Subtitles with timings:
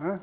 [0.00, 0.16] אה?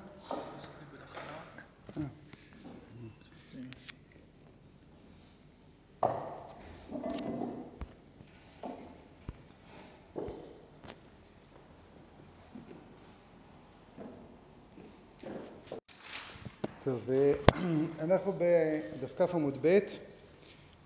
[16.83, 17.09] טוב,
[18.03, 19.79] אנחנו בדף כ עמוד ב'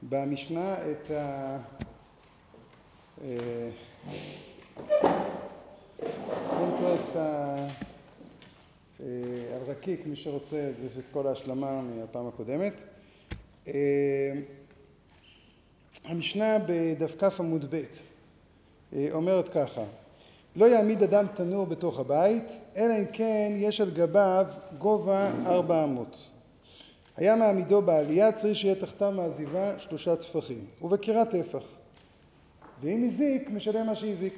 [0.09, 1.11] במשנה את
[9.05, 12.83] האינטרס הרקיק, מי שרוצה, זה את כל ההשלמה מהפעם הקודמת.
[16.05, 17.83] המשנה בדף כ עמוד ב'
[19.11, 19.83] אומרת ככה:
[20.55, 24.45] לא יעמיד אדם תנור בתוך הבית, אלא אם כן יש על גביו
[24.77, 26.29] גובה ארבע אמות.
[27.17, 31.63] היה מעמידו בעלייה, צריך שיהיה תחתיו מעזיבה שלושה טפחים, ובקירת טפח.
[32.81, 34.33] ואם הזיק, משלם מה שהזיק.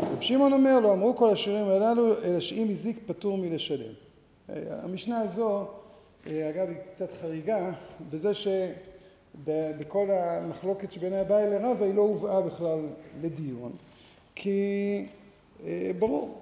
[0.00, 3.92] רב שמעון אומר לו, אמרו כל השירים הללו, אלא שאם הזיק פטור מלשלם.
[4.48, 5.66] המשנה הזו,
[6.26, 7.70] אגב, היא קצת חריגה,
[8.10, 12.78] בזה שבכל המחלוקת שבין אביי לרבא היא לא הובאה בכלל
[13.22, 13.72] לדיון.
[14.34, 15.06] כי
[15.98, 16.38] ברור,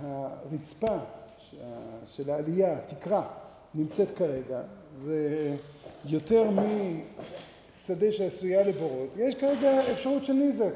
[0.00, 0.96] הרצפה
[2.16, 3.22] של העלייה, התקרה,
[3.74, 4.60] נמצאת כרגע,
[4.98, 5.56] זה
[6.04, 10.72] יותר משדה שעשויה לבורות, ויש כרגע אפשרות של נזק.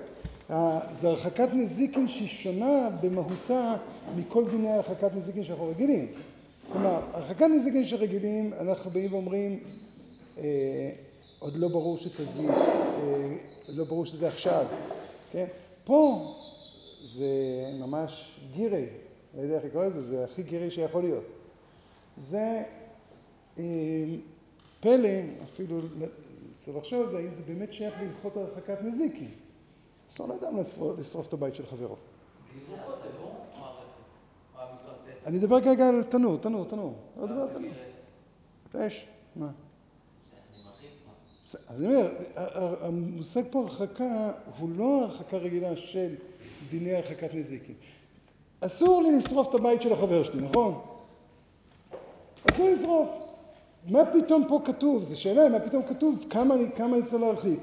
[0.92, 3.76] זו הרחקת נזיקין שהיא שונה במהותה
[4.16, 6.06] מכל דיני הרחקת נזיקין שאנחנו רגילים.
[6.72, 9.60] כלומר, הרחקת נזיקין שרגילים, אנחנו באים ואומרים,
[11.38, 12.50] עוד לא ברור שתזיק,
[13.68, 14.66] לא ברור שזה עכשיו,
[15.32, 15.46] כן?
[15.84, 16.32] פה
[17.02, 17.26] זה
[17.80, 18.86] ממש גירי,
[19.36, 21.24] לא יודע איך לקרוא לזה, זה הכי גירי שיכול להיות.
[22.18, 22.62] זה
[24.80, 25.08] פלא,
[25.52, 25.80] אפילו
[26.58, 29.30] צריך לחשוב על זה, האם זה באמת שייך להלכות הרחקת נזיקין.
[30.14, 30.58] אסור לאדם
[30.98, 31.96] לשרוף את הבית של חברו.
[31.96, 31.98] על
[32.66, 33.36] תנור
[34.56, 34.66] על
[35.06, 35.26] על?
[35.26, 36.94] אני מדבר כרגע על תנור, תנור, תנור.
[37.16, 38.86] מה זה גירי?
[38.86, 39.06] אש,
[39.36, 39.46] מה?
[39.46, 39.54] אני.
[41.68, 42.08] אז אני אומר,
[42.80, 46.14] המושג פה הרחקה הוא לא הרחקה רגילה של
[46.70, 47.74] דיני הרחקת נזיקין.
[48.60, 50.80] אסור לי לשרוף את הבית של החבר שלי, נכון?
[52.50, 53.08] אסור לשרוף.
[53.86, 55.02] מה פתאום פה כתוב?
[55.02, 56.54] זו שאלה, מה פתאום כתוב כמה
[56.94, 57.60] אני צריך להרחיק?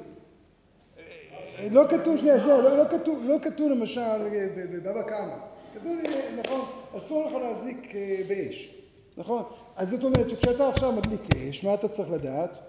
[1.72, 5.36] לא כתוב, שנייה, שנייה, לא כתוב למשל בבבא קמא.
[5.74, 5.92] כתוב,
[6.38, 6.62] נכון,
[6.98, 7.94] אסור לך להזיק
[8.28, 8.76] באש,
[9.18, 9.44] נכון?
[9.76, 12.60] אז זאת אומרת שכשאתה עכשיו מדליק אש, מה אתה צריך לדעת?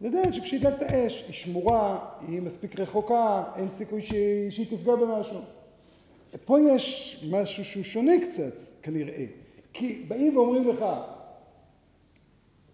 [0.00, 1.98] לדעת שכשהדלקת אש היא שמורה,
[2.28, 5.40] היא מספיק רחוקה, אין סיכוי שהיא תפגע במשהו.
[6.44, 9.24] פה יש משהו שהוא שונה קצת, כנראה.
[9.72, 10.84] כי באים ואומרים לך,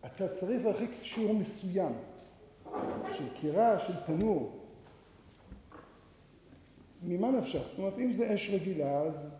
[0.06, 1.92] אתה צריך להרחיק שיעור מסוים
[3.16, 4.61] של קירה, של תנור.
[7.04, 7.62] ממה נפשך?
[7.68, 9.34] זאת אומרת, אם זה אש רגילה, אז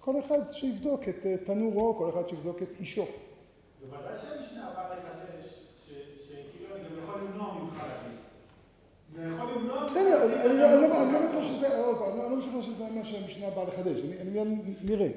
[0.00, 3.06] כל אחד שיבדוק את תנורו, כל אחד שיבדוק את אישו.
[3.80, 8.18] בוודאי שהמשנה באה לחדש, שכאילו אני גם יכול למנוע ממך להדליק.
[9.86, 10.40] בסדר,
[11.02, 11.66] אני לא בטוח שזה,
[12.08, 15.08] אני לא משוכנע שזה מה שהמשנה באה לחדש, אני נראה.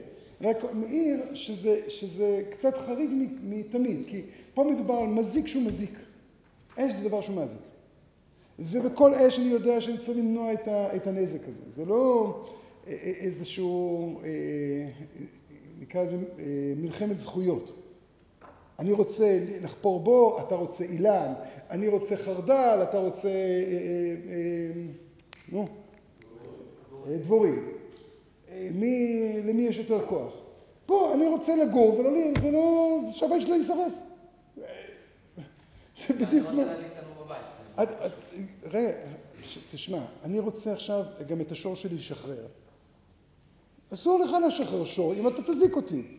[0.42, 1.36] רק מעיר
[1.90, 3.10] שזה קצת חריג
[3.44, 4.22] מתמיד, כי
[4.54, 5.94] פה מדובר על מזיק שהוא מזיק.
[6.78, 7.60] אש זה דבר שהוא מזיק.
[8.60, 10.54] ובכל אש אני יודע שאני צריך למנוע
[10.96, 11.62] את הנזק הזה.
[11.76, 12.36] זה לא
[12.88, 14.20] איזשהו,
[15.80, 16.18] נקרא לזה
[16.76, 17.78] מלחמת זכויות.
[18.80, 21.34] אני רוצה לחפור בור, אתה רוצה אילן,
[21.70, 23.30] אני רוצה חרדל, אתה רוצה,
[25.52, 25.68] נו,
[27.08, 27.70] דבורים.
[29.46, 30.34] למי יש יותר כוח?
[30.86, 33.94] פה אני רוצה לגור ולא, שהבית שלי יישרף.
[36.08, 36.64] זה בדיוק מה.
[38.76, 38.86] אני.
[38.86, 38.94] רגע,
[39.72, 42.46] תשמע, אני רוצה עכשיו גם את השור שלי לשחרר.
[43.94, 46.18] אסור לך לשחרר שור אם אתה תזיק אותי.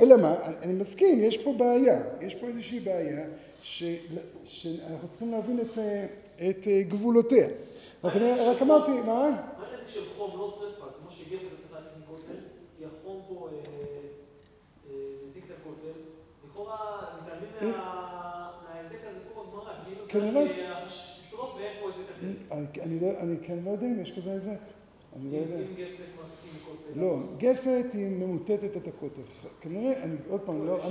[0.00, 0.34] אלא מה?
[0.62, 2.02] אני מסכים, יש פה בעיה.
[2.20, 3.26] יש פה איזושהי בעיה
[3.62, 5.60] שאנחנו צריכים להבין
[6.48, 7.48] את גבולותיה.
[8.04, 9.04] רק אמרתי, מה?
[9.06, 10.86] מה הנזק של חום, לא שרפה?
[11.00, 12.38] כמו שגפן צריך להדליק מכותל,
[12.78, 13.48] כי החום פה
[15.26, 15.98] מזיק לכותל.
[16.50, 17.74] לכאורה, מתעלמים
[18.64, 19.72] מההיזק הזה פה בגמרא,
[20.08, 20.88] כאילו זה רק
[21.36, 23.22] לשרוף ואין פה היזק אחר.
[23.22, 24.60] אני כן לא יודע אם יש כזה היזק.
[25.16, 25.56] אני לא יודע.
[25.56, 27.00] אם גפת מרחיקים מכותל.
[27.00, 29.22] לא, גפת היא ממוטטת את הכותל.
[29.60, 30.86] כנראה, אני עוד פעם, לא,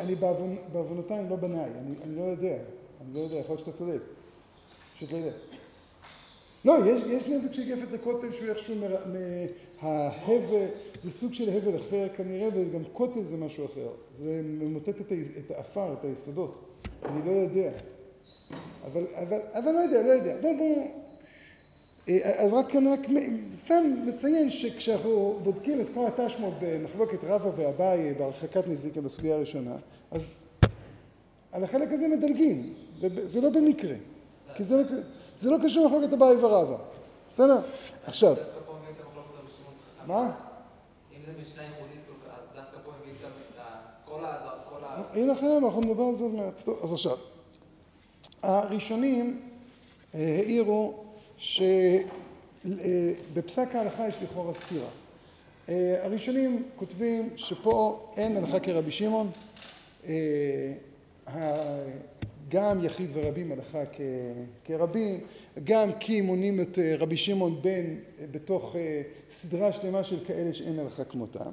[0.00, 0.14] אני
[0.72, 1.70] בעוונותיי לא בנאי,
[2.02, 2.56] אני לא יודע.
[3.00, 4.00] אני לא יודע, יכול להיות שאתה צודק.
[4.96, 5.32] פשוט לא יודע.
[6.64, 6.74] לא,
[7.06, 8.74] יש נזק של גפת לכותל שהוא איכשהו
[9.82, 10.66] מההבל,
[11.02, 13.88] זה סוג של הבל אחר כנראה, וגם כותל זה משהו אחר.
[14.18, 15.00] זה ממוטט
[15.38, 16.54] את האפר, את היסודות.
[17.04, 17.70] אני לא יודע.
[19.54, 20.34] אבל לא יודע, לא יודע.
[20.40, 21.04] בואו, בואו.
[22.22, 23.00] אז רק, רק
[23.54, 29.76] סתם מציין שכשאנחנו בודקים את כל התשמות במחלוקת רבא ואביי בהרחקת נזיקין בסוגיה הראשונה,
[30.10, 30.48] אז
[31.52, 33.94] על החלק הזה מדלגים, ולא במקרה,
[34.56, 34.82] כי זה לא,
[35.36, 36.76] זה לא קשור למחלוקת אביי ורבא,
[37.30, 37.60] בסדר?
[38.04, 38.34] עכשיו,
[40.06, 40.32] מה?
[41.12, 42.00] אם זה משנה ייחודית,
[42.54, 43.28] דווקא פה את
[44.04, 44.38] כל ה...
[44.68, 45.02] כל ה...
[45.14, 46.62] הנה לכם, אנחנו נדבר על זה עוד מעט.
[46.64, 47.16] טוב, אז עכשיו,
[48.44, 49.40] הראשונים
[50.14, 51.04] העירו
[51.38, 52.68] שבפסק
[53.74, 54.88] ההלכה יש לכאורה סתירה.
[56.02, 59.30] הראשונים כותבים שפה אין הלכה כרבי שמעון,
[62.48, 63.82] גם יחיד ורבים הלכה
[64.64, 65.20] כרבים,
[65.64, 68.00] גם כי מונים את רבי שמעון בין
[68.30, 68.76] בתוך
[69.30, 71.52] סדרה שלמה של כאלה שאין הלכה כמותם.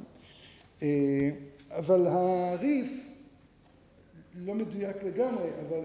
[1.69, 2.87] אבל הריף
[4.45, 5.79] לא מדויק לגמרי, אבל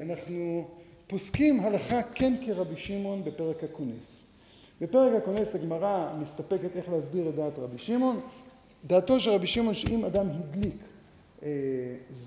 [0.00, 0.68] אנחנו
[1.06, 4.20] פוסקים הלכה כן כרבי שמעון בפרק הכונס.
[4.80, 8.20] בפרק הכונס הגמרא מסתפקת איך להסביר את דעת רבי שמעון.
[8.86, 10.76] דעתו של רבי שמעון שאם אדם הדליק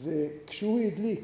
[0.04, 1.24] וכשהוא הדליק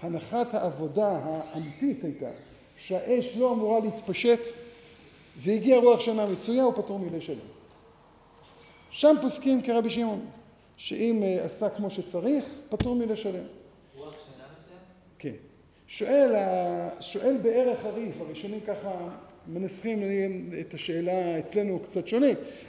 [0.00, 2.30] הנחת העבודה האמיתית הייתה
[2.76, 4.40] שהאש לא אמורה להתפשט
[5.36, 7.36] והגיעה רוח שנה מצויה הוא פטור מלשלם.
[8.90, 10.26] שם פוסקים כרבי שמעון
[10.76, 13.44] שאם עשה כמו שצריך פטור מלשלם.
[15.22, 15.32] כן.
[15.86, 16.34] שואל,
[17.00, 19.08] שואל בערך הריף, הראשונים ככה
[19.46, 20.02] מנסחים
[20.60, 22.26] את השאלה אצלנו קצת שונה,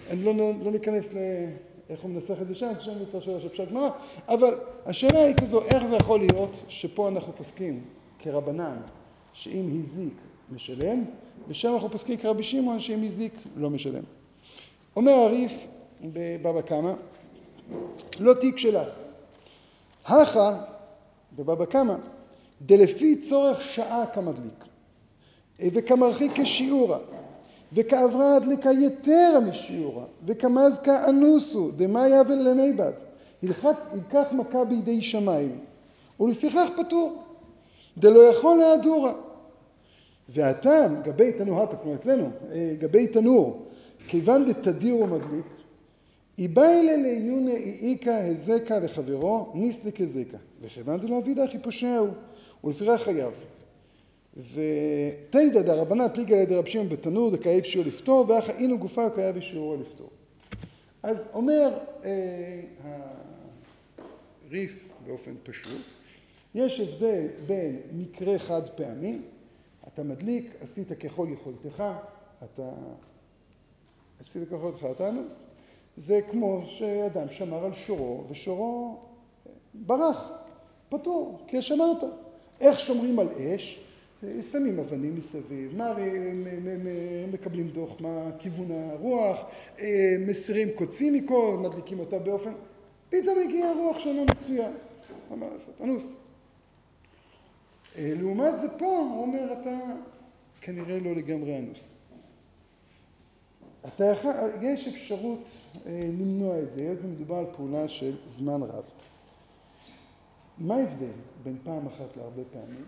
[0.10, 0.34] אני לא,
[0.64, 3.90] לא ניכנס לאיך הוא מנסח את זה שם, שם יותר שאלה של פשט גמרא,
[4.28, 7.84] אבל השאלה היא כזו, איך זה יכול להיות שפה אנחנו פוסקים
[8.20, 8.78] כרבנן
[9.34, 11.04] שאם הזיק משלם,
[11.48, 14.04] ושם אנחנו פוסקים כרבי שמעון שאם הזיק לא משלם.
[14.96, 15.68] אומר הריף
[16.02, 16.94] בבבא קמא,
[18.20, 18.88] לא תיק שלך.
[20.06, 20.64] הכה,
[21.36, 21.96] בבבא קמא,
[22.66, 24.66] דלפי צורך שעה כמדליק,
[25.60, 27.00] וכמרחיק כשיעורה,
[27.74, 32.92] וכעברה הדליקה יתרה משיעורה, וכמזכא אנוסו דמאי אבל למי בד,
[33.44, 35.60] ילקח מכה בידי שמיים,
[36.20, 37.24] ולפיכך פטור,
[37.98, 39.14] דלא יכול להדורה.
[40.30, 42.30] והטעם, גבי תנור, כמו אצלנו,
[42.80, 43.66] גבי תנור,
[44.08, 45.46] כיוון דתדיר ומדליק,
[46.38, 47.52] איביילה לעיונא
[47.82, 52.08] איכא הזקא לחברו ניסליק הזקא, וכיוון דלא אבידך יפושעהו,
[52.64, 53.44] ולפיכך חייב.
[54.38, 59.76] ותידא דרבנן פליגי לידי רב שמעון בתנור דקאי שיעור לפתור, ואך היינו גופה וקאי בשיעורו
[59.76, 60.10] לפתור.
[61.04, 61.78] אז אומר
[64.50, 65.82] הריף באופן פשוט,
[66.56, 69.22] יש הבדל בין מקרה חד פעמי,
[69.88, 71.84] אתה מדליק, עשית ככל יכולתך,
[72.44, 72.70] אתה
[74.20, 75.46] עשית ככל יכולתך, אתה אנוס.
[75.98, 79.00] זה כמו שאדם שמר על שורו ושורו
[79.74, 80.32] ברח,
[80.90, 82.04] פטור, כי שמרת.
[82.64, 83.80] איך שומרים על אש?
[84.52, 85.82] שמים אבנים מסביב,
[87.34, 89.46] מקבלים דוח מה כיוון הרוח,
[90.20, 92.52] מסירים קוצים מכל, מדליקים אותה באופן,
[93.10, 94.70] פתאום הגיע רוח שנה מצויה,
[95.38, 96.16] מה לעשות, אנוס.
[98.00, 99.80] לעומת זה פה, הוא אומר, אתה
[100.62, 101.96] כנראה לא לגמרי אנוס.
[103.88, 104.14] אתה
[104.62, 105.50] יש אפשרות
[105.86, 108.84] למנוע את זה, היות ומדובר על פעולה של זמן רב.
[110.58, 111.12] מה ההבדל
[111.44, 112.86] בין פעם אחת להרבה פעמים?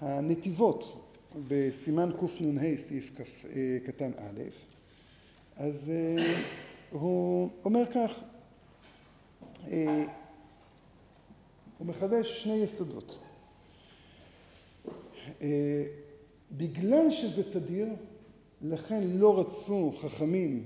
[0.00, 1.06] הנתיבות
[1.48, 3.20] בסימן קנ"ה סעיף
[3.84, 4.40] קטן א',
[5.56, 5.92] אז
[6.90, 8.20] הוא אומר כך,
[11.78, 13.18] הוא מחדש שני יסודות.
[16.52, 17.86] בגלל שזה תדיר,
[18.62, 20.64] לכן לא רצו חכמים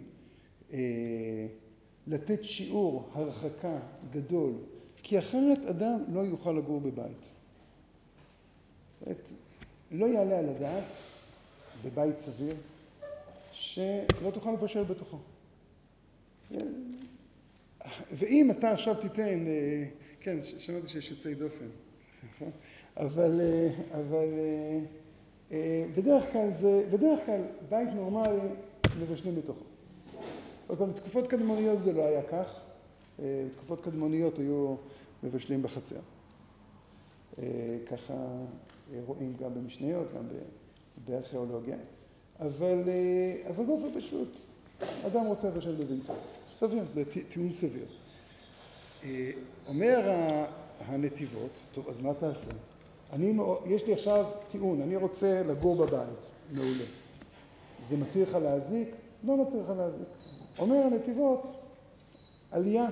[2.07, 3.79] לתת שיעור הרחקה
[4.13, 4.53] גדול,
[5.05, 7.33] כי אחרת אדם לא יוכל לגור בבית.
[9.91, 10.85] לא יעלה על הדעת
[11.85, 12.57] בבית סביר
[13.53, 15.19] שלא תוכל לבשל בתוכו.
[18.13, 19.45] ואם אתה עכשיו תיתן,
[20.21, 21.69] כן, שמעתי שיש יוצאי דופן,
[22.97, 23.41] אבל,
[23.91, 24.29] אבל
[25.97, 28.39] בדרך כלל זה, בדרך כלל בית נורמלי
[29.01, 29.65] מבשלים בתוכו.
[30.67, 32.61] עוד פעם, בתקופות קדמוניות זה לא היה כך,
[33.19, 34.75] בתקופות קדמוניות היו
[35.23, 36.01] מבשלים בחצר.
[37.87, 38.15] ככה
[39.07, 40.23] רואים גם במשניות, גם
[41.07, 41.77] בארכיאולוגיה,
[42.41, 42.83] אבל,
[43.49, 44.29] אבל באופן פשוט,
[45.07, 46.13] אדם רוצה לבשל בביתו,
[46.53, 47.87] סביר, זה טיעון סביר.
[49.69, 50.13] אומר
[50.81, 52.51] הנתיבות, טוב, אז מה תעשה?
[53.13, 56.85] אני, יש לי עכשיו טיעון, אני רוצה לגור בבית, מעולה.
[57.83, 58.89] זה מתיר לך להזיק?
[59.25, 60.09] לא מתיר לך להזיק.
[60.59, 61.47] אומר הנתיבות,
[62.55, 62.87] עלייה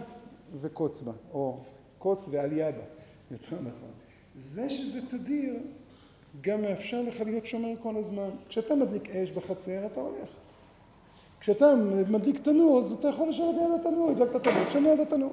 [0.61, 1.59] וקוץ בה, או
[1.99, 2.83] קוץ ועלייה בה,
[3.31, 3.90] יותר נכון.
[4.37, 5.54] זה שזה תדיר,
[6.40, 8.28] גם מאפשר לך להיות שומר כל הזמן.
[8.49, 10.28] כשאתה מדליק אש בחצר, אתה הולך.
[11.40, 11.66] כשאתה
[12.09, 15.33] מדליק תנור, אז אתה יכול לשבת ליד התנור, הדלקת תנור, תשב ליד התנור.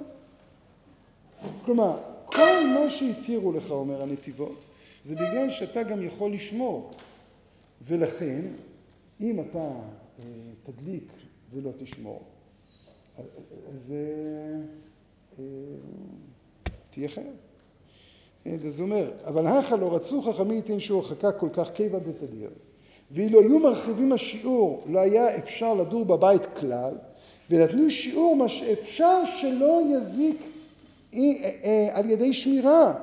[1.65, 4.65] כלומר, כל מה שהתירו לך, אומר הנתיבות,
[5.01, 6.91] זה בגלל שאתה גם יכול לשמור.
[7.81, 8.41] ולכן,
[9.21, 10.24] אם אתה אה,
[10.63, 11.13] תדליק
[11.53, 12.24] ולא תשמור,
[13.74, 13.94] אז
[15.40, 15.44] אה,
[16.90, 17.34] תהיה חייב.
[18.66, 22.50] אז הוא אומר, אבל הכה לא רצו חכמי ייתן שיעור הרחקה כל כך קיבה דתדיר.
[23.12, 26.94] ואילו היו מרחיבים השיעור, לא היה אפשר לדור בבית כלל,
[27.50, 30.42] ונתנו שיעור מה שאפשר שלא יזיק
[31.14, 31.20] אה,
[31.64, 32.94] אה, על ידי שמירה,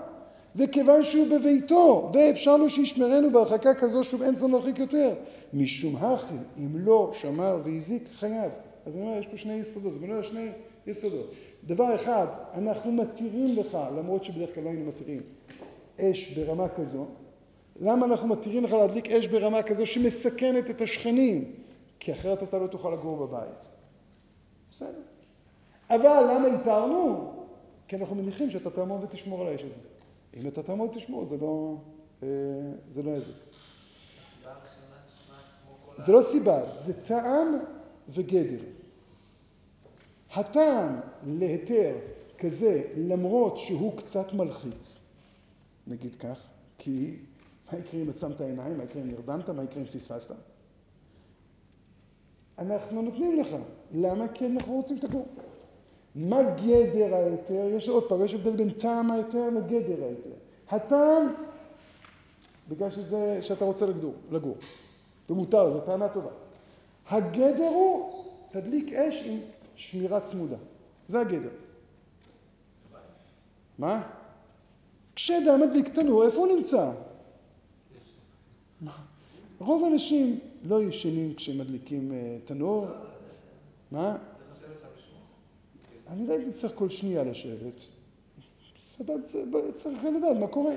[0.57, 5.15] וכיוון שהוא בביתו, ואפשר לו שישמרנו בהרחקה כזו שוב אין צורך להרחיק יותר.
[5.55, 8.51] משום הכי, אם לא שמר והזיק, חייב.
[8.87, 10.49] אז אני אומר, יש פה שני יסודות, זה בנוי שני
[10.87, 11.35] יסודות.
[11.65, 15.21] דבר אחד, אנחנו מתירים לך, למרות שבדרך כלל לא היינו מתירים,
[16.01, 17.07] אש ברמה כזו.
[17.81, 21.53] למה אנחנו מתירים לך להדליק אש ברמה כזו שמסכנת את השכנים?
[22.01, 23.49] כי אחרת אתה לא תוכל לגור בבית.
[24.71, 25.03] בסדר.
[25.91, 27.33] אבל למה התרנו?
[27.89, 29.81] כי אנחנו מניחים שאתה תעמוד ותשמור על האש הזה.
[30.37, 31.77] אם אתה תעמוד ותשמור, זה לא,
[32.23, 32.29] אה,
[32.93, 33.35] זה לא יזיק.
[35.97, 37.59] זה לא סיבה, זה טעם
[38.09, 38.76] וגדר.
[40.35, 41.95] הטעם להיתר
[42.39, 44.99] כזה, למרות שהוא קצת מלחיץ,
[45.87, 46.41] נגיד כך,
[46.79, 47.17] כי
[47.73, 50.35] מה יקרה אם עצמת עיניים, מה יקרה אם נרדמת, מה יקרה אם פספסת?
[52.59, 53.57] אנחנו נותנים לך.
[53.95, 54.29] למה?
[54.29, 55.27] כי אנחנו רוצים שתקום.
[56.15, 57.69] מה גדר ההיתר?
[57.77, 60.31] יש עוד פעם, יש הבדל בין טעם ההיתר לגדר ההיתר.
[60.71, 61.35] הטעם,
[62.69, 64.57] בגלל שזה, שאתה רוצה לגדור, לגור,
[65.31, 66.31] ומותר, זו טענה טובה.
[67.11, 69.39] הגדר הוא, תדליק אש עם
[69.77, 70.57] שמירה צמודה.
[71.09, 71.51] זה הגדר.
[73.79, 74.03] מה?
[75.15, 76.91] כשאדם מדליק תנור, איפה הוא נמצא?
[79.59, 82.87] רוב האנשים לא ישנים כשהם מדליקים אה, תנור.
[83.91, 84.17] מה?
[86.09, 87.81] אני לא הייתי צריך כל שנייה לשבת.
[89.75, 90.75] צריך לדעת מה קורה.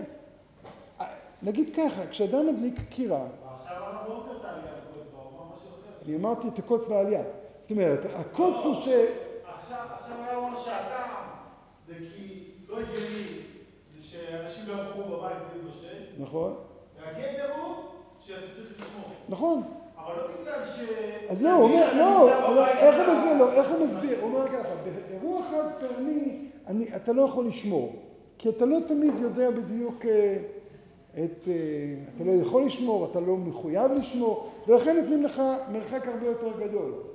[1.00, 3.26] אה, נגיד ככה, כשאדם מדליק קירה...
[3.26, 3.32] את.
[6.06, 7.24] אני אמרתי תקוץ בעלייה.
[7.70, 8.88] זאת אומרת, הקוץ הוא ש...
[9.60, 9.78] עכשיו
[10.10, 11.26] הרב אומר שהטעם
[11.88, 13.40] זה כי לא הגיוני
[14.02, 16.24] שאנשים לא ילכו בבית בלי לבשל.
[16.24, 16.56] נכון.
[16.98, 17.76] והגדר הוא
[18.22, 19.06] שאתה צריך לשמור.
[19.30, 19.64] נכון.
[19.98, 20.80] אבל לא בגלל ש...
[21.30, 24.20] אז לא, הוא אומר, לא, אבל איך הוא מסביר לו, איך הוא מסביר?
[24.22, 26.50] הוא אומר ככה, באירוע חד פעמי
[26.96, 27.96] אתה לא יכול לשמור,
[28.38, 30.38] כי אתה לא תמיד יודע בדיוק אה,
[31.14, 31.54] את, אה,
[32.16, 37.09] אתה לא יכול לשמור, אתה לא מחויב לשמור, ולכן נותנים לך מרחק הרבה יותר גדול.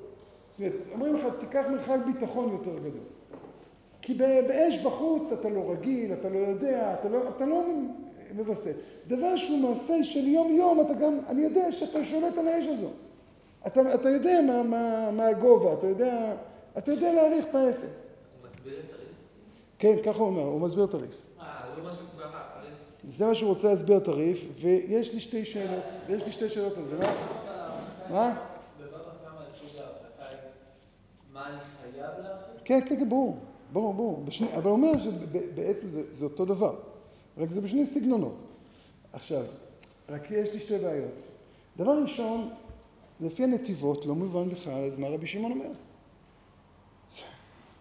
[0.59, 3.01] זאת אומרת, אומרים לך, תיקח מרחק ביטחון יותר גדול.
[4.03, 7.63] כי באש בחוץ אתה לא רגיל, אתה לא יודע, אתה לא, אתה לא
[8.35, 8.75] מווסת.
[9.07, 12.89] דבר שהוא מעשה של יום-יום, אתה גם, אני יודע שאתה שולט על האש הזו.
[13.67, 16.35] אתה, אתה יודע מה, מה, מה הגובה, אתה יודע,
[16.79, 17.83] אתה יודע להעריך את העסק.
[17.85, 19.09] הוא מסביר את הריף?
[19.79, 21.11] כן, ככה הוא אומר, הוא מסביר את הריף.
[21.41, 21.85] אה, הריף.
[23.09, 26.77] זה מה שהוא רוצה להסביר את הריף, ויש לי שתי שאלות, ויש לי שתי שאלות
[26.77, 26.99] על זה.
[26.99, 27.13] מה?
[28.11, 28.35] מה?
[28.81, 30.39] בבבא קמא לפי ההרחקה היא
[31.45, 32.61] חייב להרחיק?
[32.65, 33.39] כן, כן, כן, ברור,
[33.73, 34.25] ברור, ברור.
[34.25, 36.77] בשני, אבל הוא אומר שבעצם זה, זה אותו דבר,
[37.39, 38.43] רק זה בשני סגנונות.
[39.13, 39.45] עכשיו,
[40.09, 41.29] רק יש לי שתי בעיות.
[41.77, 42.51] דבר ראשון,
[43.21, 45.71] לפי הנתיבות לא מובן בכלל אז מה רבי שמעון אומר.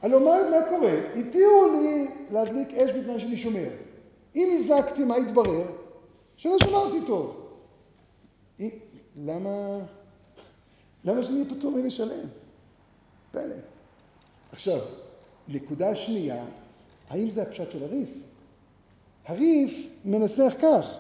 [0.02, 0.94] הלוא מה, מה קורה?
[1.16, 3.70] התירו לי להדליק אש בתנאי שאני שומר.
[4.36, 5.66] אם הזקתי, מה התברר?
[6.38, 7.40] שלא שמרתי טוב.
[9.16, 9.80] למה,
[11.04, 12.28] למה שאני אהיה פטור מלשלם?
[13.34, 13.56] פלא.
[14.52, 14.80] עכשיו,
[15.48, 16.46] נקודה שנייה,
[17.10, 18.10] האם זה הפשט של הריף?
[19.26, 20.98] הריף מנסח כך,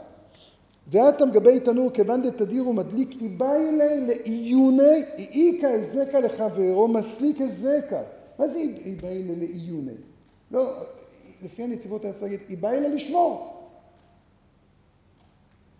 [0.87, 8.01] ואתם גבי תנור כיוון דתדיר ומדליק איבאי לי לעיוני איכא אזקא לחברו מסליק אזקא.
[8.39, 9.95] מה זה איבאי לי לעיוני?
[10.51, 10.73] לא,
[11.43, 13.63] לפי הנתיבות היה צריך להגיד איבאי לי לשמור.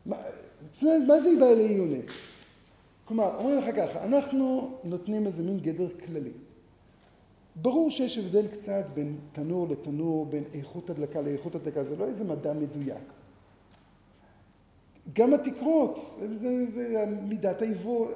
[0.06, 0.18] מה,
[1.08, 2.02] מה זה איבאי לעיוני?
[3.06, 6.32] כלומר, אומרים לך ככה, אנחנו נותנים איזה מין גדר כללי.
[7.56, 12.24] ברור שיש הבדל קצת בין תנור לתנור, בין איכות הדלקה לאיכות הדלקה, זה לא איזה
[12.24, 13.14] מדע מדויק.
[15.14, 18.08] גם התקרות, זה, זה מידת העיוור,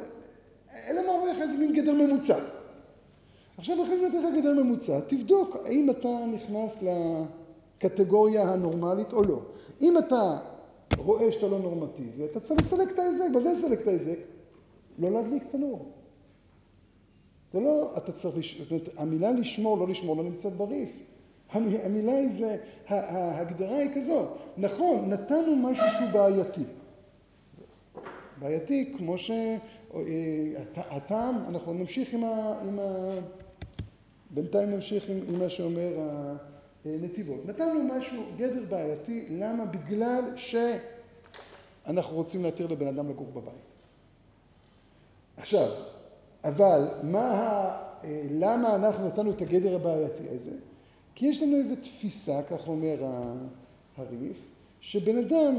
[0.95, 2.39] אומר לך איזה מין גדר ממוצע.
[3.57, 9.41] עכשיו אחרי שנותן לך גדר ממוצע, תבדוק האם אתה נכנס לקטגוריה הנורמלית או לא.
[9.81, 10.39] אם אתה
[10.97, 13.25] רואה שאתה לא נורמטיבי, אתה צריך לסלק את ההיזק.
[13.33, 14.17] מה זה לסלק את ההיזק?
[14.99, 15.96] לא להדליק תנור.
[17.51, 18.61] זה לא, אתה צריך, לש...
[18.61, 20.89] זאת אומרת, המילה לשמור, לא לשמור, לא נמצאת בריף.
[21.53, 24.27] המילה היא זה, ההגדרה היא כזאת.
[24.57, 26.63] נכון, נתנו משהו שהוא בעייתי.
[28.39, 29.15] בעייתי, כמו
[30.87, 32.59] שהטעם, אנחנו נמשיך עם ה...
[32.61, 33.15] עם ה...
[34.29, 35.89] בינתיים נמשיך עם, עם מה שאומר
[36.85, 37.45] הנתיבות.
[37.45, 39.65] נתנו משהו, גדר בעייתי, למה?
[39.65, 40.23] בגלל
[41.85, 43.53] שאנחנו רוצים להתיר לבן אדם לגור בבית.
[45.37, 45.71] עכשיו,
[46.43, 47.71] אבל מה,
[48.31, 50.51] למה אנחנו נתנו את הגדר הבעייתי הזה?
[51.15, 52.95] כי יש לנו איזו תפיסה, כך אומר
[53.97, 54.37] הריף,
[54.79, 55.55] שבן אדם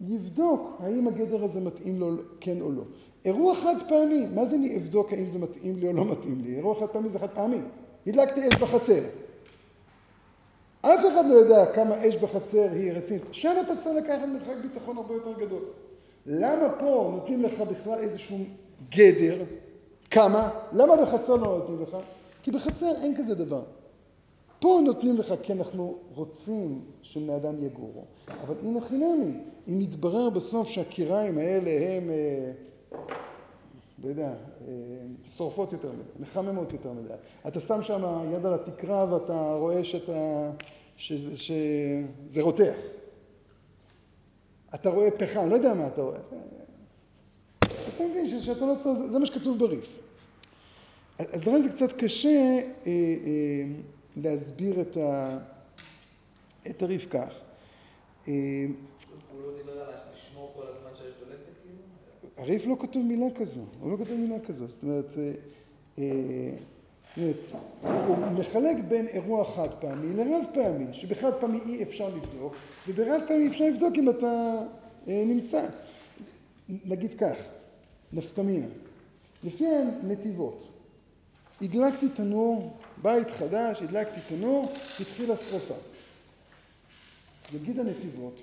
[0.00, 2.82] יבדוק האם הגדר הזה מתאים לו כן או לא.
[3.24, 6.56] אירוע חד פעמי, מה זה אני אבדוק האם זה מתאים לי או לא מתאים לי?
[6.56, 7.58] אירוע חד פעמי זה חד פעמי.
[8.06, 9.02] הדלקתי אש בחצר.
[10.80, 13.22] אף אחד לא יודע כמה אש בחצר היא רצינית.
[13.32, 15.62] שם אתה צריך לקחת מרחק ביטחון הרבה יותר גדול.
[16.26, 18.38] למה פה נותנים לך בכלל איזשהו
[18.90, 19.44] גדר?
[20.10, 20.50] כמה?
[20.72, 21.96] למה בחצר לא נותנים לך?
[22.42, 23.62] כי בחצר אין כזה דבר.
[24.60, 29.32] פה נותנים לך כי אנחנו רוצים שבני אדם יגורו, אבל הנה חינמי,
[29.68, 32.52] אם יתברר בסוף שהקיריים האלה הם, אה,
[34.04, 34.74] לא יודע, אה,
[35.36, 37.14] שורפות יותר מדי, מחממות יותר מדי.
[37.46, 40.50] אתה שם שם יד על התקרה ואתה רואה שאתה,
[40.96, 42.76] שזה, שזה רותח.
[44.74, 46.18] אתה רואה פחם, לא יודע מה אתה רואה.
[47.96, 49.98] אתה מבין שאתה לא צריך, זה מה שכתוב בריף.
[51.18, 52.92] אז לכן זה קצת קשה אה, אה,
[54.16, 55.38] להסביר את, ה,
[56.70, 57.34] את הריף כך.
[58.26, 58.34] הוא
[59.42, 61.78] לא דיבר על לשמור כל הזמן שיש דולקת כאילו?
[62.36, 64.66] הריף לא כתוב מילה כזו, הוא לא כתוב מילה כזו.
[64.66, 66.06] זאת אומרת, זאת
[67.16, 67.44] אומרת,
[67.82, 72.54] הוא מחלק בין אירוע חד פעמי לרב פעמי, שבחד פעמי אי אפשר לבדוק,
[72.88, 74.62] וברב פעמי אפשר לבדוק אם אתה
[75.06, 75.68] נמצא.
[76.68, 77.36] נגיד כך,
[78.12, 78.66] נפקא מינה,
[79.44, 80.68] לפי הנתיבות,
[81.62, 85.74] הדלקתי תנור, בית חדש, הדלקתי תנור, התחילה שרפה.
[87.54, 88.40] יגיד הנתיבות,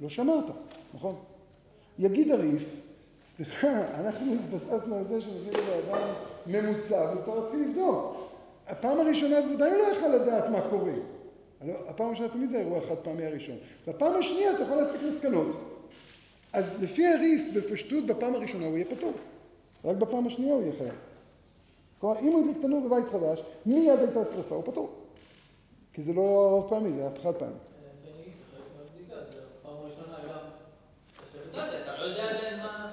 [0.00, 0.44] לא שמעת,
[0.94, 1.16] נכון?
[1.98, 2.64] יגיד הריף,
[3.24, 6.08] סליחה, אנחנו התבססנו על זה שנותנים לאדם
[6.46, 8.16] ממוצע והוא צריך להתחיל לבדוק.
[8.66, 10.92] הפעם הראשונה בוודאי לא יכול לדעת מה קורה.
[11.88, 13.56] הפעם הראשונה תמיד זה האירוע החד פעמי הראשון.
[13.86, 15.71] בפעם השנייה אתה יכול להסיק מסקנות.
[16.52, 19.12] אז לפי הריף, בפשטות, בפעם הראשונה הוא יהיה פתור.
[19.84, 20.94] רק בפעם השנייה הוא יהיה חייב.
[22.00, 24.90] כלומר, אם הוא הדליק תנור בבית חדש, מיד הייתה שרפה, הוא פתור.
[25.92, 27.52] כי זה לא רב פעמי, זה היה חד פעמי.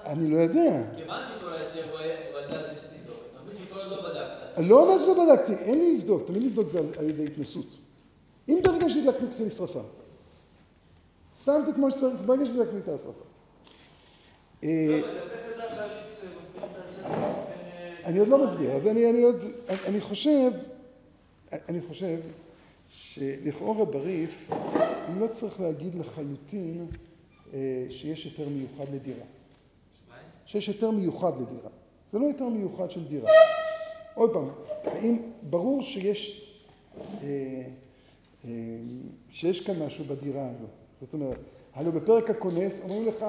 [0.06, 0.84] אני לא יודע.
[0.96, 2.58] כיוון שכל הוא אתה
[3.46, 4.58] מבין עוד לא בדקת.
[4.58, 7.66] לא מה זה לא בדקתי, אין לי לבדוק, תמיד לבדוק זה על ידי התנסות.
[8.50, 9.82] אם ברגע שהדלקתי התחיל שרפה,
[11.44, 13.24] שמתי כמו שצריך, ברגע שהדלקתי את השרפה.
[18.06, 19.36] אני עוד לא מסביר, אז אני עוד,
[19.70, 20.52] אני חושב,
[21.52, 22.20] אני חושב
[22.90, 24.52] שלכאורה בריף,
[25.20, 26.88] לא צריך להגיד לחלוטין
[27.90, 29.26] שיש היתר מיוחד לדירה.
[30.46, 31.70] שיש היתר מיוחד לדירה.
[32.12, 33.32] זה לא היתר מיוחד של דירה.
[34.14, 34.50] עוד פעם,
[34.84, 36.52] האם ברור שיש,
[39.30, 40.66] שיש כאן משהו בדירה הזו.
[41.00, 41.38] זאת אומרת,
[41.74, 43.26] הלוא בפרק הכונס אומרים לך,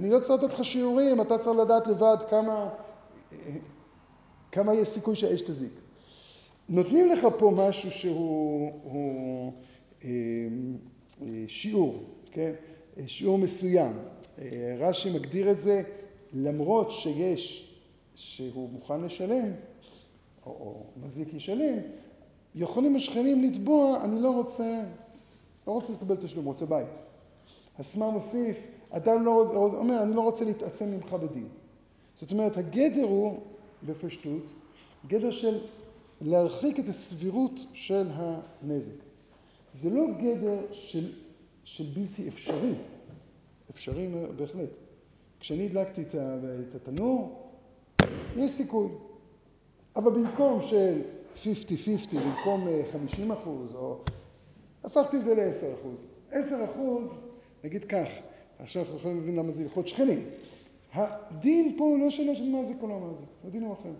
[0.00, 2.68] אני לא צריך לתת לך שיעורים, אתה צריך לדעת לבד כמה,
[4.52, 5.72] כמה יש סיכוי שהאש תזיק.
[6.68, 9.52] נותנים לך פה משהו שהוא הוא,
[11.48, 12.52] שיעור, כן?
[13.06, 13.92] שיעור מסוים.
[14.78, 15.82] רש"י מגדיר את זה,
[16.32, 17.74] למרות שיש,
[18.14, 19.52] שהוא מוכן לשלם,
[20.46, 21.78] או, או מזיק ישלם,
[22.54, 24.82] יכולים השכנים לתבוע, אני לא רוצה,
[25.66, 26.88] לא רוצה לקבל תשלום, רוצה בית.
[27.78, 28.56] הסמ"ר מוסיף,
[28.90, 31.48] אדם לא, אומר, אני לא רוצה להתעצם ממך בדין.
[32.20, 33.40] זאת אומרת, הגדר הוא,
[33.86, 34.52] בפשטות,
[35.06, 35.58] גדר של
[36.20, 38.98] להרחיק את הסבירות של הנזק.
[39.82, 41.12] זה לא גדר של,
[41.64, 42.72] של בלתי אפשרי,
[43.70, 44.70] אפשרי בהחלט.
[45.40, 47.50] כשאני הדלקתי את התנור,
[48.36, 48.88] יש סיכוי.
[49.96, 51.02] אבל במקום של
[51.36, 51.38] 50-50,
[52.14, 53.98] במקום 50 אחוז, או
[54.84, 56.06] הפכתי את זה ל-10 אחוז.
[56.30, 57.14] 10 אחוז,
[57.64, 58.08] נגיד כך,
[58.62, 60.24] עכשיו אנחנו יכולים להבין למה זה הלכות שכנים.
[60.92, 63.92] הדין פה הוא לא שאלה של מה זה כל מה זה, הדין הוא אחר.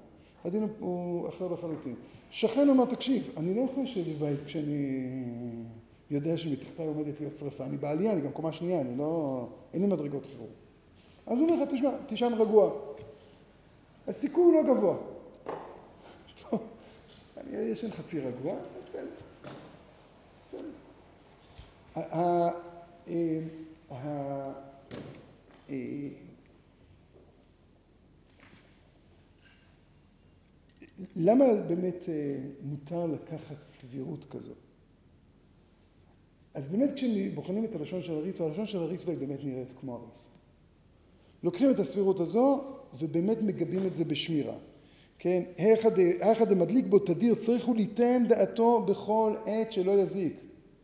[0.44, 1.94] הדין הוא אחר לחלוטין.
[2.30, 5.06] שכן אומר, תקשיב, אני לא יכול לשבת בבית כשאני
[6.10, 7.64] יודע שמתחתיי עומדת להיות שרפה.
[7.64, 9.46] אני בעלייה, אני גם קומה שנייה, אני לא...
[9.74, 10.48] אין לי מדרגות חירום.
[11.26, 12.70] אז הוא אומר לך, תשמע, תישן רגוע.
[14.08, 14.96] הסיכוי הוא לא גבוה.
[17.36, 18.54] אני ישן חצי רגוע,
[18.86, 19.06] בסדר.
[21.94, 22.50] בסדר.
[31.16, 32.08] למה באמת
[32.62, 34.56] מותר לקחת סבירות כזאת?
[36.54, 40.10] אז באמת כשבוחנים את הלשון של הריטווה, הלשון של הריטווה היא באמת נראית כמו הריף.
[41.42, 42.64] לוקחים את הסבירות הזו
[42.98, 44.56] ובאמת מגבים את זה בשמירה.
[45.18, 50.32] כן, היכא דמדליק בו תדיר צריך הוא ליתן דעתו בכל עת שלא יזיק.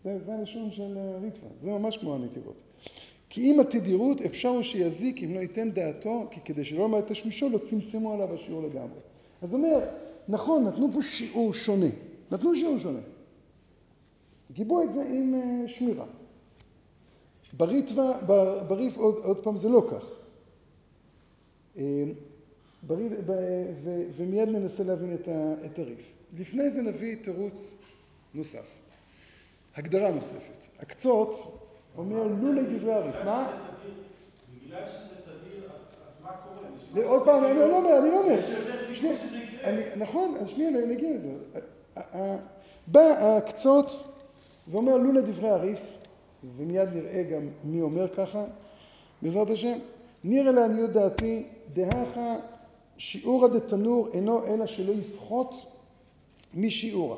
[0.05, 2.63] זה, זה הלשון של אה, ריטווה, זה ממש כמו הנתיבות.
[3.29, 7.49] כי אם התדירות אפשר הוא שיזיק אם לא ייתן דעתו, כי כדי שלא למד תשמישו
[7.49, 9.01] לא צמצמו עליו השיעור לגמרי.
[9.43, 9.89] אז הוא אומר,
[10.29, 11.87] נכון, נתנו פה שיעור שונה,
[12.31, 13.01] נתנו שיעור שונה.
[14.53, 16.07] גיבו את זה עם אה, שמירה.
[17.53, 18.19] בריטווה,
[18.69, 20.07] בריף עוד, עוד פעם זה לא כך.
[21.79, 22.05] אה,
[22.83, 23.33] בריף, ב,
[23.85, 26.13] ו, ומיד ננסה להבין את, ה, את הריף.
[26.39, 27.75] לפני זה נביא תירוץ
[28.35, 28.75] נוסף.
[29.77, 30.67] הגדרה נוספת.
[30.79, 31.63] הקצות
[31.99, 33.15] אומר לולי דברי הריף.
[33.25, 33.49] מה?
[34.55, 36.31] בגלל שזה תדיר, אז מה
[36.93, 37.07] קורה?
[37.07, 38.33] עוד פעם, אני לא אומר, אני לא אומר.
[38.33, 39.97] יש יותר סיכוי שזה יקרה.
[39.97, 41.33] נכון, אז שנייה, נגיע לזה.
[42.87, 44.05] בא הקצות
[44.69, 45.81] ואומר לו לדברי הריף,
[46.57, 48.45] ומיד נראה גם מי אומר ככה,
[49.23, 49.79] בעזרת השם,
[50.25, 52.37] נראה לעניות דעתי, דהכה
[52.99, 55.55] שיעורא דתנור אינו אלא שלא יפחות
[56.55, 57.17] משיעורא.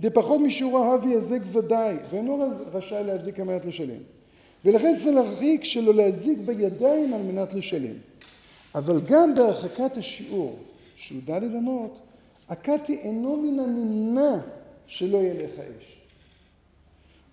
[0.00, 4.00] דפחות משיעורא הווי יזק ודאי, ואינו רשאי להזיק על מנת לשלם.
[4.64, 7.94] ולכן צריך להרחיק שלא להזיק בידיים על מנת לשלם.
[8.74, 10.58] אבל גם בהרחקת השיעור,
[10.96, 12.00] שהוא ד' אמות,
[12.48, 14.36] הקתי אינו מן הנמנע
[14.86, 15.98] שלא ילך האש.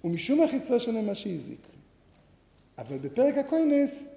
[0.04, 1.67] ומשום החיצה שלהם מה שהזיק.
[2.78, 4.15] אבל בפרק הכוינס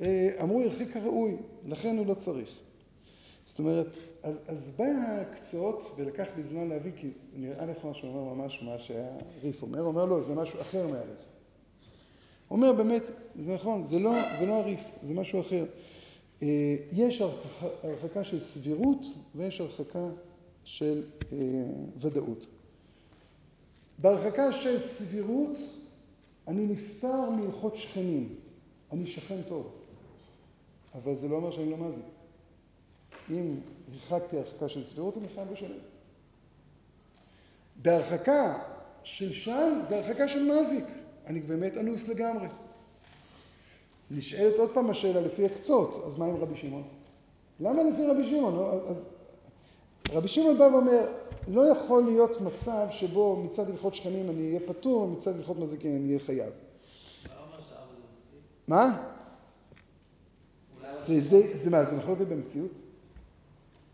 [0.00, 2.58] אה, אמרו הרחיק הראוי, לכן הוא לא צריך.
[3.58, 8.34] זאת אומרת, אז, אז בא הקצות, ולקח לי זמן להבין, כי נראה לך שהוא אומר
[8.34, 11.24] ממש מה שהריף אומר, אומר לו, זה משהו אחר מהריף.
[12.50, 13.02] אומר באמת,
[13.34, 15.64] זה נכון, זה לא, זה לא הריף, זה משהו אחר.
[16.42, 17.22] אה, יש
[17.82, 20.08] הרחקה של סבירות ויש הרחקה
[20.64, 21.36] של אה,
[22.00, 22.46] ודאות.
[23.98, 25.58] בהרחקה של סבירות
[26.48, 28.34] אני נפטר מהלכות שכנים,
[28.92, 29.66] אני שכן טוב,
[30.94, 32.17] אבל זה לא אומר שאני לא מזיק.
[33.30, 33.60] אם
[33.92, 35.78] הרחקתי הרחקה של סבירות אני חייב לשלם.
[37.76, 38.58] בהרחקה
[39.02, 40.84] של שם זה הרחקה של מזיק,
[41.26, 42.48] אני באמת אנוס לגמרי.
[44.10, 46.82] נשאלת עוד פעם השאלה לפי הקצות, אז מה עם רבי שמעון?
[47.60, 48.54] למה לפי רבי שמעון?
[48.54, 49.14] לא, אז
[50.10, 51.06] רבי שמעון בא ואומר,
[51.48, 56.08] לא יכול להיות מצב שבו מצד הלכות שכנים אני אהיה פטור, ומצד הלכות מזיקים אני
[56.08, 56.52] אהיה חייב.
[58.68, 59.02] מה?
[60.90, 62.70] זה, זה, זה מה, זה מחלוקת במציאות?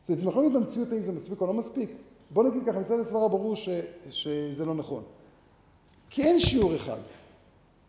[0.07, 1.91] זה, זה מחלוקת במציאות האם זה מספיק או לא מספיק?
[2.31, 3.69] בוא נגיד ככה, מצד הסברה ברור ש,
[4.11, 5.03] שזה לא נכון.
[6.11, 6.99] כי אין שיעור אחד.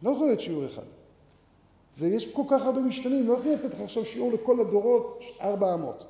[0.03, 0.83] לא יכול להיות שיעור אחד.
[1.93, 5.73] זה, יש כל כך הרבה משתנים, לא יכולים לתת לך עכשיו שיעור לכל הדורות, ארבע
[5.73, 6.03] אמות.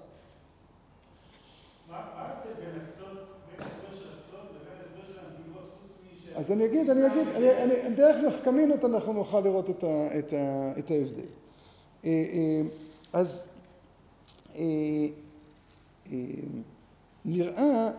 [6.36, 10.20] אז אני אגיד, אני אגיד, אני, אני, דרך נפקא מינות אנחנו נוכל לראות את, ה,
[10.20, 11.22] את, ה, את ההבדל.
[12.06, 12.62] אה, אה,
[13.14, 13.48] אז
[14.56, 14.62] אה,
[17.26, 17.90] נראה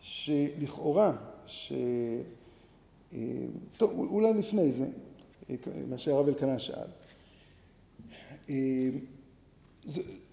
[0.00, 1.12] שלכאורה,
[1.46, 1.72] ש...
[3.76, 4.86] טוב, אולי לפני זה,
[5.88, 6.88] מה שהרב אלקנה שאל.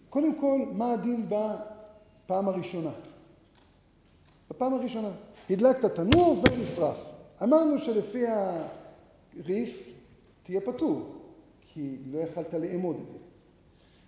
[0.09, 2.91] קודם כל, מה הדין בפעם הראשונה?
[4.49, 5.11] בפעם הראשונה.
[5.49, 7.05] הדלקת תנור ונשרף.
[7.43, 9.89] אמרנו שלפי הריף
[10.43, 11.15] תהיה פטור,
[11.61, 13.17] כי לא יכלת לאמוד את זה.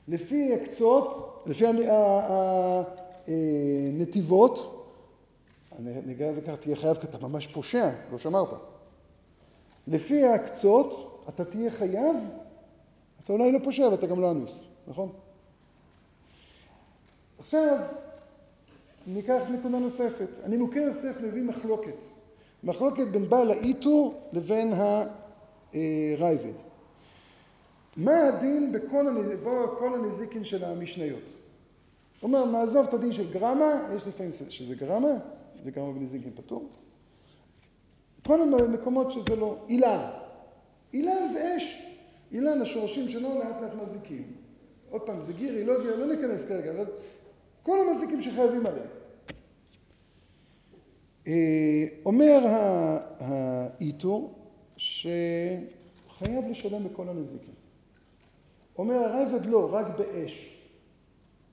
[0.10, 1.65] לפי הקצות, לפי
[3.28, 4.86] הנתיבות,
[5.80, 8.50] נקרא לזה ככה, תהיה חייב כי אתה ממש פושע, לא שמרת.
[9.88, 12.15] לפי הקצות, אתה תהיה חייב,
[13.24, 15.10] אתה אולי לא פושע ואתה גם לא אנוס, נכון?
[17.39, 17.78] עכשיו,
[19.08, 20.39] ניקח נקודה נוספת.
[20.43, 22.04] הנימוקי יוסף מביא מחלוקת.
[22.63, 24.74] מחלוקת בין בעל האיתור לבין
[25.74, 26.68] הרייבד.
[27.99, 29.31] מה הדין בכל הנז...
[29.79, 31.23] כל הנזיקין של המשניות?
[32.19, 35.13] הוא אומר, נעזוב את הדין של גרמה, יש לפעמים שזה גרמה,
[35.65, 36.69] וגרמה בנזיקין פטור.
[38.23, 40.09] כל המקומות שזה לא, אילן.
[40.93, 41.83] אילן זה אש.
[42.31, 44.33] אילן, השורשים שלו לאט לאט מזיקים.
[44.89, 46.85] עוד פעם, זה גירי, לא גירי, לא ניכנס כרגע, אבל
[47.63, 48.88] כל המזיקים שחייבים עליהם.
[51.27, 52.39] אה, אומר
[53.19, 54.33] האיתור
[54.77, 57.59] שחייב לשלם בכל הנזיקים.
[58.79, 60.55] אומר הרייבד לא, רק באש.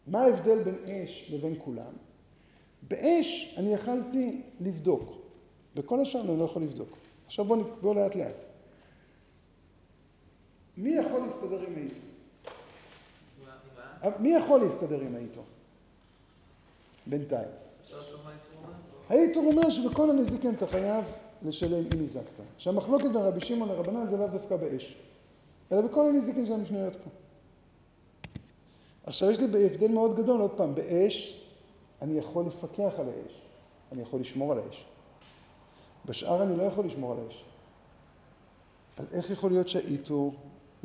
[0.07, 1.93] מה ההבדל בין אש לבין כולם?
[2.89, 5.13] באש אני יכלתי לבדוק,
[5.75, 6.89] בכל השאר אני לא יכול לבדוק.
[7.27, 8.43] עכשיו בואו בוא לאט לאט.
[10.77, 12.01] מי יכול להסתדר עם האיתו?
[14.21, 15.43] מי יכול להסתדר עם האיתו?
[17.07, 17.49] בינתיים.
[19.09, 21.05] האיתור אומר שבכל הנזיקין אתה חייב
[21.43, 22.41] לשלם אם הזקת.
[22.59, 24.97] שהמחלוקת בין רבי שמעון לרבנן זה לאו דווקא באש,
[25.73, 27.11] אלא בכל הנזיקין של המשניות פה.
[29.05, 31.43] עכשיו יש לי הבדל מאוד גדול, עוד פעם, באש
[32.03, 33.41] אני יכול לפקח על האש,
[33.93, 34.85] אני יכול לשמור על האש.
[36.07, 37.45] בשאר אני לא יכול לשמור על האש.
[38.97, 40.35] אז איך יכול להיות שהאיתור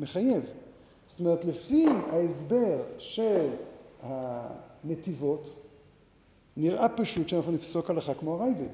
[0.00, 0.50] מחייב?
[1.08, 3.50] זאת אומרת, לפי ההסבר של
[4.02, 5.54] הנתיבות,
[6.56, 8.72] נראה פשוט שאנחנו נפסוק הלכה כמו הרייבד.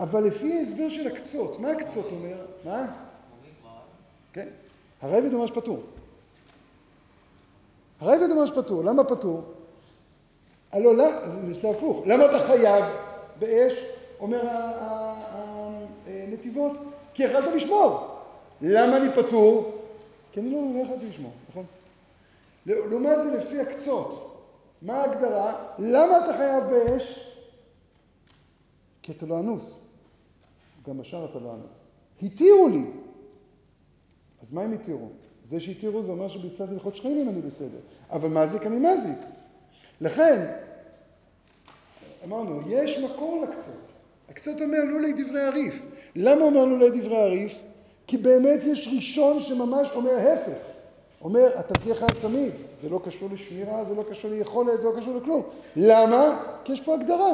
[0.00, 2.46] אבל לפי ההסבר של הקצות, מה הקצות אומר?
[2.64, 3.04] מה?
[4.34, 4.48] כן,
[5.02, 5.82] הרייבד ממש פטור.
[8.00, 8.84] הרייבד ממש פטור.
[8.84, 9.42] למה פטור?
[10.72, 11.10] הלא, לא,
[11.62, 12.02] זה הפוך.
[12.06, 12.84] למה אתה חייב
[13.38, 13.84] באש?
[14.20, 14.40] אומר
[16.06, 16.72] הנתיבות,
[17.14, 18.18] כי יכלת לשמור.
[18.62, 19.72] למה אני פטור?
[20.32, 21.64] כי אני לא, לא יכלתי לשמור, נכון?
[22.66, 24.40] לעומת זה לפי הקצות.
[24.82, 25.64] מה ההגדרה?
[25.78, 27.30] למה אתה חייב באש?
[29.02, 29.76] כי אתה לא אנוס.
[30.88, 31.76] גם בשאר אתה לא אנוס.
[32.22, 32.84] התירו לי.
[34.44, 35.08] אז מה הם התירו?
[35.48, 37.78] זה שהתירו זה אומר שביצעתי הלכות שכנים אני בסדר.
[38.10, 39.18] אבל מזיק אני מזיק.
[40.00, 40.46] לכן,
[42.24, 43.92] אמרנו, יש מקור לקצות.
[44.28, 45.82] הקצות אומר לולי דברי הריף.
[46.16, 47.60] למה אומר לולי דברי הריף?
[48.06, 50.58] כי באמת יש ראשון שממש אומר הפך.
[51.22, 52.52] אומר, אתה תהיה חייב תמיד.
[52.80, 55.42] זה לא קשור לשמירה, זה לא קשור ליכולת, זה לא קשור לכלום.
[55.76, 56.44] למה?
[56.64, 57.32] כי יש פה הגדרה.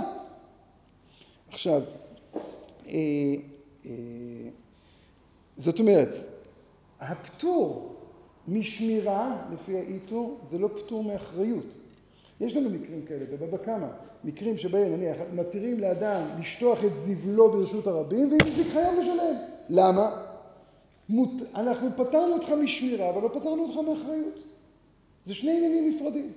[1.52, 1.82] עכשיו,
[2.88, 2.92] אה,
[3.86, 3.90] אה,
[5.56, 6.29] זאת אומרת,
[7.00, 7.94] הפטור
[8.48, 11.64] משמירה, לפי האיתור, זה לא פטור מאחריות.
[12.40, 13.88] יש לנו מקרים כאלה, בבבא קמא,
[14.24, 19.34] מקרים שבהם נניח מתירים לאדם לשטוח את זבלו ברשות הרבים ואם זה חייב לשלם.
[19.68, 20.22] למה?
[21.08, 21.30] מות...
[21.54, 24.38] אנחנו פטרנו אותך משמירה, אבל לא פטרנו אותך מאחריות.
[25.26, 26.32] זה שני עניינים נפרדים.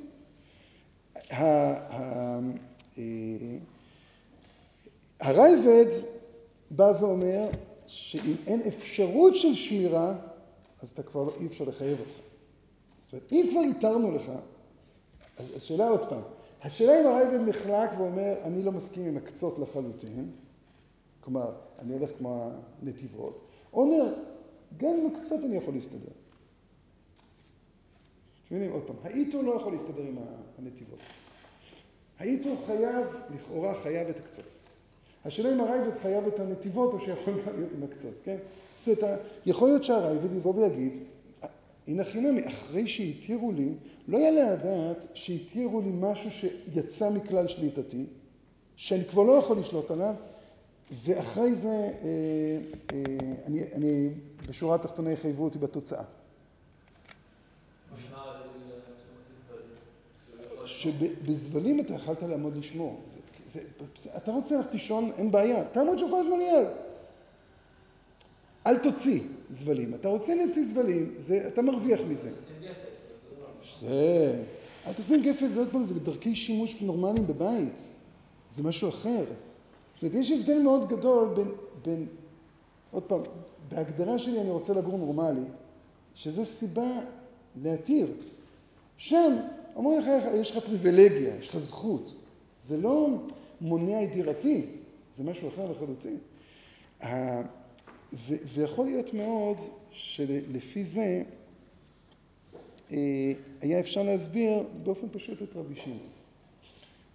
[1.31, 2.39] אה,
[5.19, 5.85] הרייבד
[6.71, 7.47] בא ואומר
[7.87, 10.13] שאם אין אפשרות של שמירה,
[10.83, 12.11] אז אתה כבר אי אפשר לחייב אותך.
[13.01, 14.31] זאת אומרת, אם כבר התרנו לך,
[15.37, 16.21] אז השאלה עוד פעם,
[16.61, 20.31] השאלה אם הרייבד נחלק ואומר, אני לא מסכים עם הקצות לחלוטין,
[21.19, 23.41] כלומר, אני הולך כמו הנתיבות,
[23.73, 24.13] או אומר,
[24.77, 26.11] גם עם הקצות אני יכול להסתדר.
[28.47, 28.71] אתם מבינים?
[28.71, 30.17] עוד פעם, האיתור לא יכול להסתדר עם
[30.57, 30.99] הנתיבות.
[32.19, 34.45] האיתור חייב, לכאורה חייב את הקצות.
[35.25, 38.37] השאלה אם הרייבד חייב את הנתיבות או שיכול להיות עם הקצות, כן?
[38.85, 41.03] זאת אומרת, יכול להיות שהרייבד יבוא ויגיד,
[41.87, 43.69] הנה חינמי, אחרי שהתירו לי,
[44.07, 48.05] לא יעלה הדעת שהתירו לי משהו שיצא מכלל שליטתי,
[48.75, 50.13] שאני כבר לא יכול לשלוט עליו,
[51.03, 51.89] ואחרי זה אה,
[52.91, 54.09] אה, אני, אני
[54.45, 56.03] בשורה התחתונה יחייבו אותי בתוצאה.
[60.65, 63.01] שבזבלים אתה יכלת לעמוד לשמור.
[63.05, 63.19] זה,
[64.01, 66.67] זה, אתה רוצה ללכת לישון, אין בעיה, תעמוד שם כל הזמן ליד.
[68.67, 69.19] אל תוציא
[69.51, 69.93] זבלים.
[69.93, 72.29] אתה רוצה להוציא זבלים, זה, אתה מרוויח מזה.
[74.87, 77.79] אל תשים גפן, זה עוד פעם, זה דרכי שימוש נורמליים בבית.
[78.51, 79.25] זה משהו אחר.
[79.95, 81.51] זאת אומרת, יש הבדל מאוד גדול בין,
[81.85, 82.07] בין,
[82.91, 83.21] עוד פעם,
[83.69, 85.45] בהגדרה שלי אני רוצה לגור נורמלי,
[86.15, 86.99] שזה סיבה
[87.63, 88.07] להתיר.
[88.97, 89.37] שם
[89.75, 92.15] אומרים לך, יש לך פריבילגיה, יש לך זכות.
[92.59, 93.09] זה לא
[93.61, 94.65] מונע את דירתי,
[95.15, 96.17] זה משהו אחר לחלוטין.
[98.53, 99.57] ויכול להיות מאוד
[99.91, 101.23] שלפי זה
[102.91, 102.97] אה,
[103.61, 106.09] היה אפשר להסביר באופן פשוט את רבי שמעון.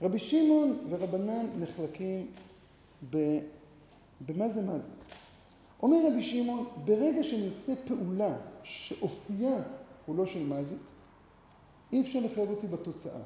[0.03, 2.27] רבי שמעון ורבנן נחלקים
[4.21, 4.91] במה זה מה זה.
[5.83, 9.63] אומר רבי שמעון, ברגע שאני עושה פעולה שאופייה
[10.07, 10.79] הוא לא של מזיק,
[11.93, 13.21] אי אפשר לחייב אותי בתוצאה.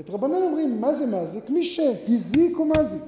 [0.00, 1.50] את רבנן אומרים, מה זה מזיק?
[1.50, 3.02] מי שהזיק הוא מזיק.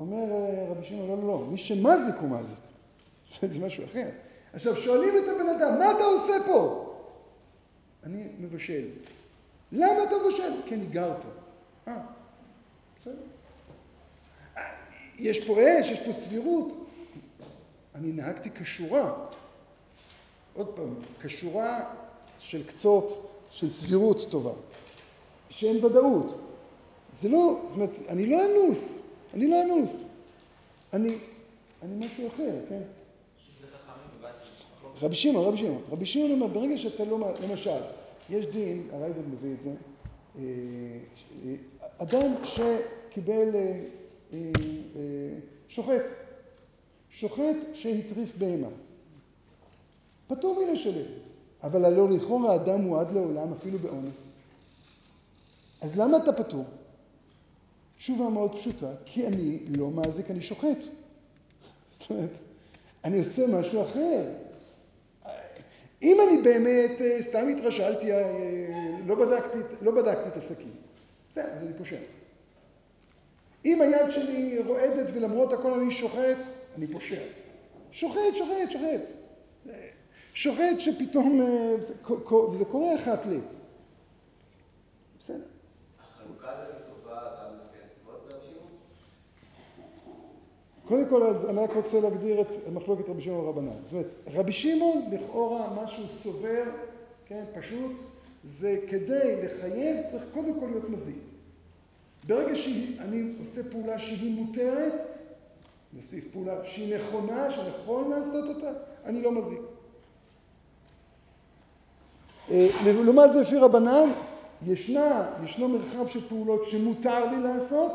[0.00, 2.58] אומר אה, רבי שמעון, לא, לא, לא, מי שמזיק הוא מזיק.
[3.52, 4.08] זה משהו אחר.
[4.52, 6.86] עכשיו, שואלים את הבן אדם, מה אתה עושה פה?
[8.04, 8.88] אני מבשל.
[9.72, 10.52] למה אתה מבשל?
[10.66, 11.28] כי אני גר פה.
[11.90, 12.02] אה,
[12.96, 13.22] בסדר.
[15.18, 16.86] יש פה אש, יש פה סבירות.
[17.94, 19.26] אני נהגתי כשורה.
[20.54, 21.94] עוד פעם, כשורה
[22.38, 24.52] של קצות, של סבירות טובה,
[25.48, 26.40] שאין ודאות.
[27.12, 29.02] זה לא, זאת אומרת, אני לא אנוס,
[29.34, 30.04] אני לא אנוס.
[30.92, 31.18] אני,
[31.82, 32.82] אני משהו אחר, כן?
[35.02, 35.82] רבי שמעון, רבי שמעון.
[35.90, 37.80] רבי שמעון אומר, ברגע שאתה לא, למשל,
[38.30, 40.42] יש דין, הרייבד מביא את זה, אה,
[41.44, 41.54] אה,
[41.98, 43.48] אדם שקיבל
[44.32, 44.38] אה,
[45.68, 46.02] שוחט,
[47.10, 48.68] שוחט שהטריף בהמה.
[50.28, 51.10] פטור מלשלם,
[51.62, 54.30] אבל הלא לכאורה האדם הוא עד לעולם אפילו באונס.
[55.80, 56.64] אז למה אתה פטור?
[58.00, 60.84] תשובה מאוד פשוטה, כי אני לא מזיק, אני שוחט.
[61.90, 62.38] זאת אומרת,
[63.04, 64.24] אני עושה משהו אחר.
[66.02, 68.70] אם אני באמת אה, סתם התרשלתי, אה,
[69.06, 70.72] לא בדקתי, לא בדקתי את הסכין,
[71.30, 71.96] בסדר, אני פושע.
[73.64, 76.38] אם היד שלי רועדת ולמרות הכל אני שוחט,
[76.76, 77.22] אני פושע.
[77.92, 79.00] שוחט, שוחט, שוחט.
[80.34, 81.74] שוחט שפתאום, אה,
[82.50, 83.38] וזה קורה אחת ל...
[85.20, 85.38] בסדר.
[86.00, 88.46] החלוקה זה לטובה גם לפי הנתיבות ברבי
[90.02, 90.79] שמעון?
[90.90, 93.82] קודם כל, אז אני רק רוצה להגדיר את מחלוקת רבי שמעון ורבנן.
[93.82, 96.62] זאת אומרת, רבי שמעון, לכאורה, מה שהוא סובר,
[97.26, 97.92] כן, פשוט,
[98.44, 101.18] זה כדי לחייב צריך קודם כל להיות מזיק.
[102.26, 104.92] ברגע שאני עושה פעולה שהיא מותרת,
[105.92, 108.70] נוסיף פעולה שהיא נכונה, שנכון לעשות אותה,
[109.04, 109.60] אני לא מזיק.
[112.50, 114.10] אה, לעומת זה לפי רבנן,
[114.66, 117.92] ישנה, ישנו מרחב של פעולות שמותר לי לעשות,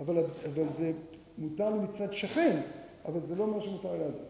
[0.00, 0.16] אבל,
[0.54, 0.92] אבל זה
[1.38, 2.60] מותר לי מצד שכן,
[3.04, 4.26] אבל זה לא אומר שמותר לעשות.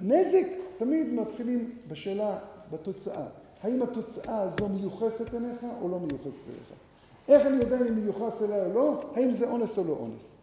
[0.00, 0.46] נזק
[0.78, 2.38] תמיד מתחילים בשאלה,
[2.70, 3.26] בתוצאה.
[3.62, 6.78] האם התוצאה הזו מיוחסת אליך או לא מיוחסת אליך?
[7.28, 9.10] איך אני יודע אם מיוחס אליי או לא?
[9.14, 10.34] האם זה אונס או לא אונס?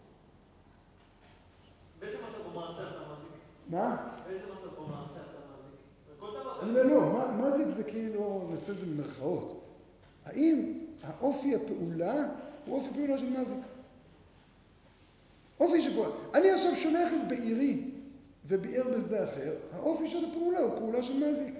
[2.00, 3.30] באיזה מצב במעשה אתה מזיק?
[3.70, 4.08] מה?
[4.28, 6.64] באיזה מצב במעשה אתה מזיק?
[6.64, 9.62] אני אומר, לא, מזיק זה כאילו, נעשה את זה במרכאות.
[10.26, 12.28] האם האופי הפעולה
[12.66, 13.64] הוא אופי פעולה של מזיק?
[15.60, 16.10] אופי של פעולה.
[16.34, 17.82] אני עכשיו שולח את בעירי
[18.48, 21.54] וביער בשדה אחר, האופי של הפעולה הוא פעולה של מזיק.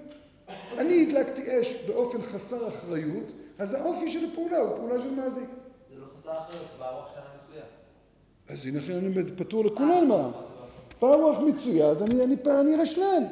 [0.78, 5.48] אני הדלקתי אש באופן חסר אחריות, אז האופי של הפעולה הוא פעולה של מזיק.
[5.90, 7.64] זה לא חסר אחריות, ברוח שנה מצויה.
[8.48, 10.30] אז הנה עכשיו אני פטור לכולם מה.
[11.00, 13.22] בא רוח מצויה, אז אני, אני, אני רשלן.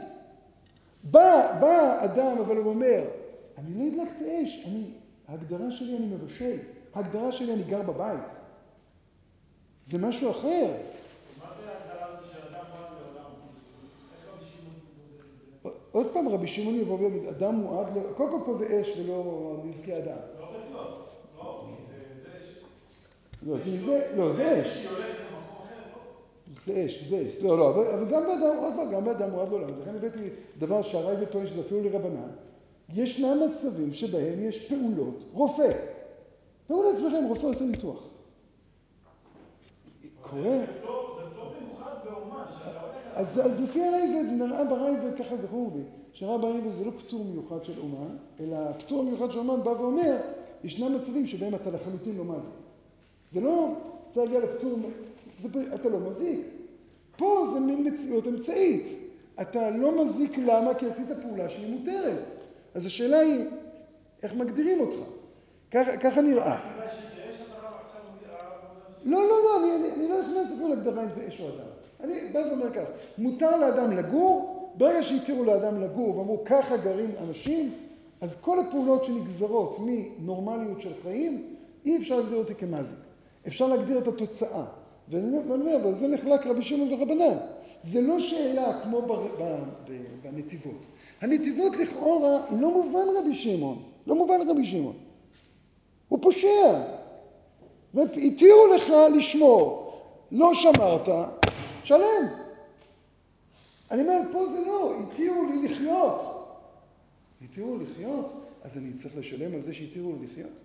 [1.05, 3.05] בא, בא אדם, אבל הוא אומר,
[3.59, 4.85] אני לא הדלקתי אש, אני,
[5.29, 6.57] ההגדרה שלי אני מבשל,
[6.95, 8.34] ההגדרה שלי אני גר בבית.
[9.91, 10.67] זה משהו אחר.
[11.39, 13.31] מה זה ההגדרה הזאת של אדם מועד לעולם?
[14.13, 15.25] איך רבי שמעון מתמודד
[15.63, 15.89] עם זה?
[15.93, 18.01] עוד פעם רבי שמעון יבוא ויגיד, אדם מועד, ל...
[18.17, 20.17] קודם כל פה זה אש ולא נזקי אדם.
[20.41, 21.05] לא בטוח.
[21.39, 22.55] לא, כי זה זה ש...
[23.47, 24.87] לא, זה, לא, אש.
[24.87, 25.03] אחר,
[26.67, 26.67] לא?
[26.67, 27.43] זה אש, זה אש.
[27.43, 29.81] לא, לא, אבל, גם באדם, עוד פעם, גם באדם מועד לעולם.
[29.81, 32.29] לכן הבאתי דבר שהראב"ד טוען שזה אפילו לרבנן.
[32.95, 35.73] ישנם מצבים שבהם יש פעולות, רופא.
[36.69, 38.14] תראו לעצמכם, רופא עושה ניתוח.
[40.31, 40.43] קורה.
[40.43, 42.95] זה פטור זה פטור מיוחד באומן, שאתה הולך...
[43.15, 45.83] אז, לפי הראב"ד, נראה בראב"ד, ככה זכור לי,
[46.13, 50.17] שנראה בראב"ד זה לא פטור מיוחד של אומן, אלא הפטור המיוחד של אומן בא ואומר,
[50.65, 52.65] ישנם מצבים שבהם אתה לחלוטין לא מזיק.
[53.33, 53.75] זה לא
[54.09, 54.79] צריך להגיע לפטור,
[55.75, 56.47] אתה לא מזיק.
[57.17, 58.89] פה זה מין מציאות אמצעית.
[59.41, 60.75] אתה לא מזיק למה?
[60.75, 62.19] כי עשית פעולה שהיא מותרת.
[62.75, 63.45] אז השאלה היא,
[64.23, 64.97] איך מגדירים אותך?
[65.71, 66.73] ככה נראה.
[66.75, 68.29] בגלל שזה אש, אתה עכשיו מודיע...
[69.05, 71.67] לא, לא, לא, אני, אני, אני לא נכנס אפילו להגדרה אם זה אש או אדם.
[72.01, 72.85] אני בא ואומר כך,
[73.19, 77.73] מותר לאדם לגור, ברגע שהתירו לאדם לגור ואמרו ככה גרים אנשים,
[78.21, 82.99] אז כל הפעולות שנגזרות מנורמליות של חיים, אי אפשר להגדיר אותי כמזיק.
[83.47, 84.65] אפשר להגדיר את התוצאה.
[85.09, 87.37] ואני אומר, אבל זה נחלק רבי שמעון ורבנן.
[87.81, 89.43] זה לא שאלה כמו בר, ב,
[89.89, 90.87] ב, בנתיבות.
[91.21, 94.97] הנתיבות לכאורה לא מובן רבי שמעון, לא מובן רבי שמעון.
[96.09, 96.81] הוא פושע.
[97.95, 99.93] זאת אומרת, התירו לך לשמור,
[100.33, 101.09] לא שמרת,
[101.83, 102.27] שלם.
[103.91, 106.47] אני אומר, פה זה לא, התירו לי לחיות.
[107.45, 110.63] התירו לי לחיות, אז אני צריך לשלם על זה שהתירו לי לחיות?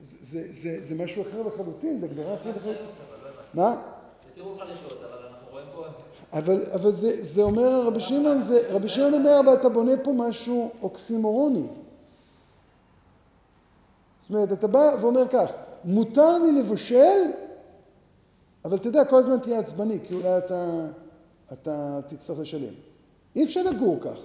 [0.00, 2.86] זה, זה, זה, זה משהו אחר לחלוטין, זה הגדרה אחרת לחלוטין.
[3.54, 3.82] מה?
[4.32, 5.84] התירו לך לחיות, אבל אנחנו רואים פה...
[6.32, 7.82] אבל, אבל זה, זה אומר
[8.72, 11.66] רבי שמעון אומר, אבל אתה בונה פה משהו אוקסימורוני.
[14.28, 15.50] זאת אומרת, אתה בא ואומר כך,
[15.84, 17.22] מותר לי לבשל,
[18.64, 20.86] אבל אתה יודע, כל הזמן תהיה עצבני, כי אולי אתה,
[21.52, 22.74] אתה תצטרך לשלם.
[23.36, 24.18] אי אפשר לגור כך.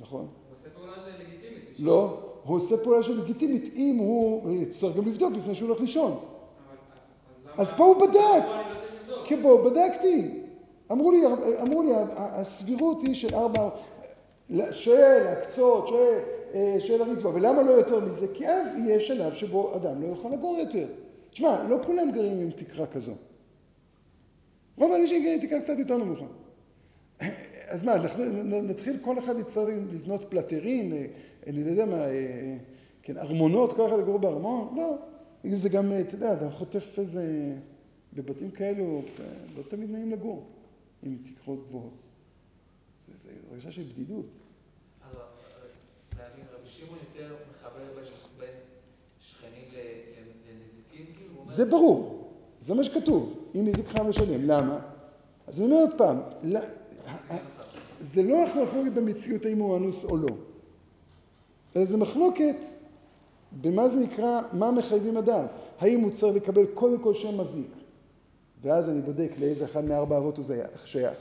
[0.00, 0.26] נכון.
[0.48, 1.64] הוא עושה פעולה שהיא לגיטימית.
[1.78, 6.20] לא, הוא עושה פעולה שהיא לגיטימית אם הוא יצטרך גם לבדוק לפני שהוא הולך לישון.
[7.58, 8.44] אז, פה הוא בדק.
[9.24, 10.37] כי בוא, בדקתי.
[10.92, 11.18] אמרו לי,
[11.62, 13.68] אמרו לי, הסבירות היא של ארבע,
[14.72, 15.94] של הקצות, של,
[16.54, 18.26] אה, של הריטב"א, ולמה לא יותר מזה?
[18.34, 20.86] כי אז יהיה שלב שבו אדם לא יוכל לגור יותר.
[21.30, 23.12] תשמע, לא כולם גרים עם תקרה כזו.
[24.76, 26.24] רוב האנשים גרים עם תקרה קצת יותר נמוכה.
[27.68, 31.06] אז מה, אנחנו נתחיל, כל אחד יצטרך לבנות פלטרין, אה,
[31.46, 32.56] אני לא יודע מה, אה,
[33.02, 34.74] כן, ארמונות, כל אחד יגור בארמון?
[34.76, 34.96] לא.
[35.52, 37.54] זה גם, אתה יודע, אתה חוטף איזה,
[38.12, 39.24] בבתים כאלו, זה
[39.56, 40.57] לא תמיד נעים לגור
[41.02, 41.92] עם תקרות גבוהות.
[43.06, 44.26] זה, זה הרגשה של בדידות.
[45.02, 45.16] אז
[46.18, 47.84] להבין, רבי שמעון יותר מחבר
[48.38, 48.54] בין,
[49.18, 49.64] שכנים
[50.48, 51.44] לנזיקים, כאילו?
[51.46, 52.30] זה ברור,
[52.60, 54.44] זה מה שכתוב, אם נזיק חייב לשלם.
[54.44, 54.80] למה?
[55.46, 56.20] אז אני אומר עוד פעם,
[58.00, 60.36] זה לא איך מחלוקת במציאות האם הוא אנוס או לא,
[61.76, 62.56] אלא זה מחלוקת
[63.60, 65.44] במה זה נקרא, מה מחייבים אדם.
[65.78, 67.70] האם הוא צריך לקבל קודם כל שם מזיק,
[68.62, 70.44] ואז אני בודק לאיזה אחד מארבע אבות הוא
[70.84, 71.18] שייך,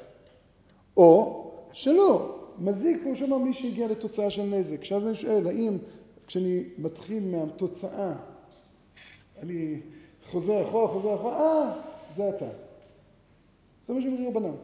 [0.98, 4.84] או שלא, מזיק פירושו אומר מי שהגיע לתוצאה של נזק.
[4.84, 5.78] שאז אני שואל, האם
[6.28, 8.14] כשאני מתחיל מהתוצאה,
[9.42, 9.80] אני
[10.26, 11.74] חוזר אחורה, חוזר אחורה, אה,
[12.16, 12.50] זה אתה.
[13.88, 14.56] זה מה שאומרים רבנן.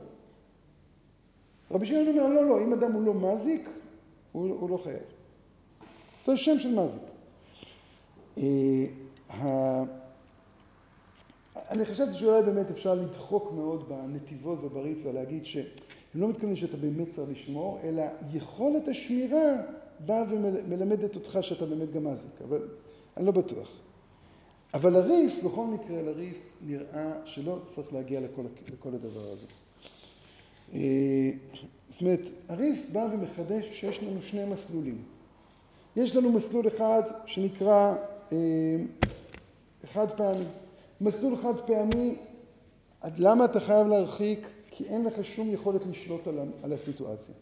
[1.71, 3.69] רבי שמעון אומר, לא, לא, אם אדם הוא לא מזיק,
[4.31, 5.03] הוא, הוא לא חייב.
[6.25, 7.01] זה שם של מזיק.
[11.55, 15.65] אני חשבתי שאולי באמת אפשר לדחוק מאוד בנתיבות וברית ולהגיד שהם
[16.15, 19.53] לא מתכוונים שאתה באמת צריך לשמור, אלא יכולת השמירה
[19.99, 22.67] באה ומלמדת אותך שאתה באמת גם מזיק, אבל
[23.17, 23.71] אני לא בטוח.
[24.73, 28.41] אבל הריף, בכל מקרה לריף נראה שלא צריך להגיע לכל,
[28.73, 29.45] לכל הדבר הזה.
[30.73, 31.31] אה,
[31.89, 35.03] זאת אומרת, הריף בא ומחדש שיש לנו שני מסלולים.
[35.95, 37.95] יש לנו מסלול אחד שנקרא
[38.31, 38.37] אה,
[39.85, 40.45] חד פעמי.
[41.03, 42.15] מסלול חד פעמי,
[43.17, 44.47] למה אתה חייב להרחיק?
[44.71, 47.35] כי אין לך שום יכולת לשלוט על, על הסיטואציה.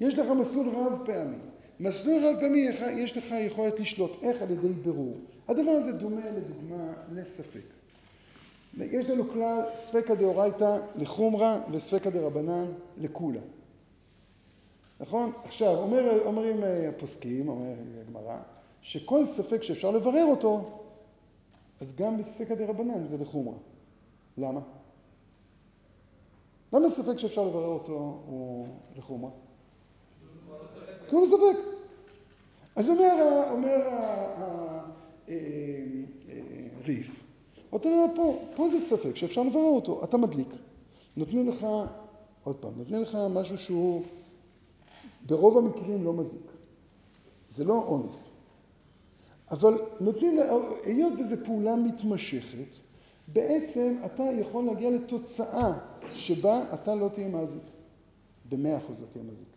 [0.00, 1.36] יש לך מסלול רב פעמי.
[1.80, 4.22] מסלול רב פעמי יש לך יכולת לשלוט.
[4.22, 4.42] איך?
[4.42, 5.14] על ידי בירור.
[5.48, 7.64] הדבר הזה דומה לדוגמה לספק.
[8.78, 12.66] יש לנו כלל ספקא דאורייתא לחומרא וספקא דרבנן
[12.96, 13.40] לקולא.
[15.00, 15.32] נכון?
[15.44, 16.56] עכשיו, אומר, אומרים
[16.88, 18.36] הפוסקים, אומר הגמרא,
[18.82, 20.83] שכל ספק שאפשר לברר אותו,
[21.84, 23.54] אז גם בספקא דרבנן זה לחומרא.
[24.38, 24.60] למה?
[26.72, 28.66] למה ספק שאפשר לברר אותו הוא
[28.96, 29.30] לחומרא?
[31.08, 31.58] כי הוא ספק.
[32.76, 33.88] אז אומר,
[36.82, 37.24] הריף,
[37.72, 40.48] אותו דבר פה, פה זה ספק שאפשר לברר אותו, אתה מדליק.
[41.16, 41.66] נותנים לך,
[42.44, 44.02] עוד פעם, נותנים לך משהו שהוא
[45.26, 46.52] ברוב המקרים לא מזיק.
[47.48, 48.33] זה לא אונס.
[49.50, 50.38] אבל נותנים,
[50.84, 52.78] היות וזו פעולה מתמשכת,
[53.28, 55.72] בעצם אתה יכול להגיע לתוצאה
[56.14, 57.62] שבה אתה לא תהיה מזיק.
[58.48, 59.48] במאה אחוז לא תהיה מזיק.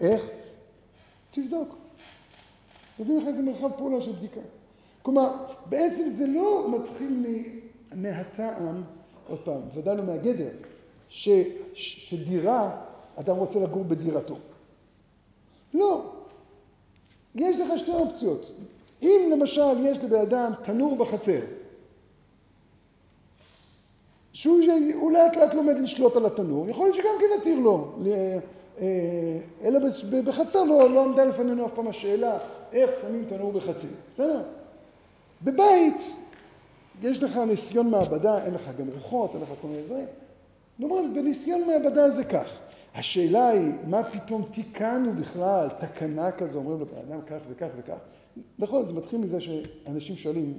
[0.00, 0.22] איך?
[1.30, 1.76] תבדוק.
[2.98, 4.40] נותנים לך איזה מרחב פעולה של בדיקה.
[5.02, 5.30] כלומר,
[5.66, 7.26] בעצם זה לא מתחיל
[7.94, 8.82] מהטעם,
[9.28, 10.50] עוד פעם, ודאי לא מהגדר,
[11.08, 11.28] ש,
[11.74, 12.82] שדירה,
[13.16, 14.38] אדם רוצה לגור בדירתו.
[15.74, 16.12] לא.
[17.34, 18.52] יש לך שתי אופציות.
[19.02, 21.40] אם למשל יש לבן אדם תנור בחצר,
[24.32, 27.94] שהוא לאט לאט לומד לשלוט על התנור, יכול להיות שגם כן נתיר לו.
[28.80, 28.88] אה,
[29.64, 29.78] אלא
[30.24, 32.38] בחצר לא, לא עמדה לפנינו אף פעם השאלה
[32.72, 34.42] איך שמים תנור בחצר, בסדר?
[35.42, 36.02] בבית
[37.02, 40.06] יש לך ניסיון מעבדה, אין לך גם רוחות, אין לך כל מיני דברים.
[40.82, 42.58] אומרים, בניסיון מעבדה זה כך.
[42.94, 47.98] השאלה היא, מה פתאום תיקנו בכלל תקנה כזו, אומרים לבן אדם כך וכך וכך.
[48.58, 50.58] נכון, זה מתחיל מזה שאנשים שואלים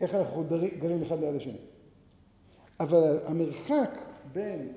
[0.00, 0.44] איך אנחנו
[0.78, 1.58] גרים אחד ליד השני.
[2.80, 3.98] אבל המרחק
[4.32, 4.72] בין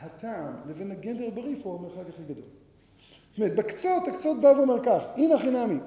[0.00, 2.44] הטעם לבין הגדר בריף הוא המרחק הכי גדול.
[3.30, 5.78] זאת אומרת, בקצות, הקצות בא ואומר כך, הנה חינמי,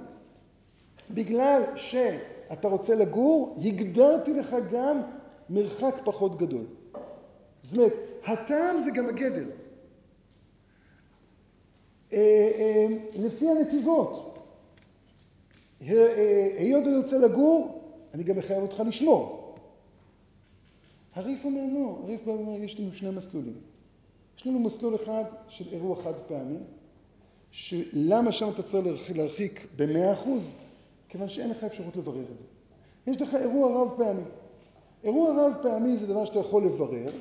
[1.11, 5.01] בגלל שאתה רוצה לגור, הגדרתי לך גם
[5.49, 6.65] מרחק פחות גדול.
[7.61, 7.93] זאת אומרת,
[8.25, 9.49] הטעם זה גם הגדר.
[12.13, 12.17] אה,
[12.59, 14.38] אה, לפי הנתיבות,
[15.79, 17.81] היות אני רוצה לגור,
[18.13, 19.55] אני גם מחייב אותך לשמור.
[21.15, 23.57] הריף אומר לא, הריף אומר, יש לנו שני מסלולים.
[24.37, 26.57] יש לנו מסלול אחד של אירוע חד פעמי,
[27.51, 30.49] שלמה שם אתה צריך להרחיק במאה אחוז?
[31.09, 32.43] כיוון שאין לך אפשרות לברר את זה.
[33.07, 34.21] יש לך אירוע רב פעמי.
[35.03, 37.11] אירוע רב פעמי זה דבר שאתה יכול לברר,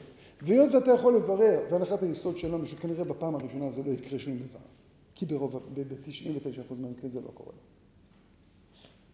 [0.42, 4.58] והיות ואתה יכול לברר, והנחת היסוד שלנו, שכנראה בפעם הראשונה זה לא יקרה שום דבר,
[5.14, 7.52] כי ברוב, ב-99% מהמקרים זה לא קורה.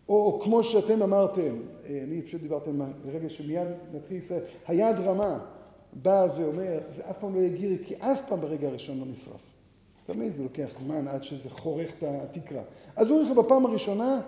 [0.09, 5.39] או כמו שאתם אמרתם, אני פשוט דיברתם ברגע שמיד נתחיל ישראל, היד רמה
[5.93, 9.41] בא ואומר, זה אף פעם לא יהיה גירי, כי אף פעם ברגע הראשון לא נשרף.
[10.07, 12.63] תמיד זה לוקח זמן עד שזה חורך את התקרה.
[12.97, 14.21] אז אומרים לך בפעם הראשונה,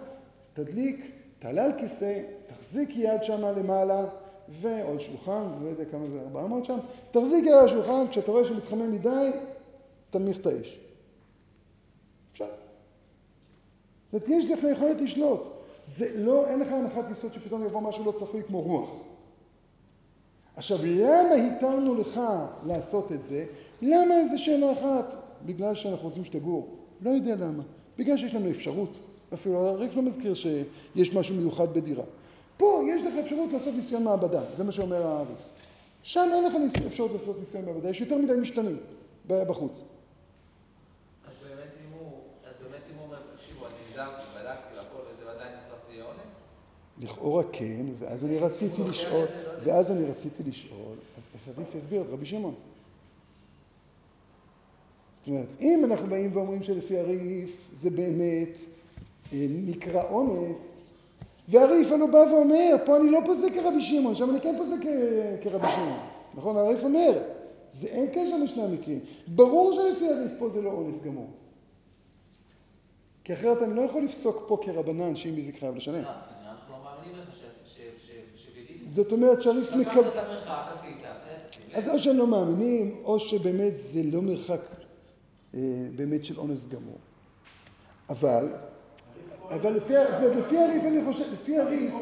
[0.53, 4.07] תדליק, תעלה על כיסא, תחזיק יד שם למעלה,
[4.49, 6.79] ועוד שולחן, לא יודע כמה זה, 400 שם,
[7.11, 9.31] תחזיק יד על השולחן, כשאתה רואה שמתחמם מדי,
[10.11, 10.81] תנמיך את האש.
[12.33, 12.47] אפשר.
[14.13, 15.49] זאת אומרת, יש לך יכולת לשלוט.
[15.87, 18.91] זה לא, אין לך הנחת יסוד שפתאום יבוא משהו לא צפוי כמו רוח.
[20.57, 22.21] עכשיו, למה התרנו לך
[22.67, 23.47] לעשות את זה?
[23.83, 25.15] למה איזה שאלה אחת?
[25.47, 26.77] בגלל שאנחנו רוצים שתגור.
[27.01, 27.63] לא יודע למה.
[27.99, 28.99] בגלל שיש לנו אפשרות.
[29.35, 32.05] אפילו הריף לא מזכיר שיש משהו מיוחד בדירה.
[32.57, 35.39] פה יש לך אפשרות לעשות ניסיון מעבדה, זה מה שאומר הריף.
[36.03, 36.53] שם אין לך
[36.87, 38.77] אפשרות לעשות ניסיון מעבדה, יש יותר מדי משתנים
[39.27, 39.73] בחוץ.
[41.29, 42.11] אז באמת אם הוא,
[42.45, 46.05] אז באמת אם הוא אומר, תקשיבו, אני נזהרתי, בדקתי והכל, וזה עדיין נשרף זה יהיה
[46.05, 46.35] אונס?
[47.01, 49.27] לכאורה כן, ואז אני רציתי לשאול.
[49.65, 52.55] ואז אני רציתי לשאול, אז איך הריף יסביר את רבי שמעון?
[55.15, 58.59] זאת אומרת, אם אנחנו באים ואומרים שלפי הריף זה באמת
[59.33, 60.59] אה, נקרא אונס,
[61.49, 64.87] והריף הלוא בא ואומר, פה אני לא פוסק כרבי שמעון, שם אני כן פוסק
[65.43, 65.99] כרבי שמעון,
[66.35, 66.57] נכון?
[66.57, 67.23] הריף אומר,
[67.73, 69.01] זה אין קשר לשני המקרים.
[69.29, 71.31] ברור שלפי הריף פה זה לא אונס גמור.
[73.25, 76.03] כי אחרת אני לא יכול לפסוק פה כרבנן שאם מזיק חייב לשלם.
[76.03, 78.83] לא, אז כנראה אנחנו לא מאמינים לך ש- ש- ש- שווידית.
[78.97, 80.09] זאת אומרת שהריף לקחת מקבל...
[80.09, 81.77] את המרחק, עשית, לב.
[81.79, 84.61] אז או שהם לא מאמינים, או שבאמת זה לא מרחק
[85.55, 85.61] אה,
[85.97, 86.99] באמת של אונס גמור.
[88.11, 88.49] אבל,
[89.49, 91.95] אבל לפי, ה- זאת אומרת, לפי הריף אני חושב, לפי הריף.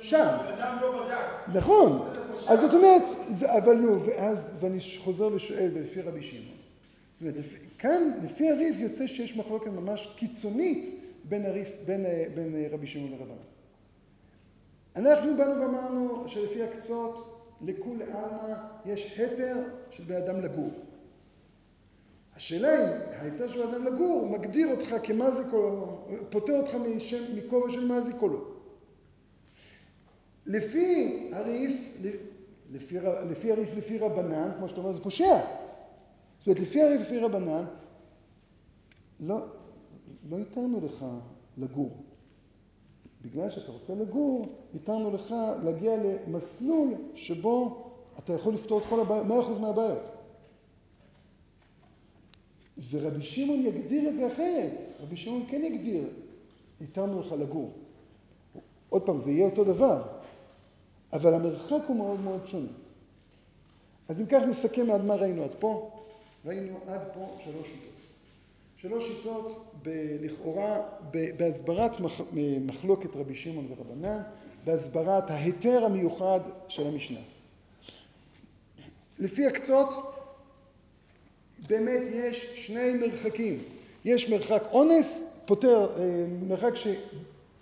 [0.00, 0.36] שם,
[0.80, 1.54] לא.
[1.54, 2.08] נכון,
[2.48, 6.56] אז זאת אומרת, זה, אבל נו, ואז, ואני חוזר ושואל, ולפי רבי שמעון.
[7.14, 7.34] זאת אומרת,
[7.78, 12.86] כאן, לפי הריף יוצא שיש מחלוקת ממש קיצונית בין, הריף, בין, אה, בין אה, רבי
[12.86, 13.34] שמעון לרבנן.
[14.96, 18.54] אנחנו באנו ואמרנו שלפי הקצות, לכולי עלמא
[18.86, 19.56] יש היתר
[19.90, 20.70] של בן לגור.
[22.36, 26.74] השאלה אם ההיתר של בן אדם לגור מגדיר אותך כמזיק או לא, פוטר אותך
[27.34, 27.86] מכובע של
[28.28, 28.54] לא.
[30.46, 31.96] לפי הריף,
[32.72, 32.98] לפי,
[33.30, 35.40] לפי הריף לפי רבנן, כמו שאתה אומר, זה פושע.
[36.38, 37.64] זאת אומרת, לפי הריף לפי רבנן,
[39.20, 39.46] לא,
[40.30, 41.04] לא התרנו לך
[41.58, 42.03] לגור.
[43.24, 47.84] בגלל שאתה רוצה לגור, התרנו לך להגיע למסלול שבו
[48.18, 50.02] אתה יכול לפתור את כל הבעיות, 100% מהבעיות.
[52.90, 54.80] ורבי שמעון יגדיר את זה אחרת.
[55.00, 56.08] רבי שמעון כן יגדיר,
[56.80, 57.70] התרנו לך לגור.
[58.88, 60.02] עוד פעם, זה יהיה אותו דבר,
[61.12, 62.72] אבל המרחק הוא מאוד מאוד שונה.
[64.08, 65.90] אז אם כך נסכם עד מה ראינו עד פה.
[66.44, 67.93] ראינו עד פה שלוש שיטות.
[68.88, 70.80] שלוש שיטות ב- לכאורה
[71.10, 72.20] ב- בהסברת מח-
[72.66, 74.22] מחלוקת רבי שמעון ורבנן,
[74.64, 77.18] בהסברת ההיתר המיוחד של המשנה.
[79.18, 79.88] לפי הקצות,
[81.68, 83.62] באמת יש שני מרחקים.
[84.04, 86.86] יש מרחק אונס, פותר, אה, מרחק ש...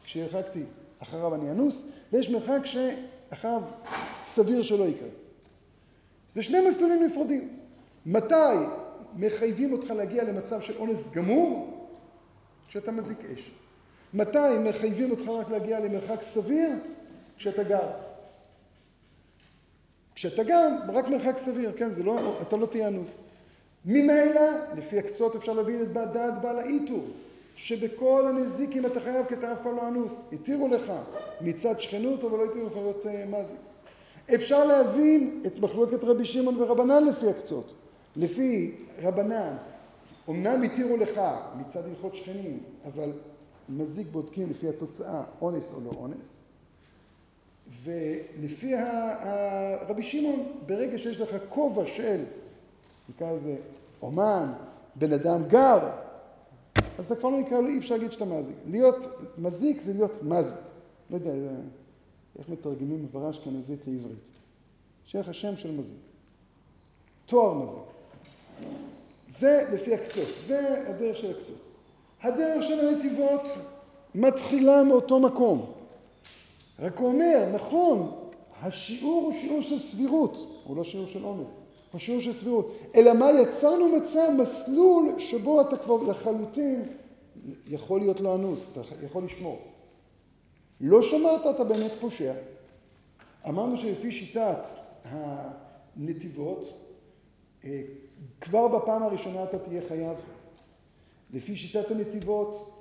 [0.04, 0.62] כשהרחקתי
[0.98, 3.62] אחריו אני אנוס, ויש מרחק שאחריו
[4.22, 5.08] סביר שלא יקרה.
[6.32, 7.48] זה שני מסלולים נפרדים.
[8.06, 8.34] מתי
[9.16, 11.78] מחייבים אותך להגיע למצב של אונס גמור?
[12.68, 13.50] כשאתה מדליק אש.
[14.14, 16.70] מתי מחייבים אותך רק להגיע למרחק סביר?
[17.36, 17.90] כשאתה גר.
[20.14, 23.22] כשאתה גר, רק מרחק סביר, כן, זה לא, אתה לא תהיה אנוס.
[23.84, 27.06] ממילא, לפי הקצות אפשר להבין את דעת בעל האיתור,
[27.56, 30.12] שבכל הנזיקים אתה חייב כי אתה אף פעם לא אנוס.
[30.32, 30.92] התירו לך
[31.40, 33.56] מצד שכנות, אבל לא התירו לך להיות uh, מזיק.
[34.34, 37.74] אפשר להבין את מחלוקת רבי שמעון ורבנן לפי הקצות.
[38.16, 39.56] לפי רבנן,
[40.28, 41.20] אמנם התירו לך
[41.60, 43.12] מצד הלכות שכנים, אבל
[43.68, 46.42] מזיק בודקים לפי התוצאה, אונס או לא אונס.
[47.82, 48.74] ולפי
[49.88, 52.24] רבי שמעון, ברגע שיש לך כובע של,
[53.08, 53.56] נקרא לזה
[54.02, 54.52] אומן,
[54.94, 55.90] בן אדם גר,
[56.98, 58.56] אז אתה כבר לא נקרא אי אפשר להגיד שאתה מזיק.
[58.66, 58.96] להיות
[59.38, 60.60] מזיק זה להיות מזיק.
[61.10, 61.30] לא יודע
[62.38, 64.38] איך מתרגמים עברה אשכנזית לעברית.
[65.04, 66.00] שיהיה לך שם של מזיק.
[67.26, 67.91] תואר מזיק.
[69.28, 71.70] זה לפי הקצות, זה הדרך של הקצות.
[72.22, 73.48] הדרך של הנתיבות
[74.14, 75.72] מתחילה מאותו מקום.
[76.78, 78.10] רק הוא אומר, נכון,
[78.62, 81.52] השיעור הוא שיעור של סבירות, הוא לא שיעור של עומס,
[81.92, 82.78] הוא שיעור של סבירות.
[82.94, 86.82] אלא מה, יצרנו מצב, מסלול שבו אתה כבר לחלוטין
[87.66, 89.58] יכול להיות לא אנוס, אתה יכול לשמור.
[90.80, 92.32] לא שמרת, אתה באמת פושע.
[93.48, 94.66] אמרנו שלפי שיטת
[95.04, 96.72] הנתיבות,
[97.64, 97.82] אה,
[98.40, 100.16] כבר בפעם הראשונה אתה תהיה חייב.
[101.32, 102.72] לפי שיטת הנתיבות,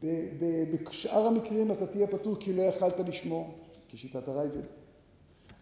[0.00, 3.54] בשאר המקרים אתה תהיה פטור כי לא יכלת לשמור,
[3.88, 4.62] כשיטת הרייבד.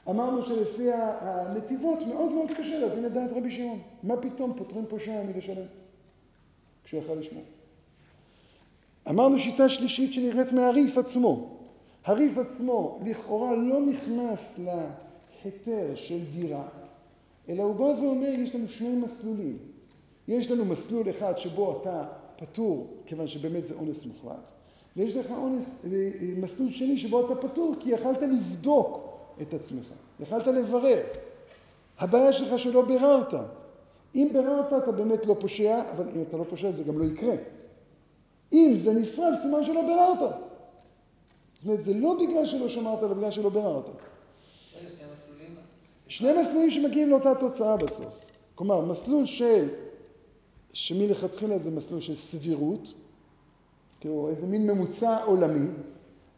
[0.09, 3.79] אמרנו שלפי הנתיבות מאוד מאוד קשה להבין את דעת רבי שמעון.
[4.03, 5.67] מה פתאום פוטרים פושע מלשלם
[6.85, 7.43] כשהוא יכל לשמור.
[9.11, 11.57] אמרנו שיטה שלישית שנראית מהריף עצמו.
[12.05, 14.61] הריף עצמו לכאורה לא נכנס
[15.45, 16.69] להיתר של דירה,
[17.51, 19.59] אלא הוא בא ואומר, יש לנו שני מסלולים.
[20.29, 22.05] יש לנו מסלול אחד שבו אתה
[22.37, 24.37] פטור, כיוון שבאמת זה אונס מוחלט,
[24.97, 29.01] ויש לך אונס, אה, מסלול שני שבו אתה פטור כי יכלת לבדוק
[29.43, 29.87] את עצמך,
[30.21, 31.03] יכלת לברר.
[31.99, 33.35] הבעיה שלך שלא ביררת.
[34.15, 37.35] אם ביררת אתה באמת לא פושע, אבל אם אתה לא פושע זה גם לא יקרה.
[38.53, 40.35] אם זה נשרף, סימן שלא ביררת.
[41.55, 43.85] זאת אומרת, זה לא בגלל שלא שמרת, אלא בגלל שלא ביררת.
[46.11, 46.71] שני מסלולים.
[46.71, 48.25] שמגיעים לאותה תוצאה בסוף.
[48.55, 49.69] כלומר, מסלול של,
[50.73, 52.93] שמלכתחילה זה מסלול של סבירות,
[54.01, 55.69] כאילו איזה מין ממוצע עולמי,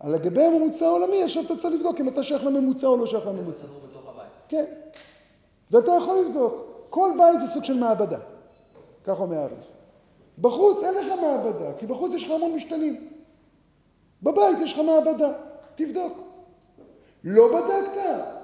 [0.00, 3.24] על לגבי הממוצע העולמי עכשיו אתה צריך לבדוק אם אתה שייך לממוצע או לא שייך
[3.24, 3.64] זה לממוצע.
[4.08, 4.30] הבית.
[4.48, 4.64] כן.
[5.70, 6.54] ואתה יכול לבדוק.
[6.90, 8.18] כל בית זה סוג של מעבדה.
[9.04, 9.58] כך אומר האריף.
[10.38, 13.08] בחוץ אין לך מעבדה, כי בחוץ יש לך המון משתנים.
[14.22, 15.32] בבית יש לך מעבדה,
[15.74, 16.12] תבדוק.
[17.24, 18.41] לא בדקת,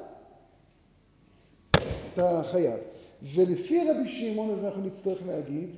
[2.12, 2.80] אתה חייב.
[3.22, 5.70] ולפי רבי שמעון אז אנחנו נצטרך להגיד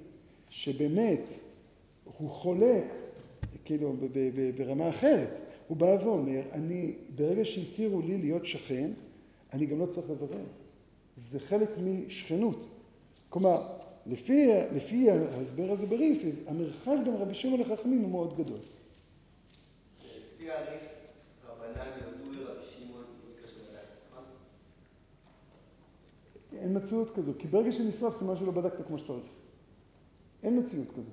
[0.51, 1.33] שבאמת
[2.18, 2.85] הוא חולק,
[3.64, 3.95] כאילו
[4.57, 5.41] ברמה אחרת.
[5.68, 8.91] הוא בא ואומר, אני, ברגע שהתירו לי להיות שכן,
[9.53, 10.45] אני גם לא צריך לברר.
[11.16, 12.66] זה חלק משכנות.
[13.28, 13.62] כלומר,
[14.07, 18.59] לפי, לפי ההסבר הזה בריפיס, המרחק בין רבי שמעון לחכמים הוא מאוד גדול.
[20.35, 20.83] לפי הריף,
[21.49, 24.24] רבנן יודו לרבי שמעון מקרא שבדק, נכון?
[26.59, 29.22] אין מציאות כזו, כי ברגע שנשרף סימן שלא בדקת כמו שצריך.
[30.42, 31.11] אין מציאות כזו.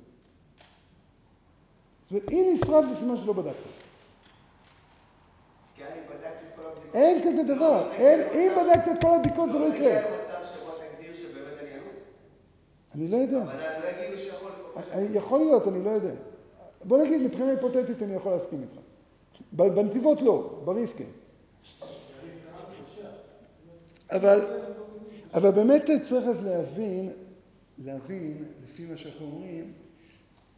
[2.03, 3.57] זאת אומרת, אם נשרף זה סימן שלא בדקת.
[6.93, 7.91] אין כזה דבר.
[7.91, 9.77] אין, אם בדקת את כל הבדיקות זה לא יקרה.
[9.79, 11.95] נגיע למצב שבו תגדיר שבאמת אני אנוס.
[12.95, 13.37] אני לא יודע.
[13.37, 14.85] רבנן לא יגידו שיכול לקרות.
[14.91, 16.11] אני- יכול להיות, אני לא יודע.
[16.83, 18.79] בוא נגיד, מבחינה היפותטית אני יכול להסכים איתך.
[19.51, 21.03] בנתיבות לא, בריף כן.
[24.11, 24.45] אבל,
[25.33, 27.11] אבל באמת צריך אז להבין,
[27.85, 29.73] להבין, לפי מה שאנחנו אומרים,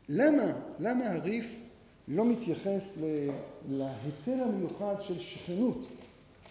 [0.09, 0.43] למה,
[0.79, 1.61] למה הריף
[2.07, 2.97] לא מתייחס
[3.69, 5.87] להיתר המיוחד של שכנות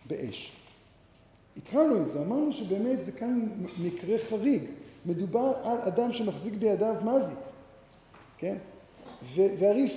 [0.07, 0.53] באש?
[1.57, 3.49] התחלנו עם זה, אמרנו שבאמת זה כאן
[3.79, 4.63] מקרה חריג.
[5.07, 7.39] מדובר על אדם שמחזיק בידיו מזיק,
[8.39, 8.57] כן?
[9.35, 9.93] והריף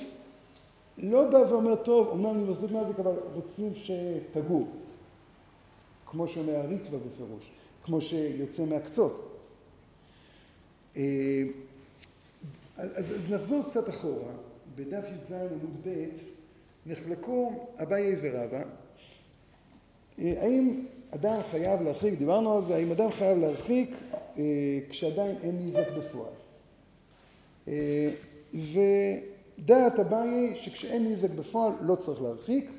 [0.97, 4.67] לא בא ואומר, טוב, אומנם אני מחזיק מזיק, אבל רוצים שתגור.
[6.05, 7.51] כמו שאומר הריטווה בפירוש,
[7.83, 9.37] כמו שיוצא מהקצות.
[10.97, 11.43] אה,
[12.77, 14.33] אז, אז נחזור קצת אחורה,
[14.75, 16.05] בדף י"ז עמוד ב'
[16.85, 18.63] נחלקו אביי ורבא,
[20.19, 23.95] אה, האם אדם חייב להרחיק, דיברנו על זה, האם אדם חייב להרחיק
[24.37, 24.43] אה,
[24.89, 26.33] כשעדיין אין נזק בפועל.
[28.53, 32.71] ודעת אביי שכשאין נזק בפועל לא צריך להרחיק,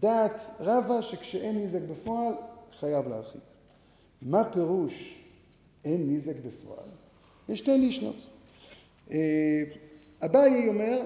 [0.00, 2.32] דעת רבא שכשאין נזק בפועל
[2.78, 3.40] חייב להרחיק.
[4.22, 5.18] מה פירוש
[5.84, 6.88] אין נזק בפועל?
[7.48, 8.16] יש שתי לישנות.
[9.10, 9.62] אה,
[10.24, 10.96] אביי אומר,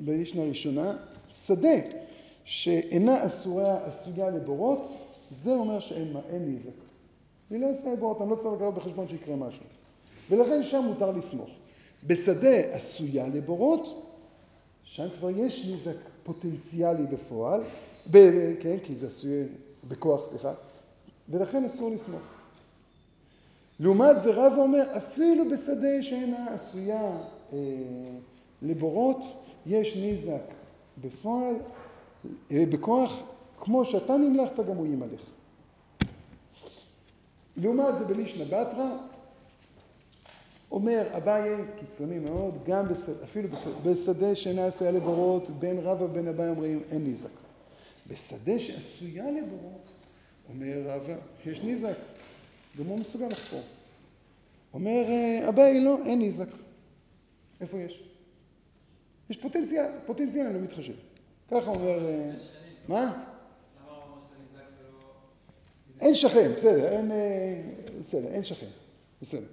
[0.00, 0.96] בלישנה הראשונה,
[1.28, 1.78] שדה
[2.44, 4.92] שאינה אסורה, עשויה לבורות,
[5.30, 6.76] זה אומר שאין מה, אין נזק.
[7.50, 9.64] היא לא עשויה לבורות, אני לא צריך לקחת בחשבון שיקרה משהו.
[10.30, 11.50] ולכן שם מותר לסמוך.
[12.06, 14.12] בשדה עשויה לבורות,
[14.84, 17.60] שם כבר יש נזק פוטנציאלי בפועל,
[18.10, 18.18] ב,
[18.60, 19.42] כן, כי זה עשוי
[19.88, 20.52] בכוח, סליחה,
[21.28, 22.22] ולכן אסור לסמוך.
[23.80, 27.18] לעומת זה רב אומר, אפילו בשדה שאינה עשויה
[27.52, 27.58] אה,
[28.62, 29.20] לבורות,
[29.66, 30.42] יש נזק
[30.98, 31.54] בפועל,
[32.50, 33.22] אה, בכוח,
[33.60, 35.20] כמו שאתה נמלכת גם הוא ימלך.
[37.56, 38.96] לעומת זה בלישנא בתרא,
[40.70, 46.28] אומר אביי, קיצוני מאוד, גם בשדה, אפילו בשדה, בשדה שאינה עשויה לבורות, בין רבא ובין
[46.28, 47.28] אביי אומרים אין נזק.
[48.06, 49.92] בשדה שעשויה לבורות,
[50.48, 51.14] אומר רבא,
[51.46, 51.96] יש נזק,
[52.78, 53.62] גם הוא מסוגל לחפור.
[54.74, 56.48] אומר אה, אביי, לא, אין נזק.
[57.60, 58.02] איפה יש?
[59.30, 60.94] יש פוטנציאל, פוטנציאל, אני לא מתחשב.
[61.50, 62.08] ככה אומר...
[62.08, 62.30] אה,
[62.88, 63.22] מה?
[66.00, 67.62] אין שכן, בסדר, אין, אה,
[68.00, 68.66] בסדר, אין שכן,
[69.22, 69.46] בסדר.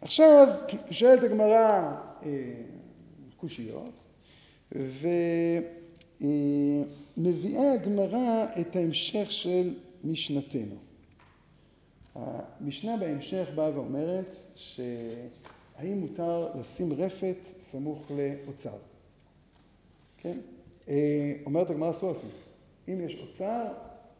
[0.00, 0.48] עכשיו,
[0.90, 1.92] שואלת הגמרא
[3.36, 4.04] קושיות,
[7.16, 9.74] ומביאה הגמרא את ההמשך של
[10.04, 10.76] משנתנו.
[12.14, 18.76] המשנה בהמשך באה ואומרת שהאם מותר לשים רפת סמוך לאוצר.
[20.16, 20.38] כן?
[20.88, 22.30] אה, אומרת הגמרא לשים.
[22.88, 23.72] אם יש אוצר,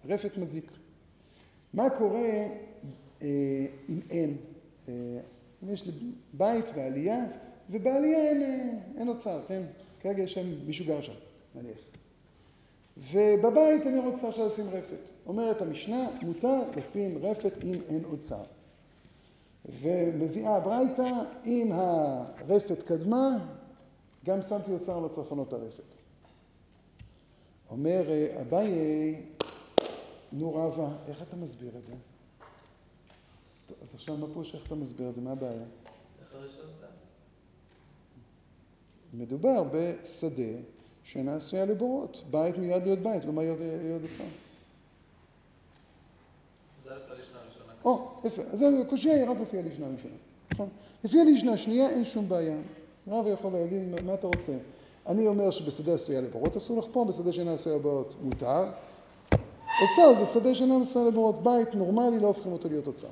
[0.05, 0.71] רפת מזיק.
[1.75, 2.47] מה קורה
[3.23, 4.37] אה, אם אין?
[4.89, 4.93] אה,
[5.63, 5.89] אם יש
[6.33, 7.25] בית ועלייה,
[7.71, 8.43] ובעלייה אין,
[8.99, 9.63] אין אוצר, כן?
[10.01, 11.13] כרגע יש שם, מישהו גר שם,
[11.55, 11.94] נניח.
[12.97, 14.97] ובבית אני רוצה עכשיו לשים רפת.
[15.27, 18.45] אומרת המשנה, מותר לשים רפת אם אין אוצר.
[19.81, 21.11] ומביאה הברייתא,
[21.47, 23.47] אם הרפת קדמה,
[24.25, 25.83] גם שמתי אוצר לפנות הרפת.
[27.71, 29.23] אומר אה, אביי,
[30.33, 31.95] נו רבא, איך אתה מסביר את זה?
[33.83, 35.21] אז עכשיו מה פירוש איך אתה מסביר את זה?
[35.21, 35.65] מה הבעיה?
[39.15, 40.43] מדובר בשדה
[41.05, 42.23] שאינה עשויה לבורות.
[42.31, 43.33] בית מיועד להיות בית, לא
[47.09, 47.73] כלל ישנה ראשונה.
[47.85, 48.43] או, יפה.
[48.53, 50.15] אז הקושייה היא רק לפי הלישנה הראשונה.
[50.55, 50.69] נכון?
[51.05, 52.57] לפי הלישנה השנייה אין שום בעיה.
[53.09, 54.53] רב יכול להגיד, "מה- אתה רוצה?
[55.07, 58.65] אני אומר שבשדה עשויה לבורות אסור לחפור, בשדה שאינה עשויה לבורות מותר.
[59.79, 61.43] אוצר זה שדה שאינה עשויה לבורות.
[61.43, 63.09] בית נורמלי לא הופכים אותו להיות אוצר.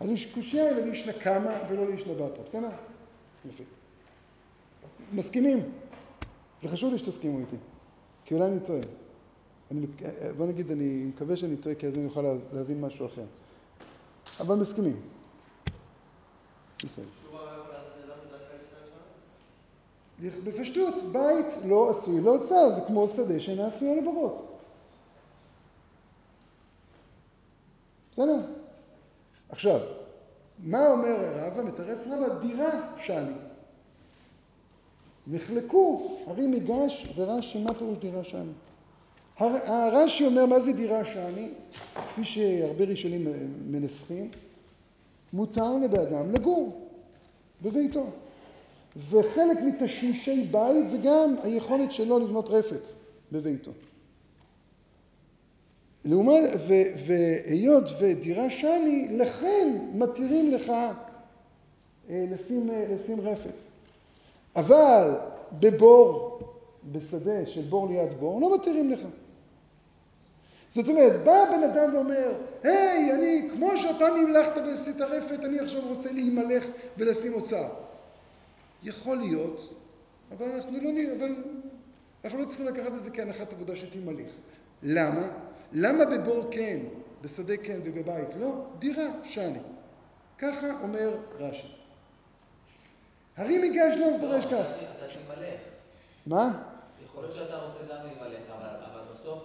[0.00, 2.68] אז הקושייה היא ללישנה קמה ולא ללישנה בתרא, בסדר?
[3.48, 3.64] יפה.
[5.12, 5.58] מסכימים?
[6.60, 7.56] זה חשוב לי שתסכימו איתי,
[8.24, 8.80] כי אולי אני טועה.
[9.70, 9.86] אני,
[10.36, 13.24] בוא נגיד, אני מקווה שאני טועה, כי אז אני אוכל לה- להבין משהו אחר.
[14.40, 15.00] אבל מסכימים.
[16.84, 17.04] בסדר.
[20.44, 24.58] בפשטות, בית לא עשוי לאוצר, זה כמו שדה שאינה עשויה לבורות.
[28.12, 28.40] בסדר?
[29.48, 29.80] עכשיו,
[30.58, 31.62] מה אומר רבא?
[31.62, 33.32] מתרץ רבא, דירה שאני.
[35.26, 38.22] נחלקו הרי מיגש ורש"י, מה פירוש דירה?
[39.38, 41.48] הר- הרש"י אומר, מה זה דירה שאני?
[41.94, 43.26] כפי שהרבה ראשונים
[43.66, 44.30] מנסחים,
[45.32, 46.88] מותר לבן אדם לגור
[47.62, 48.06] בביתו.
[49.10, 52.82] וחלק מתשמישי בית זה גם היכולת שלו לבנות רפת
[53.32, 53.70] בביתו.
[56.04, 56.42] לעומת,
[57.06, 60.70] והיות ודירה שאני, לכן מתירים לך
[62.10, 63.54] אה, לשים, אה, לשים רפת.
[64.56, 65.10] אבל
[65.52, 66.40] בבור,
[66.92, 69.00] בשדה של בור ליד בור, לא מתירים לך.
[70.74, 72.32] זאת אומרת, בא בן אדם ואומר,
[72.62, 76.66] היי, אני, כמו שאתה נמלכת ועשית רפת, אני עכשיו רוצה להימלך
[76.98, 77.68] ולשים אוצר.
[78.82, 79.74] יכול להיות,
[80.38, 81.34] אבל אנחנו לא, נ- אבל
[82.24, 84.30] אנחנו לא צריכים לקחת את זה כהנחת עבודה שתימלך.
[84.82, 85.28] למה?
[85.72, 86.78] למה בבור כן,
[87.22, 88.52] בשדה כן ובבית לא?
[88.78, 89.58] דירה, שאני.
[90.38, 91.79] ככה אומר רש"י.
[93.40, 94.66] הרי מיגש לא מפרש כך.
[96.26, 96.62] מה?
[97.04, 99.38] יכול להיות שאתה רוצה גם להימלך, אבל, בסוף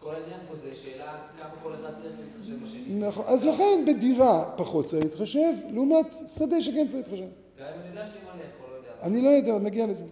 [0.00, 2.94] כל העניין פה זה שאלה כמה כל אחד צריך להתחשב בשני.
[2.98, 3.24] נכון.
[3.26, 7.26] אז לכן בדירה פחות צריך להתחשב, לעומת שדה שכן צריך להתחשב.
[7.58, 8.88] גם אם אני יודע שתימלך, או לא יודע.
[9.02, 10.04] אני לא יודע, נגיע לזה.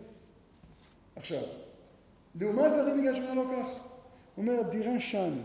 [1.17, 1.43] עכשיו,
[2.41, 3.67] לעומת זה הרי בגלל שאומר לא כך.
[4.35, 5.41] הוא אומר, דירה שאני.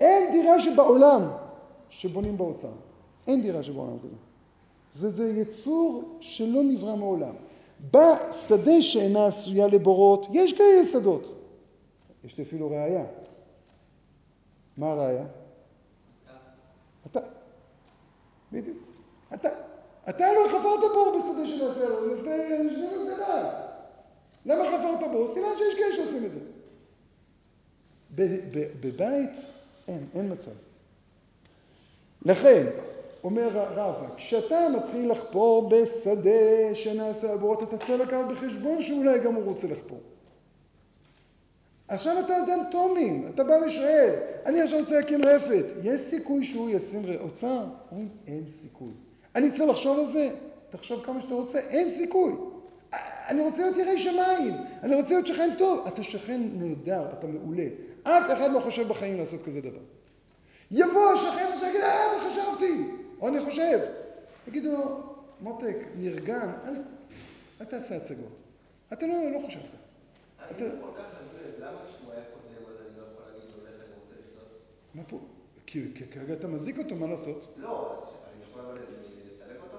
[0.00, 1.22] אין דירה שבעולם
[1.90, 2.72] שבונים באוצר.
[3.26, 4.16] אין דירה שבעולם כזה.
[4.98, 7.34] זה, זה יצור שלא נברא מעולם.
[7.90, 11.32] בשדה שאינה עשויה לבורות, יש כאלה שדות.
[12.24, 13.04] יש לי אפילו ראייה.
[14.76, 15.24] מה הראייה?
[17.06, 17.20] אתה.
[18.52, 18.76] בדיוק.
[19.34, 19.48] אתה.
[20.08, 22.32] אתה לא חפרת בור בשדה של הסלע, זה שדה,
[22.74, 23.68] שדה
[24.46, 25.34] למה חפרת בור?
[25.34, 26.40] סימן שיש כאלה שעושים את זה.
[28.80, 29.36] בבית
[29.88, 30.50] אין, אין מצב.
[32.24, 32.66] לכן,
[33.24, 39.34] אומר רבא, כשאתה מתחיל לחפור בשדה שנעשה על בורות, אתה צריך לקחת בחשבון שאולי גם
[39.34, 40.00] הוא רוצה לחפור.
[41.88, 44.14] עכשיו אתה אדם תומים, אתה בא ושואל,
[44.46, 47.64] אני עכשיו רוצה להקים רפת, יש סיכוי שהוא ישים אוצר?
[47.90, 48.92] אומרים, אין סיכוי.
[49.34, 50.30] אני צריך לחשוב על זה?
[50.70, 52.32] תחשוב כמה שאתה רוצה, אין סיכוי.
[53.28, 55.86] אני רוצה להיות ירא שמיים, אני רוצה להיות שכן טוב.
[55.88, 57.66] אתה שכן נהדר, אתה מעולה.
[58.02, 59.80] אף אחד לא חושב בחיים לעשות כזה דבר.
[60.70, 62.90] יבוא השכן ויגיד, אה, חשבתי,
[63.20, 63.78] או אני חושב.
[64.48, 65.02] יגידו לו,
[65.40, 66.74] מותק, נרגן, אל,
[67.60, 68.40] אל תעשה הצגות.
[68.92, 69.62] אתה לא, לא חשבת.
[70.50, 73.50] אם זה כל כך הזוי, אז למה כשהוא היה קודם, אז אני לא יכול להגיד
[73.50, 74.48] לו, לך, אני רוצה לחיות?
[74.94, 75.18] מה פה?
[75.66, 77.54] כי כרגע אתה מזיק אותו, מה לעשות?
[77.56, 78.04] לא, אז
[78.34, 78.62] אני יכול
[79.26, 79.78] לסלק אותו?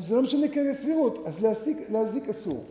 [0.00, 2.64] זה לא משנה כרגע סבירות, אז להזיק, להזיק אסור.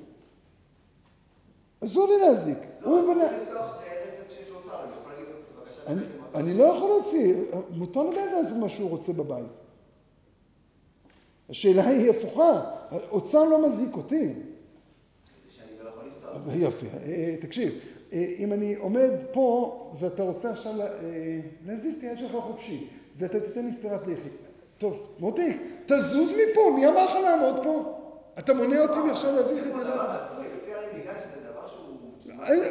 [1.84, 2.58] אסור לי להזיק.
[2.82, 3.28] לא, הוא אז בנה...
[6.36, 7.36] אני לא יכול להוציא,
[7.70, 9.46] מותר לבן אדם לעשות מה שהוא רוצה בבית.
[11.50, 12.62] השאלה היא הפוכה,
[13.12, 14.34] אוצר לא מזיק אותי.
[16.48, 16.52] לא.
[16.52, 17.74] יופי, אה, תקשיב,
[18.14, 20.88] אה, אם אני עומד פה ואתה רוצה עכשיו אה,
[21.66, 24.30] להזיז את היד שלך חופשי, ואתה תיתן לי סטירת לחי,
[24.78, 28.00] טוב, מוטי, תזוז מפה, מי אמר לך לעמוד פה?
[28.40, 29.84] אתה מונע אותי מעכשיו להזיז את זה ידיך?
[29.84, 31.98] דבר הזוי, לפי הרי מיגש זה דבר שהוא...
[32.23, 32.23] כמעט אה,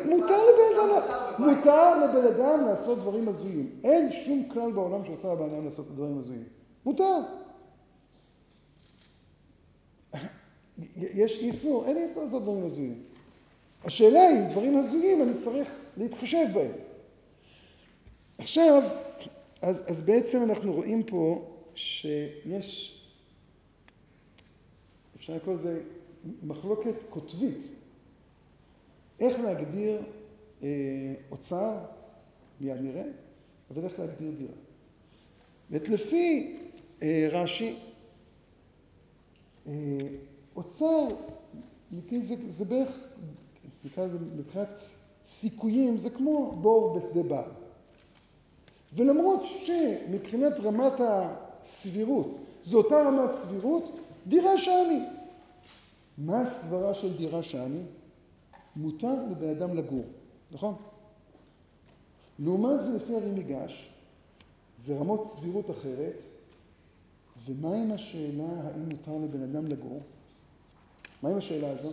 [0.05, 0.39] מותר.
[0.49, 1.35] לבן אדם.
[1.39, 3.71] מותר לבן אדם לעשות דברים הזויים.
[3.85, 6.45] אין שום כלל בעולם שאוסר לבן אדם לעשות דברים הזויים.
[6.85, 7.19] מותר.
[10.97, 11.85] יש איסור?
[11.87, 13.03] אין איסור לעשות דברים הזויים.
[13.85, 16.73] השאלה היא, דברים הזויים, אני צריך להתחשב בהם.
[18.39, 18.83] עכשיו,
[19.63, 23.01] אז, אז בעצם אנחנו רואים פה שיש,
[25.17, 25.81] אפשר לקרוא לזה
[26.43, 27.67] מחלוקת קוטבית.
[29.23, 30.03] איך להגדיר
[30.63, 30.69] אה,
[31.31, 31.79] אוצר,
[32.61, 33.05] מיד נראה,
[33.71, 34.55] אבל איך להגדיר דירה.
[35.71, 36.57] ואת לפי
[37.03, 37.77] אה, רש"י,
[39.67, 39.73] אה,
[40.57, 41.07] אוצר,
[42.11, 42.91] זה, זה בערך,
[43.85, 44.83] נקרא לזה מבחינת
[45.27, 47.51] סיכויים, זה כמו בור בשדה בעל.
[48.97, 55.01] ולמרות שמבחינת רמת הסבירות, זו אותה רמת סבירות, דירה שאני.
[56.19, 57.83] מה הסברה של דירה שאני?
[58.77, 60.05] מותר לבן אדם לגור,
[60.53, 60.75] נכון?
[62.39, 63.91] לעומת זה, לפי הרי מיגש,
[64.79, 66.21] זה רמות סבירות אחרת,
[67.47, 70.01] ומה עם השאלה האם מותר לבן אדם לגור?
[71.23, 71.91] מה עם השאלה הזו?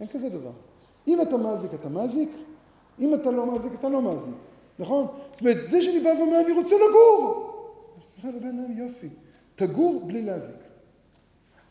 [0.00, 0.52] אין כזה דבר.
[1.08, 2.30] אם אתה מזיק, אתה מזיק,
[2.98, 4.34] אם אתה לא מזיק, אתה לא מזיק,
[4.78, 5.06] נכון?
[5.32, 7.44] זאת אומרת, זה שאני בא ואומר, אני רוצה לגור!
[8.02, 9.08] סליחה, לבן אדם, יופי.
[9.56, 10.56] תגור בלי להזיק.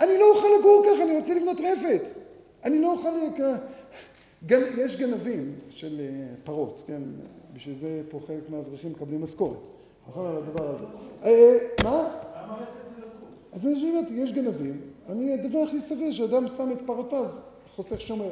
[0.01, 2.26] אני לא אוכל לגור ככה, אני רוצה לבנות רפת.
[2.63, 3.09] אני לא אוכל...
[4.45, 4.61] גנ...
[4.77, 7.01] יש גנבים של אה, פרות, כן?
[7.53, 9.57] בשביל זה פה חלק מהאברכים מקבלים משכורת.
[10.09, 10.83] נכון על הדבר הזה.
[11.23, 11.91] אה, מה?
[11.91, 13.29] למה רפת זה לגור?
[13.53, 14.81] אז אני אומרת, יש גנבים.
[15.09, 17.25] אני, הדבר הכי סביר שאדם שם את פרותיו,
[17.75, 18.29] חוסך שומר.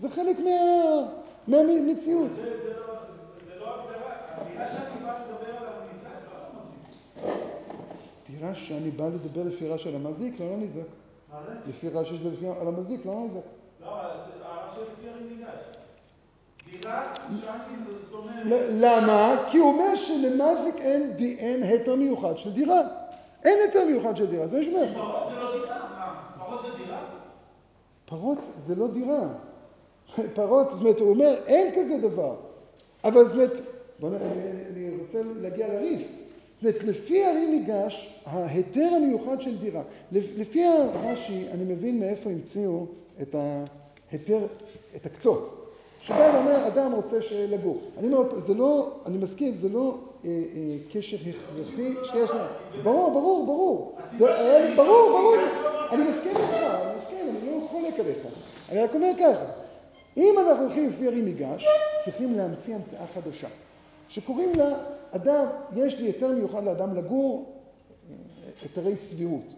[0.00, 0.50] זה חלק מה...
[1.48, 2.30] מהמציאות.
[2.36, 2.56] זה לא
[3.46, 4.14] זה לא הגדרה.
[4.36, 6.78] המילה שאני בא לדבר על המזרח, לא על המזיק.
[8.26, 10.99] תראה שאני בא לדבר לפי רש"י על המזיק, לא על הניזק.
[11.32, 11.70] מה זה?
[11.70, 13.34] לפי רש"י זה לפי על המזיק, לא הניזק.
[13.80, 14.08] לא, אבל
[14.42, 15.70] הרב של לפי הרי ניגש.
[16.70, 17.76] דירה, שאני,
[18.10, 18.66] זאת אומרת...
[18.70, 19.36] למה?
[19.50, 22.80] כי הוא אומר שלמזיק אין, היתר מיוחד של דירה.
[23.44, 24.94] אין היתר מיוחד של דירה, זה מה שאומר.
[24.94, 25.78] פרות זה לא דירה.
[25.98, 26.22] מה?
[26.36, 26.98] פרות זה דירה?
[28.04, 29.28] פרות זה לא דירה.
[30.34, 32.36] פרות, זאת אומרת, הוא אומר, אין כזה דבר.
[33.04, 33.60] אבל זאת אומרת,
[34.00, 34.08] בוא.
[34.08, 36.02] אני, אני רוצה להגיע לריף.
[36.62, 39.82] זאת לפי הרי מיגש, ההיתר המיוחד של דירה,
[40.12, 42.86] לפ- לפי הרש"י, אני מבין מאיפה המציאו
[43.22, 44.46] את ההיתר,
[44.96, 45.56] את הקצות.
[46.00, 47.16] שבא ואומר, אדם רוצה
[47.48, 47.80] לגור.
[47.98, 49.94] אני אומר, זה לא, אני מסכים, זה לא
[50.24, 50.32] אה, אה,
[50.92, 52.46] קשר הכרחי, שנייה, שנייה.
[52.82, 53.96] ברור, ברור, ברור.
[54.18, 55.34] לי, ברור, ברור.
[55.92, 56.54] אני מסכים איתך,
[56.84, 58.18] אני מסכים, אני לא חולק עליך.
[58.68, 59.44] אני רק אומר ככה,
[60.16, 61.66] אם אנחנו הולכים לפי הרי מיגש,
[62.04, 63.48] צריכים להמציא המצאה חדשה,
[64.08, 64.74] שקוראים לה,
[65.10, 65.46] אדם,
[65.76, 67.62] יש לי היתר מיוחד לאדם לגור,
[68.62, 69.54] היתרי סבירות.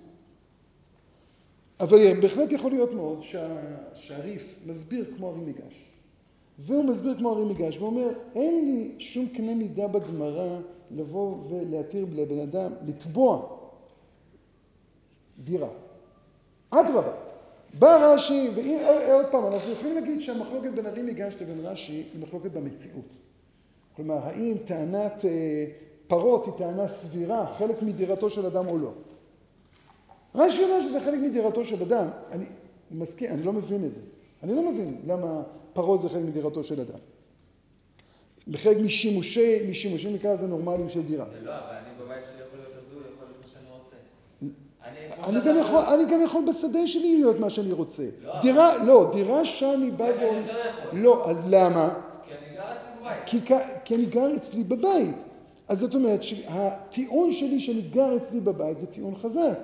[1.81, 3.49] אבל בהחלט יכול להיות מאוד שה,
[3.95, 5.93] שהריף מסביר כמו הרי מיגש.
[6.59, 10.59] והוא מסביר כמו הרי מיגש, ואומר, אין לי שום קנה מידה בגמרא
[10.91, 13.49] לבוא ולהתיר לבן אדם, לתבוע
[15.39, 15.69] דירה.
[16.71, 17.13] אדרבה.
[17.79, 22.51] בא רש"י, ועוד פעם, אנחנו יכולים להגיד שהמחלוקת בין הרי מיגש לבין רש"י היא מחלוקת
[22.51, 23.05] במציאות.
[23.97, 25.65] כלומר, האם טענת אה,
[26.07, 28.91] פרות היא טענה סבירה, חלק מדירתו של אדם או לא.
[30.35, 32.07] רש"י אומר שזה חלק מדירתו של אדם.
[32.33, 32.45] אני
[32.91, 34.01] מסכים, אני לא מבין את זה.
[34.43, 36.99] אני לא מבין למה פרות זה חלק מדירתו של אדם.
[38.49, 41.25] בחלק משימושי, משימושים נקרא לזה נורמליים של דירה.
[41.33, 43.97] זה לא, אבל אני בבית שלי יכול להיות הזוי, יכול להיות מה שאני רוצה.
[44.85, 48.03] אני, אני גם, יכול, אני גם יכול בשדה שלי להיות מה שאני רוצה.
[48.23, 50.43] לא, דירה, לא, דירה שאני בא ואומר...
[50.93, 52.12] לא, אז למה?
[53.85, 55.23] כי אני גר אצלי בבית.
[55.69, 59.59] אז זאת אומרת שהטיעון שלי שאני גר אצלי בבית זה טיעון חזק.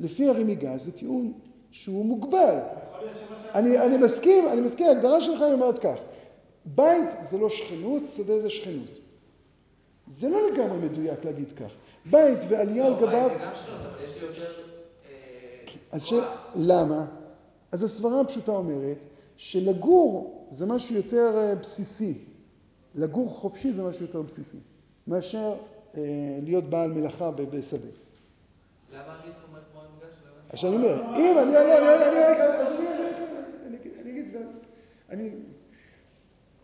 [0.00, 1.32] לפי הרי מיגש זה טיעון
[1.70, 2.58] שהוא מוגבל.
[3.54, 6.00] אני, אני מסכים, אני מסכים, ההגדרה שלך היא אומרת כך,
[6.64, 8.98] בית זה לא שכנות, שדה זה שכנות.
[10.20, 11.72] זה לא לגמרי מדויק להגיד כך.
[12.10, 13.28] בית ועלייה על לא, גביו...
[13.28, 14.42] בית זה גם שכנות, אבל יש לי יותר
[15.10, 16.12] אה, אז ש...
[16.54, 17.06] למה?
[17.72, 19.06] אז הסברה הפשוטה אומרת
[19.36, 22.14] שלגור זה משהו יותר אה, בסיסי.
[22.98, 24.56] לגור חופשי זה משהו יותר בסיסי,
[25.06, 25.54] מאשר
[25.96, 26.02] אה,
[26.42, 27.88] להיות בעל מלאכה בשדה.
[28.92, 30.16] למה הריף אומר כמו המגש?
[30.24, 30.30] לא.
[30.48, 31.60] עכשיו אני אומר, אם אני, לא,
[34.10, 34.34] אגיד,
[35.10, 35.30] אני,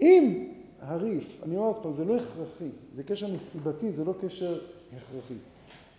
[0.00, 0.48] אם
[0.80, 4.58] הריף, אני אומר עוד פעם, זה לא הכרחי, זה קשר נסיבתי, זה לא קשר
[4.96, 5.34] הכרחי.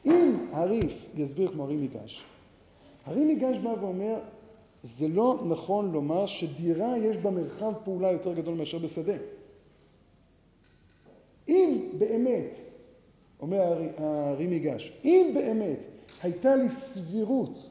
[0.06, 2.24] אם הריף יסביר כמו הרי מיגש,
[3.06, 4.16] הרי מיגש בא ואומר,
[4.84, 9.16] זה לא נכון לומר שדירה יש בה מרחב פעולה יותר גדול מאשר בשדה.
[11.48, 12.58] אם באמת,
[13.42, 13.62] אומר
[13.98, 15.86] הרי- מיגש, אם באמת
[16.24, 17.70] הייתה לי סבירות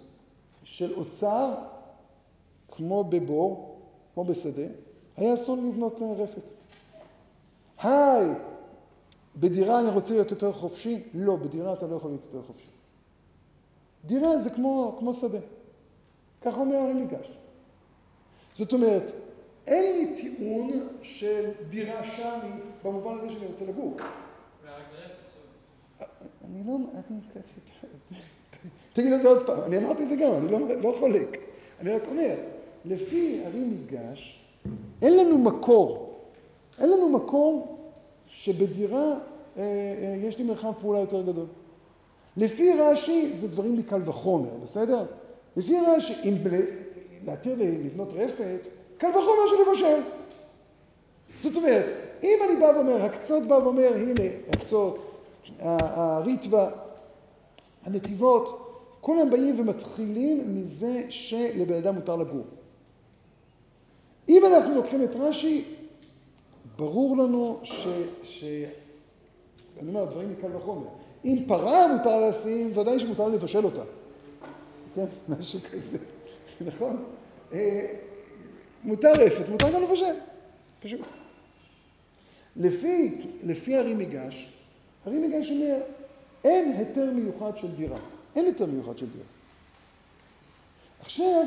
[0.64, 1.54] של אוצר,
[2.68, 3.78] כמו בבור,
[4.14, 4.62] כמו בשדה,
[5.16, 6.42] היה אסור לי לבנות אה, רפת.
[7.82, 8.28] היי,
[9.36, 11.02] בדירה אני רוצה להיות יותר חופשי?
[11.14, 12.66] לא, בדירה אתה לא יכול להיות יותר חופשי.
[14.04, 15.38] דירה זה כמו, כמו שדה.
[16.42, 17.30] ככה אומר הרי מיגש.
[18.56, 19.12] זאת אומרת,
[19.66, 22.50] אין לי טיעון של דירה שאני
[22.84, 23.96] במובן הזה שאני רוצה לגור.
[26.44, 27.18] אני לא, אני,
[28.92, 31.38] תגיד את זה עוד פעם, אני אמרתי את זה גם, אני לא, לא חולק.
[31.80, 32.34] אני רק אומר,
[32.84, 34.44] לפי הרי מיגש,
[35.02, 36.20] אין לנו מקור,
[36.78, 37.78] אין לנו מקור
[38.26, 39.18] שבדירה
[39.56, 41.46] אה, אה, יש לי מרחב פעולה יותר גדול.
[42.36, 45.06] לפי רש"י זה דברים מקל וחומר, בסדר?
[45.56, 46.34] לפי רש"י, אם
[47.26, 48.60] להתיר לבנות רפת,
[48.98, 50.00] קל וחומר שלבשל.
[51.42, 51.84] זאת אומרת,
[52.24, 55.20] אם אני בא ואומר, הקצות בא ואומר, הנה, הקצות,
[55.58, 56.70] הריטווה,
[57.84, 58.60] הנתיבות,
[59.00, 62.44] כולם באים ומתחילים מזה שלבן אדם מותר לגור.
[64.28, 65.64] אם אנחנו לוקחים את רש"י,
[66.76, 67.86] ברור לנו ש...
[68.22, 68.44] ש...
[69.80, 70.86] אני אומר, דברים מקל וחומר.
[71.24, 73.82] אם פרה מותר לשים, ודאי שמותר לבשל אותה.
[74.94, 75.04] כן,
[75.38, 75.98] משהו כזה,
[76.60, 77.04] נכון?
[77.52, 77.86] אה,
[78.84, 80.14] מותר רפת, מותר גם לבשל,
[80.80, 81.23] פשוט.
[82.56, 84.48] לפי, לפי הרי מיגש,
[85.04, 85.80] הרי מיגש אומר,
[86.44, 87.98] אין היתר מיוחד של דירה.
[88.36, 89.24] אין היתר מיוחד של דירה.
[91.00, 91.46] עכשיו,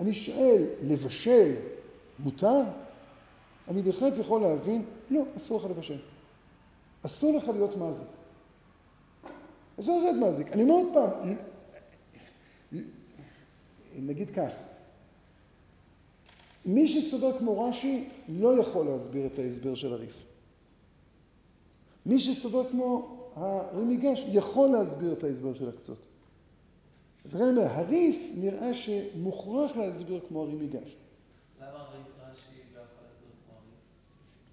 [0.00, 1.54] אני שואל, לבשל
[2.18, 2.62] מותר?
[3.68, 5.98] אני בהחלט יכול להבין, לא, אסור לך לבשל.
[7.02, 8.08] אסור לך להיות מזיק.
[9.80, 10.52] אסור לך להיות מזיק.
[10.52, 11.34] אני אומר עוד פעם,
[13.98, 14.50] נגיד כך,
[16.64, 20.29] מי שסובר כמו רש"י לא יכול להסביר את ההסבר של הריף.
[22.06, 26.06] מי שסובר כמו הרימיגש יכול להסביר את ההסבר של הקצות.
[27.24, 30.46] אז לכן אני אומר, הריף נראה שמוכרח להסביר כמו.
[31.60, 31.78] למה
[32.22, 33.78] רש"י לא יכול להסביר כמו הריף?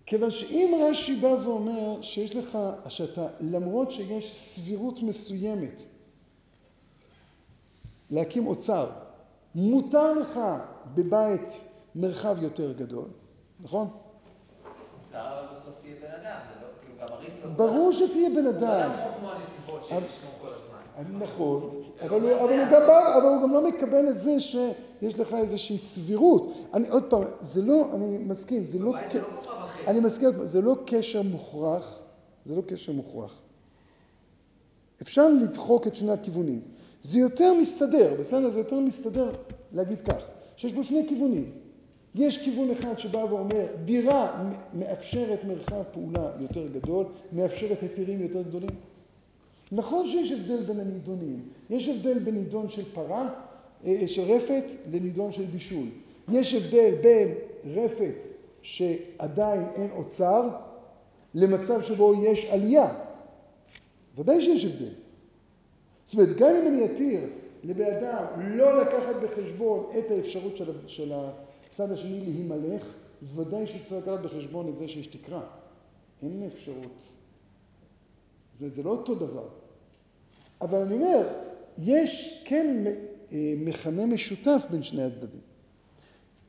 [0.05, 5.83] כיוון שאם רש"י בא ואומר שיש לך, שאתה, למרות שיש סבירות מסוימת
[8.09, 8.89] להקים אוצר,
[9.55, 10.39] מותר לך
[10.95, 11.59] בבית
[11.95, 13.07] מרחב יותר גדול,
[13.59, 13.87] נכון?
[15.03, 17.36] מותר אבל בסוף תהיה בן אדם, זה לא, כאילו גם הריף לא...
[17.55, 18.89] ברור שתהיה בן אדם.
[21.19, 21.69] נכון,
[22.05, 22.67] אבל לא הוא, אבל, הוא.
[22.71, 26.53] גם בא, אבל הוא גם לא מקבל את זה שיש לך איזושהי סבירות.
[26.73, 29.19] אני עוד פעם, זה לא, אני מסכים, זה לא, לא.
[29.87, 31.99] אני מסכים, זה לא קשר מוכרח,
[32.45, 33.39] זה לא קשר מוכרח.
[35.01, 36.61] אפשר לדחוק את שני הכיוונים.
[37.03, 38.49] זה יותר מסתדר, בסדר?
[38.49, 39.31] זה יותר מסתדר
[39.73, 40.21] להגיד כך,
[40.55, 41.51] שיש בו שני כיוונים.
[42.17, 48.75] יש כיוון אחד שבא ואומר, דירה מאפשרת מרחב פעולה יותר גדול, מאפשרת היתרים יותר גדולים.
[49.71, 51.39] נכון שיש הבדל בין הנידונים.
[51.69, 53.29] יש הבדל בין נידון של פרה,
[53.85, 55.87] אה, של רפת, לנידון של בישול.
[56.31, 57.33] יש הבדל בין
[57.65, 58.25] רפת
[58.61, 60.49] שעדיין אין אוצר,
[61.35, 62.93] למצב שבו יש עלייה.
[64.17, 64.93] ודאי שיש הבדל.
[66.05, 67.19] זאת אומרת, גם אם אני אתיר
[67.63, 68.25] לבן אדם
[68.57, 71.13] לא לקחת בחשבון את האפשרות של, של
[71.77, 72.85] הצד השני להימלך,
[73.35, 75.41] ודאי שצריך לקחת בחשבון את זה שיש תקרה.
[76.23, 77.03] אין אפשרות.
[78.53, 79.47] זה, זה לא אותו דבר.
[80.61, 81.27] אבל אני אומר,
[81.77, 82.83] יש כן
[83.31, 85.39] אה, מכנה משותף בין שני הצדדים.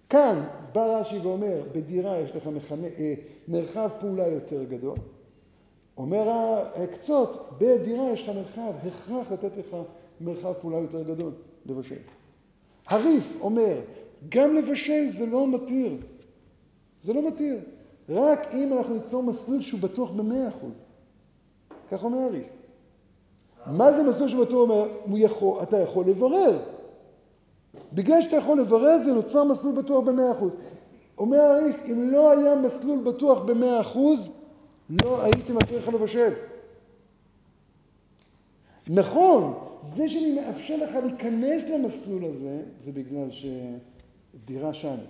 [0.08, 3.14] כאן בא רש"י ואומר, בדירה יש לך מכנה, אה,
[3.48, 4.98] מרחב פעולה יותר גדול.
[5.96, 6.30] אומר
[6.74, 9.76] הקצות, בדירה יש לך מרחב, הכרח לתת לך
[10.20, 11.32] מרחב פעולה יותר גדול,
[11.66, 11.94] לבשל.
[12.86, 13.80] הריף אומר,
[14.28, 15.96] גם לבשל זה לא מתיר.
[17.02, 17.58] זה לא מתיר.
[18.08, 20.74] רק אם אנחנו ניצור מסלול שהוא בטוח במאה אחוז.
[21.90, 22.48] כך אומר הריף.
[23.66, 24.88] מה זה מסלול שהוא בטוח אומר?
[25.16, 26.58] יכול, אתה יכול לברר.
[27.92, 30.56] בגלל שאתה יכול לברר זה נוצר מסלול בטוח במאה אחוז.
[31.18, 34.30] אומר הריף, אם לא היה מסלול בטוח במאה אחוז,
[34.90, 36.32] לא הייתי מתיר לך לבשל.
[38.88, 43.30] נכון, זה שאני מאפשר לך להיכנס למסלול הזה, זה בגלל
[44.32, 45.02] שדירה שאני.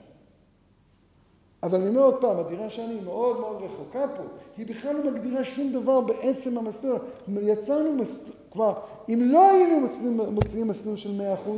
[1.63, 4.23] אבל אני אומר עוד פעם, הדירה שאני היא מאוד מאוד רחוקה פה,
[4.57, 6.99] היא בכלל לא מגדירה שום דבר בעצם המסלול.
[7.43, 8.73] יצרנו מסלול, כלומר,
[9.09, 11.51] אם לא היינו מוצאים, מוצאים מסלול של 100%,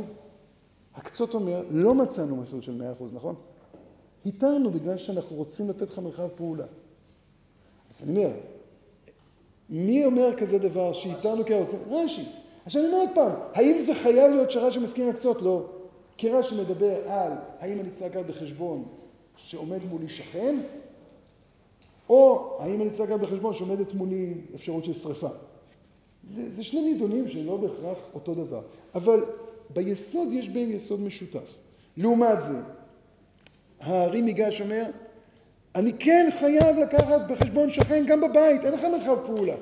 [0.95, 3.35] הקצות אומר, לא מצאנו מסלול של 100%, נכון?
[4.25, 6.65] התרנו בגלל שאנחנו רוצים לתת לך מרחב פעולה.
[7.91, 8.35] אז אני אומר,
[9.69, 11.79] מי אומר כזה דבר שאיתנו כרוצים?
[11.89, 12.25] רש"י.
[12.65, 15.41] עכשיו אני אומר עוד פעם, האם זה חייב להיות שרש"י מסכים להקצות?
[15.41, 15.80] לא.
[16.17, 18.83] כי רש"י מדבר על האם אני צריך לקחת בחשבון
[19.35, 20.59] שעומד מולי שכן,
[22.09, 25.29] או האם אני צריך לקחת בחשבון שעומדת מולי אפשרות של שריפה.
[26.23, 28.61] זה, זה שני נידונים שלא בהכרח אותו דבר.
[28.95, 29.25] אבל
[29.69, 31.57] ביסוד יש בהם יסוד משותף.
[31.97, 32.59] לעומת זה,
[33.79, 34.83] הארי מיגש אומר,
[35.75, 39.55] אני כן חייב לקחת בחשבון שכן גם בבית, אין לך מרחב פעולה.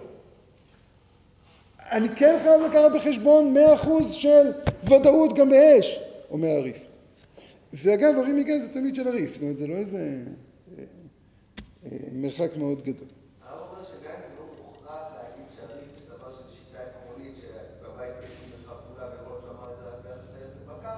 [1.91, 3.55] אני כן חייב לקחת בחשבון
[4.07, 4.51] 100% של
[4.83, 6.85] ודאות גם באש, אומר הריף.
[7.73, 9.97] ואגב, הרי מגן זה תמיד של הריף, זאת אומרת, זה לא איזה
[10.77, 10.83] אה,
[11.85, 13.07] אה, מרחק מאוד גדול.
[13.41, 18.29] הרב אומר שגם אם זה לא מוכרח להגיד שהריף סבר שזו שיטה עקרונית שבבית יש
[18.41, 20.97] לי מרחב פעולה ויכול להיות שהוא אמר את זה רק ביחס לאבן בקר,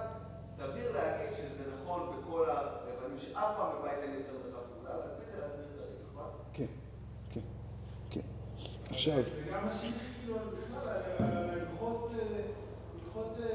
[0.58, 5.32] סביר להגיד שזה נכון בכל הרבנים שאף פעם בבית אין יותר מרחב פעולה, ועל פי
[5.32, 6.30] זה להסביר את הריף, נכון?
[6.54, 6.70] כן,
[7.34, 7.46] כן,
[8.12, 8.26] כן.
[8.90, 9.14] עכשיו,
[9.46, 12.42] וגם השני, כאילו, בכלל, על- על ההלכות, אה,
[13.06, 13.48] הלכות אה,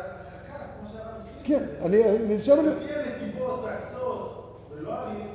[0.00, 1.33] הרחקה, כמו שהרב התחיל.
[1.44, 1.64] כן.
[1.82, 2.52] אני- אני- לפי
[2.94, 5.26] הנתיבות והקצות, ולא הליך,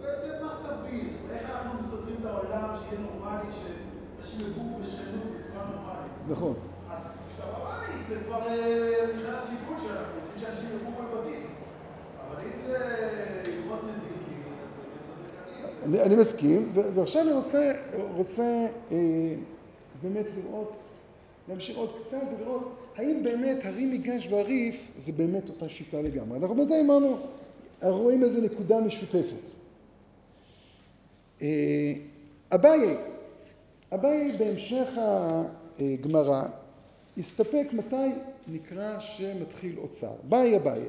[0.00, 1.04] זה בעצם מה סביר.
[1.32, 6.12] איך אנחנו מסדרים את העולם שיהיה נורמלי, שאנשים יגורו בשכנות בצורה נורמלית.
[6.28, 6.54] נכון.
[6.90, 11.46] אז כשאתה בבית זה כבר מבחינת סיכוי שאנחנו רוצים שאנשים יגורו בבתים.
[12.26, 12.78] אבל אם זה
[13.44, 14.42] הלכות נזיקין.
[15.84, 17.72] אני, אני מסכים, ועכשיו אני רוצה,
[18.16, 18.42] רוצה
[18.92, 18.96] אה,
[20.02, 20.72] באמת לראות,
[21.48, 26.38] להמשיך עוד קצת ולראות האם באמת הרים מגש והריף זה באמת אותה שיטה לגמרי.
[26.38, 27.16] אנחנו בינתיים אמרנו,
[27.82, 29.50] רואים איזה נקודה משותפת.
[31.42, 31.92] אה,
[32.54, 32.96] אביי,
[33.94, 34.88] אביי בהמשך
[35.78, 36.42] הגמרא
[37.18, 38.10] הסתפק מתי
[38.48, 40.12] נקרא שמתחיל אוצר.
[40.22, 40.82] באי אביי,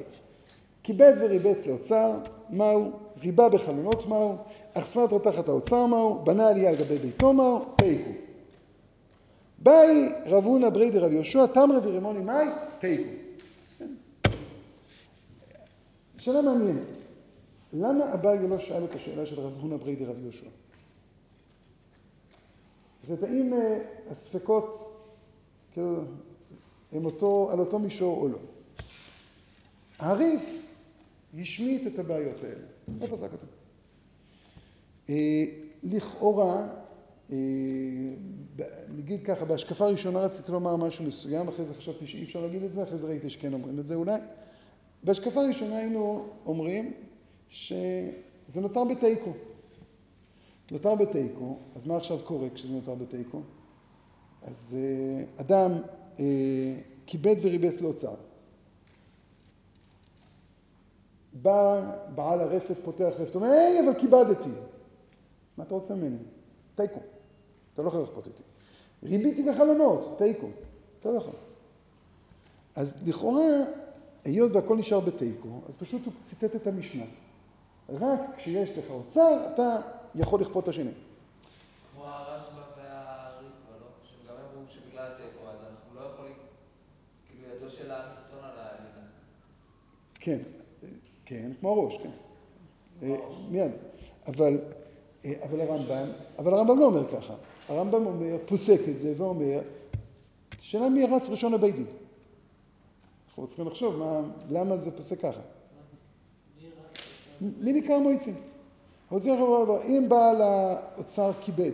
[0.82, 2.18] כיבד וריבץ לאוצר,
[2.50, 2.90] מהו?
[3.22, 4.36] ריבה בחלונות מהו?
[4.72, 6.24] אכסנתרא תחת האוצר מהו?
[6.24, 7.64] בנה עלייה על גבי ביתו מהו?
[7.76, 8.27] תיקו.
[9.58, 12.46] באי רב הונא ברי דרב יהושע, תמרי ורימוני מאי?
[12.78, 13.02] תיקו.
[13.78, 13.90] כן.
[16.18, 16.96] שאלה מעניינת.
[17.72, 20.46] למה אביי לא שאל את השאלה של רב הונא ברי דרב יהושע?
[23.08, 23.78] אומרת, האם אה,
[24.10, 24.74] הספקות,
[25.72, 26.00] כאילו,
[26.92, 28.38] הם אותו, על אותו מישור או לא?
[29.98, 30.68] הריף
[31.40, 32.64] השמיט את הבעיות האלה.
[33.00, 33.46] לא פסק אותן.
[35.08, 35.44] אה,
[35.82, 36.68] לכאורה,
[37.32, 37.36] אה,
[38.88, 42.72] נגיד ככה, בהשקפה הראשונה רציתי לומר משהו מסוים, אחרי זה חשבתי שאי אפשר להגיד את
[42.72, 44.20] זה, אחרי זה ראיתי שכן אומרים את זה אולי.
[45.04, 46.92] בהשקפה הראשונה היינו אומרים
[47.48, 48.10] שזה
[48.60, 49.32] נותר בתיקו.
[50.70, 53.40] נותר בתיקו, אז מה עכשיו קורה כשזה נותר בתיקו?
[54.42, 55.72] אז אה, אדם
[56.20, 56.74] אה,
[57.06, 58.14] כיבד וריבץ לאוצר.
[61.32, 64.50] בא בעל הרפת, פותח רפת, אומר, היי, אבל כיבדתי.
[65.56, 66.16] מה אתה רוצה ממני?
[66.74, 67.00] תיקו.
[67.78, 68.42] אתה לא יכול לכפות איתי.
[69.02, 70.46] ריביתי לחלונות, תיקו.
[71.00, 71.34] אתה לא יכול.
[72.76, 73.46] אז לכאורה,
[74.24, 77.04] היות והכל נשאר בתיקו, אז פשוט הוא ציטט את המשנה.
[77.88, 79.76] רק כשיש לך אוצר, אתה
[80.14, 80.90] יכול לכפות את השני.
[81.92, 83.86] כמו הרשב"א והריטב"א, לא?
[84.04, 86.34] שהם גם אמרו שבגלל התיקו, אז אנחנו לא יכולים,
[87.28, 89.06] כאילו ידו של התחתון על העליונה.
[90.14, 90.38] כן,
[91.24, 92.10] כן, כמו הראש, כן.
[93.02, 93.16] אה,
[93.50, 93.72] מיד.
[94.26, 94.60] אבל,
[95.24, 96.08] אה, אבל הרמב"ם,
[96.38, 97.34] אבל הרמב"ם לא אומר ככה.
[97.68, 99.60] הרמב"ם אומר, פוסק את זה ואומר,
[100.60, 101.86] שאלה מי רץ ראשון לבית דין.
[103.28, 105.40] אנחנו צריכים לחשוב מה, למה זה פוסק ככה.
[107.40, 108.34] מי נקרא מויצין?
[109.86, 111.70] אם בעל האוצר כיבד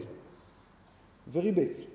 [1.33, 1.87] וריבץ,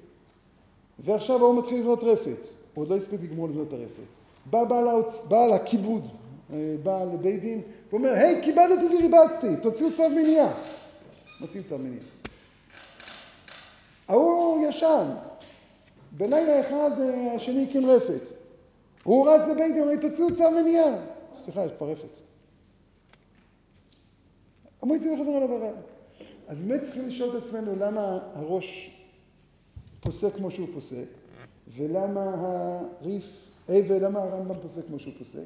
[1.00, 4.04] ועכשיו ההוא מתחיל לבנות רפת, הוא עוד לא הספיק לגמור לבנות הרפת.
[4.46, 5.26] בא בעל, האוצ...
[5.28, 6.08] בעל הכיבוד,
[6.54, 10.54] אה, בא לבית דין, ואומר, היי, כיבדתי וריבצתי, תוציאו צו מניעה.
[11.40, 12.19] מוציאים צו מניעה.
[14.10, 15.08] ההוא ישן,
[16.12, 18.22] בלילה אחד אה, השני הקים רפת.
[19.04, 20.96] הוא רץ לבית דין, אומר, צו מניעה.
[21.44, 22.10] סליחה, יש פה רפת.
[24.82, 25.70] המועצים חוזרים על עבירה.
[26.48, 29.00] אז באמת צריכים לשאול את עצמנו למה הראש
[30.00, 31.06] פוסק כמו שהוא פוסק,
[31.78, 32.36] ולמה
[33.02, 35.46] הריף, אה, ולמה הרמב"ם פוסק כמו שהוא פוסק.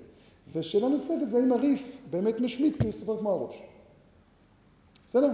[0.53, 3.55] ושאלה נוספת זה האם הריף באמת משמיט כי הוא סופר כמו הראש.
[5.09, 5.31] בסדר?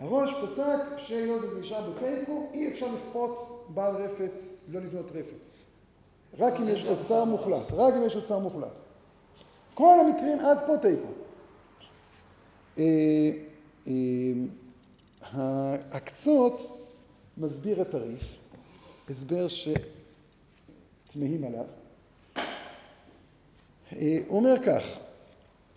[0.00, 0.98] הראש פסק?
[0.98, 5.36] שהיות וזה נשאר בתיקו, אי אפשר לכפות בעל רפת לא לבנות רפת.
[6.38, 8.72] רק אם יש אוצר מוחלט, רק אם יש אוצר מוחלט.
[9.74, 11.08] כל המקרים עד פה תיקו.
[12.78, 13.30] אה,
[13.86, 16.60] אה, הקצות
[17.38, 18.22] מסביר את הריף,
[19.10, 21.64] הסבר שתמהים עליו.
[23.92, 24.98] אה, הוא אומר כך,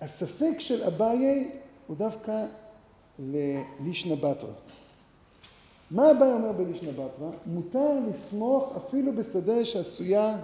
[0.01, 1.51] הספק של אביי
[1.87, 2.45] הוא דווקא
[3.19, 4.49] ללישנא בתרא.
[5.91, 7.29] מה אביי אומר בלישנא בתרא?
[7.45, 10.37] מותר לסמוך אפילו בשדה שעשויה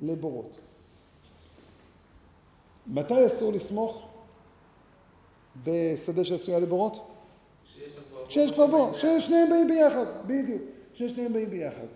[0.00, 0.58] לבורות.
[2.86, 4.08] מתי אסור לסמוך
[5.64, 7.06] בשדה שעשויה לבורות?
[8.28, 10.62] כשיש כבר בור, ששניהם באים ביחד, בדיוק,
[10.94, 11.86] ששניהם באים ביחד.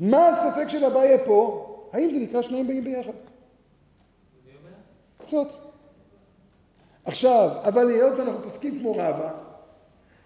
[0.00, 1.66] מה הספק של אביי פה?
[1.92, 3.12] האם זה נקרא שניהם באים ביחד?
[5.26, 5.65] קצות.
[7.06, 9.30] עכשיו, אבל היות ואנחנו פוסקים כמו רבא,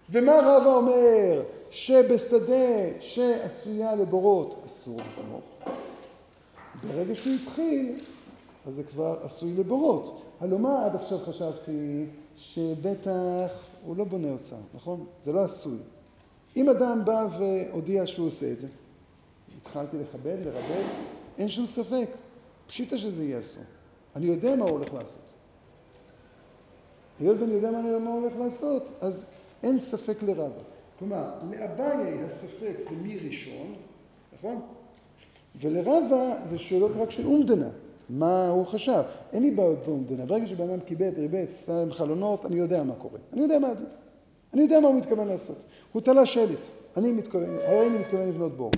[0.09, 1.43] ומה רבא אומר?
[1.71, 5.43] שבשדה שעשויה לבורות אסור לסמוך.
[6.87, 7.95] ברגע שהוא התחיל,
[8.67, 10.21] אז זה כבר עשוי לבורות.
[10.41, 12.05] הלוא מה עד עכשיו חשבתי?
[12.37, 13.51] שבטח
[13.85, 15.05] הוא לא בונה אוצר, נכון?
[15.21, 15.77] זה לא עשוי.
[16.55, 18.67] אם אדם בא והודיע שהוא עושה את זה,
[19.61, 20.83] התחלתי לכבד, לרבד,
[21.37, 22.09] אין שום ספק.
[22.67, 23.63] פשיטה שזה יהיה אסור.
[24.15, 25.30] אני יודע מה הוא הולך לעשות.
[27.21, 29.31] היות ואני יודע מה, הולך לעשות, אז
[29.63, 30.63] אין ספק לרבה.
[30.99, 33.73] כלומר, לאביי הספק זה מי ראשון,
[34.37, 34.61] נכון?
[35.61, 37.69] ולרבה זה שאלות רק של אומדנה,
[38.09, 39.01] מה הוא חשב.
[39.33, 40.25] אין לי בעיות באומדנה.
[40.25, 43.19] ברגע שבן אדם קיבל, ריבץ, שם חלונות, אני יודע מה קורה.
[43.33, 43.85] אני יודע מה הדין.
[44.53, 45.57] אני יודע מה הוא מתכוון לעשות.
[45.91, 46.65] הוא תלה שלט,
[46.97, 48.71] אני מתכוון, הרי אני מתכוון לבנות בור.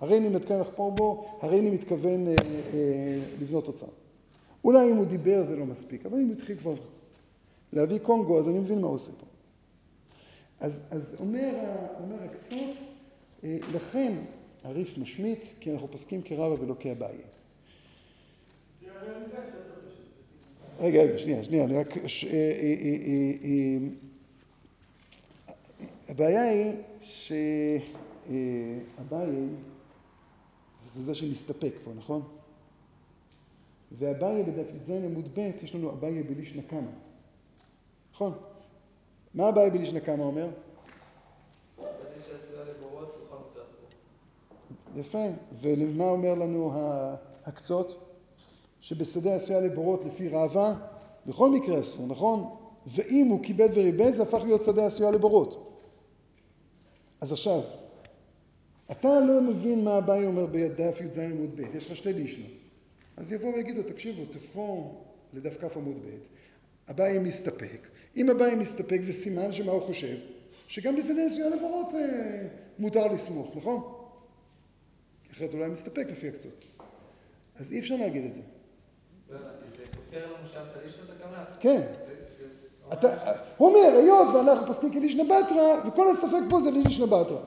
[0.00, 2.32] הרי אני מתכוון לחפור בו, הרי אני מתכוון אה,
[2.74, 3.86] אה, לבנות אוצר.
[4.64, 6.74] אולי אם הוא דיבר זה לא מספיק, אבל אם הוא התחיל כבר
[7.72, 9.26] להביא קונגו, אז אני מבין מה הוא עושה פה.
[10.60, 11.54] אז, אז אומר,
[12.02, 12.76] אומר הקצות,
[13.44, 14.12] אה, לכן
[14.64, 17.16] הריף משמיט, כי אנחנו פוסקים כרבה ולא כאביי.
[20.80, 21.96] רגע, רגע, שנייה, שנייה, אני רק...
[21.96, 22.02] אה,
[22.32, 23.76] אה,
[26.08, 28.30] הבעיה היא שאביי
[30.94, 32.22] זה זה שמסתפק פה, נכון?
[33.98, 36.90] ואביי בדף י"ז עמוד ב', יש לנו אביי בליש נקמה.
[38.16, 38.32] נכון?
[39.34, 40.48] מה אביי בליש נקמה אומר?
[44.96, 45.26] יפה.
[45.60, 46.72] ומה אומר לנו
[47.44, 48.10] הקצות?
[48.80, 50.74] שבשדה עשויה לבורות לפי רעבה,
[51.26, 52.56] בכל מקרה אסור, נכון?
[52.86, 55.80] ואם הוא כיבד וריבד, זה הפך להיות שדה עשויה לבורות.
[57.20, 57.60] אז עכשיו,
[58.90, 62.52] אתה לא מבין מה אביי אומר בדף י"ז עמוד ב', יש לך שתי לישנות.
[63.16, 64.94] אז יבואו ויגידו, תקשיבו, תבחרו
[65.32, 66.08] לדף כ' עמוד ב',
[66.90, 67.88] אביי מסתפק.
[68.16, 70.16] אם אביי מסתפק זה סימן שמה הוא חושב?
[70.68, 72.46] שגם בשדה עשויה לבורות אה,
[72.78, 73.92] מותר לסמוך, נכון?
[75.32, 76.64] אחרת אולי מסתפק לפי הקצות.
[77.56, 78.42] אז אי אפשר להגיד את זה.
[81.60, 81.80] כן.
[83.56, 87.40] הוא אומר, היות ואנחנו פוסקים כלישנא בתרא, וכל הספק פה זה לישנא בתרא.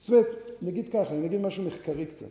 [0.00, 0.26] זאת אומרת,
[0.62, 2.26] נגיד ככה, אני אגיד משהו מחקרי קצת.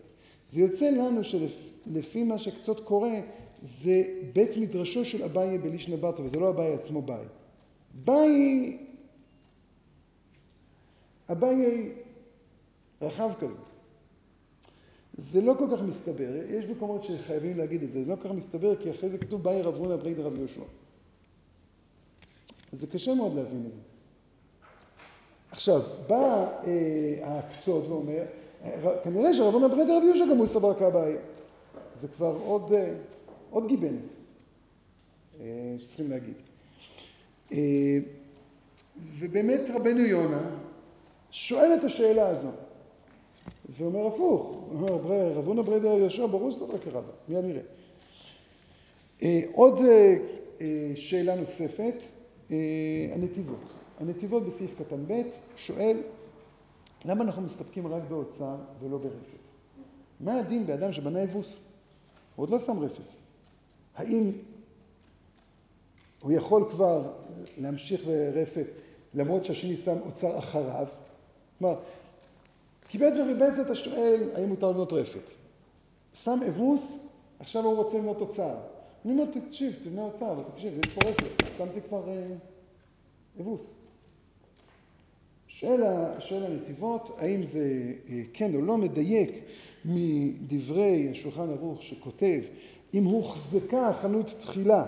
[0.50, 3.20] זה יוצא לנו שלפי מה שקצת קורה,
[3.62, 7.26] זה בית מדרשו של אביי בלישנא בתרא, וזה לא אביי עצמו ביי.
[7.94, 8.78] ביי,
[11.32, 11.92] אביי
[13.02, 13.56] רחב כזה.
[15.14, 18.36] זה לא כל כך מסתבר, יש מקומות שחייבים להגיד את זה, זה לא כל כך
[18.36, 20.62] מסתבר, כי אחרי זה כתוב באי רב הונא ברי דרב יהושע.
[22.72, 23.82] זה קשה מאוד להבין את זה.
[25.52, 28.24] עכשיו, בא אה, הקצות ואומר,
[29.04, 31.18] כנראה שרב הונא ברי דרב יהושע גם הוא סבר כאביי.
[32.02, 32.94] זה כבר עוד, אה,
[33.52, 34.14] עוד גיבנת
[35.40, 35.46] אה,
[35.80, 36.34] שצריכים להגיד.
[37.52, 37.98] אה,
[39.20, 40.50] ובאמת רבנו יונה
[41.32, 42.56] שואל את השאלה הזאת.
[43.78, 47.62] ואומר הפוך, אומר רב הונא ברי דרב יהושע ברור שסבר כרבה, מיד נראה.
[49.52, 49.80] עוד
[50.96, 52.04] שאלה נוספת,
[53.14, 53.60] הנתיבות.
[54.00, 55.22] הנתיבות בסעיף קטן ב'
[55.56, 56.02] שואל
[57.06, 59.42] למה אנחנו מסתפקים רק באוצר ולא ברפת?
[60.20, 61.60] מה הדין באדם שבנה אבוס?
[62.36, 63.21] הוא עוד לא שם רפת.
[63.96, 64.32] האם
[66.22, 67.12] הוא יכול כבר
[67.58, 68.68] להמשיך ברפת
[69.14, 70.88] למרות שהשני שם אוצר אחריו?
[71.60, 71.80] כלומר,
[72.88, 75.32] כיבד וריבץ אתה שואל האם מותר לבנות רפת.
[76.14, 76.98] שם אבוס,
[77.40, 78.56] עכשיו הוא רוצה לבנות אוצר.
[79.06, 82.04] אני אומר, תקשיב, תבנה אוצר, אבל תקשיב, יש פה רפת, שמתי כבר
[83.40, 83.62] אבוס.
[85.48, 85.82] שואל,
[86.20, 89.32] שואל הנתיבות, האם זה אה, כן או לא מדייק
[89.86, 92.42] מדברי השולחן ערוך שכותב,
[92.94, 94.86] אם הוחזקה חנות תחילה אה,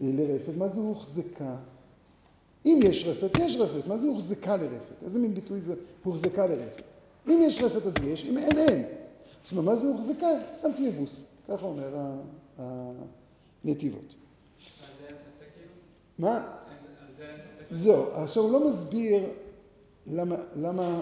[0.00, 1.56] לרפת, מה זה הוחזקה?
[2.66, 5.02] אם יש רפת, יש רפת, מה זה הוחזקה לרפת?
[5.04, 5.74] איזה מין ביטוי זה
[6.04, 6.82] הוחזקה לרפת?
[7.28, 8.84] אם יש רפת אז יש, אם אין, אין.
[9.42, 10.26] זאת אומרת, מה זה הוחזקה?
[10.62, 11.96] שמתי אבוס, ככה אומר
[13.64, 14.14] הנתיבות.
[16.18, 16.56] מה?
[17.70, 19.22] זהו, עכשיו הוא לא מסביר
[20.06, 20.94] למה, למה,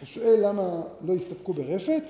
[0.00, 2.02] הוא שואל למה לא הסתפקו ברפת.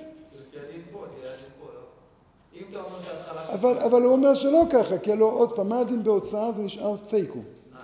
[3.53, 6.95] אבל, אבל הוא אומר שלא ככה, כי הלוא עוד פעם, מה הדין בהוצאה זה נשאר
[7.09, 7.39] תיקו.
[7.39, 7.79] אה.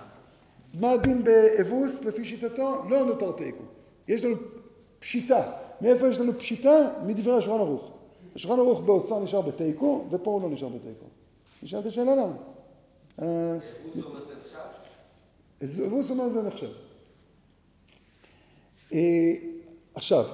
[0.74, 2.82] מה הדין באבוס לפי שיטתו?
[2.88, 3.62] לא נותר תיקו.
[4.08, 4.36] יש לנו
[4.98, 5.52] פשיטה.
[5.80, 6.88] מאיפה יש לנו פשיטה?
[7.06, 7.90] מדברי השולחן ערוך.
[8.36, 11.06] השולחן ערוך בהוצאה נשאר בתיקו, ופה הוא לא נשאר בתיקו.
[11.62, 12.36] נשאלת השאלה למה.
[13.22, 13.56] אה,
[13.94, 14.34] אבוס אומר זה
[15.62, 15.84] נחשב?
[15.84, 16.70] אבוס אומר זה נחשב.
[18.92, 19.32] אה,
[19.94, 20.24] עכשיו,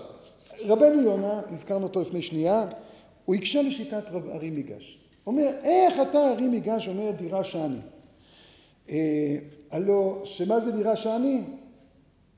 [0.61, 2.65] רבנו יונה, הזכרנו אותו לפני שנייה,
[3.31, 4.99] הוא הקשה לשיטת רב ארי מיגש.
[5.27, 7.79] אומר, איך אתה ארי מיגש אומר דירה שאני?
[8.89, 9.39] אה,
[9.71, 11.43] הלא, שמה זה דירה שאני?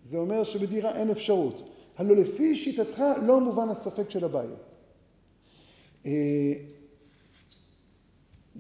[0.03, 1.63] זה אומר שבדירה אין אפשרות.
[1.97, 4.57] הלא לפי שיטתך לא מובן הספק של הבעיה.
[6.07, 6.53] אה,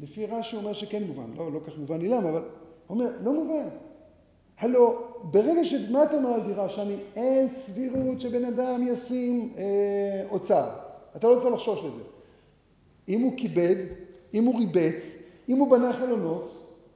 [0.03, 2.49] לפי רש"י אומר שכן מובן, לא, לא כך מובן לי למה, אבל הוא
[2.89, 3.69] אומר, לא מובן.
[4.59, 5.75] הלא ברגע ש...
[5.91, 10.69] מה אתה אומר על דירה שאני אין סבירות שבן אדם ישים אה, אוצר.
[11.17, 12.12] אתה לא צריך לחשוש לזה.
[13.09, 13.77] אם הוא כיבד,
[14.35, 15.17] אם הוא ריבץ,
[15.49, 16.53] אם הוא בנה חלונות,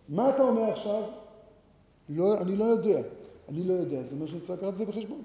[0.08, 1.02] מה אתה אומר עכשיו?
[2.08, 3.00] לא, אני לא יודע.
[3.48, 5.22] אני לא יודע, זה אומר שאני צריך לקחת את זה בחשבון.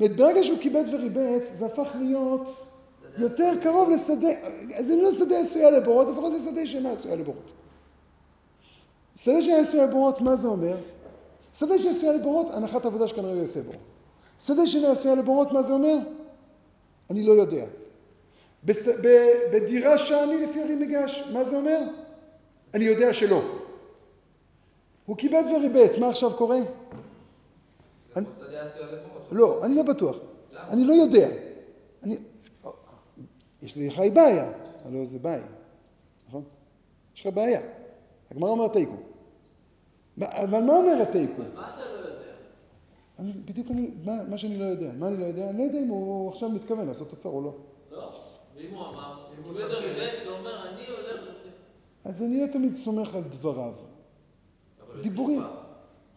[0.00, 2.66] זאת ברגע שהוא כיבד וריבץ, זה הפך להיות
[3.18, 4.28] יותר קרוב לשדה,
[4.78, 7.52] זה לא שדה עשויה לבורות, לפחות זה שדה שאינה עשויה לבורות.
[9.16, 10.76] שדה שאינה עשויה לבורות, מה זה אומר?
[11.58, 13.72] שדה שעשויה לבורות, הנחת עבודה שכנראה הוא יעשה בו.
[14.46, 15.96] שדה שאינה עשויה לבורות, מה זה אומר?
[17.10, 17.64] אני לא יודע.
[18.64, 18.88] בס...
[18.88, 19.08] ב...
[19.52, 21.78] בדירה שאני לפי הרי מגש, מה זה אומר?
[22.74, 23.42] אני יודע שלא.
[25.06, 26.58] הוא כיבד וריבץ, מה עכשיו קורה?
[28.16, 28.26] אני-.
[29.32, 30.16] לא, אני לא בטוח.
[30.68, 31.28] אני לא יודע.
[32.02, 32.16] אני...
[33.62, 34.52] יש לי לך בעיה,
[34.84, 35.46] הלוא זה בעיה,
[36.28, 36.42] נכון?
[37.14, 37.60] יש לך בעיה.
[38.30, 38.96] הגמרא אומר תיקו.
[40.22, 41.42] אבל מה אומר התיקו?
[41.54, 42.32] מה אתה לא יודע?
[43.18, 44.90] אני, בדיוק אני, מה, מה שאני לא יודע.
[44.98, 45.50] מה אני לא יודע?
[45.50, 47.54] אני לא יודע אם הוא עכשיו מתכוון לעשות תוצר או לא.
[47.90, 48.29] לא.
[48.60, 51.50] ואם הוא אמר, אם הוא חושב- ריבץ ואומר, אני הולך לזה.
[52.04, 53.72] אז אני לא תמיד סומך על דבריו.
[55.02, 55.42] דיבורים.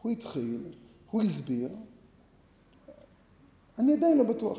[0.02, 0.58] הוא התחיל,
[1.12, 1.70] הוא הסביר,
[3.80, 4.58] אני עדיין לא בטוח.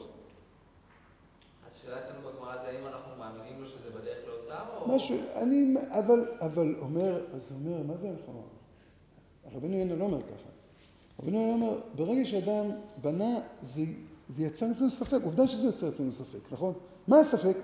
[1.66, 4.88] אז השאלה אצלנו בגמרא זה האם אנחנו מאמינים לו שזה בדרך להוצאה או...
[4.96, 8.42] משהו, אני, אבל, אבל אומר, אז אומר, מה זה נכון?
[9.54, 10.48] רבנו יונה לא אומר ככה.
[11.22, 12.70] רבנו יונה אומר, ברגע שאדם
[13.02, 13.82] בנה, זה,
[14.28, 16.74] זה יצר אצלנו ספק, עובדה שזה יוצר אצלנו ספק, נכון?
[17.08, 17.56] מה הספק?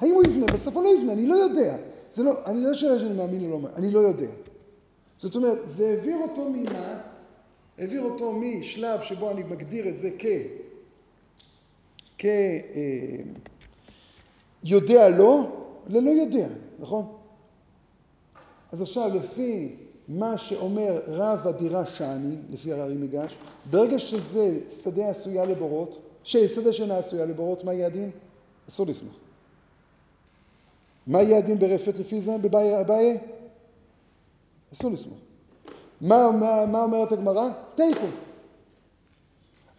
[0.00, 0.46] האם הוא יבנה?
[0.46, 1.76] בסוף הוא לא יבנה, אני לא יודע.
[2.10, 4.26] זה לא, אני לא שאלה שאני מאמין או לא מאמין, אני לא יודע.
[5.18, 6.98] זאת אומרת, זה העביר אותו ממה?
[7.78, 10.26] העביר אותו משלב שבו אני מגדיר את זה כ...
[12.18, 12.24] כ...
[12.24, 13.22] אה,
[14.64, 15.46] יודע לא,
[15.86, 16.48] ללא יודע,
[16.78, 17.16] נכון?
[18.72, 19.76] אז עכשיו, לפי
[20.08, 23.34] מה שאומר רב הדירה שאני, לפי הררי מגש,
[23.70, 28.10] ברגע שזה שדה עשויה לבורות, ששדה שאינה עשויה לבורות, מה יהיה הדין?
[28.68, 29.25] אסור לסמוך.
[31.06, 32.34] מה יהיה הדין ברפת לפי זה,
[32.80, 33.18] אביי?
[34.72, 35.18] אסור לסמוך.
[36.00, 37.48] מה, מה, מה אומרת הגמרא?
[37.74, 38.06] תיקו.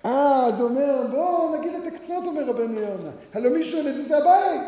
[0.05, 3.11] אה, אז הוא אומר, בואו נגיד את הקצות, אומר רבנו יונה.
[3.33, 4.59] הלא מי שואל את זה, זה אביי.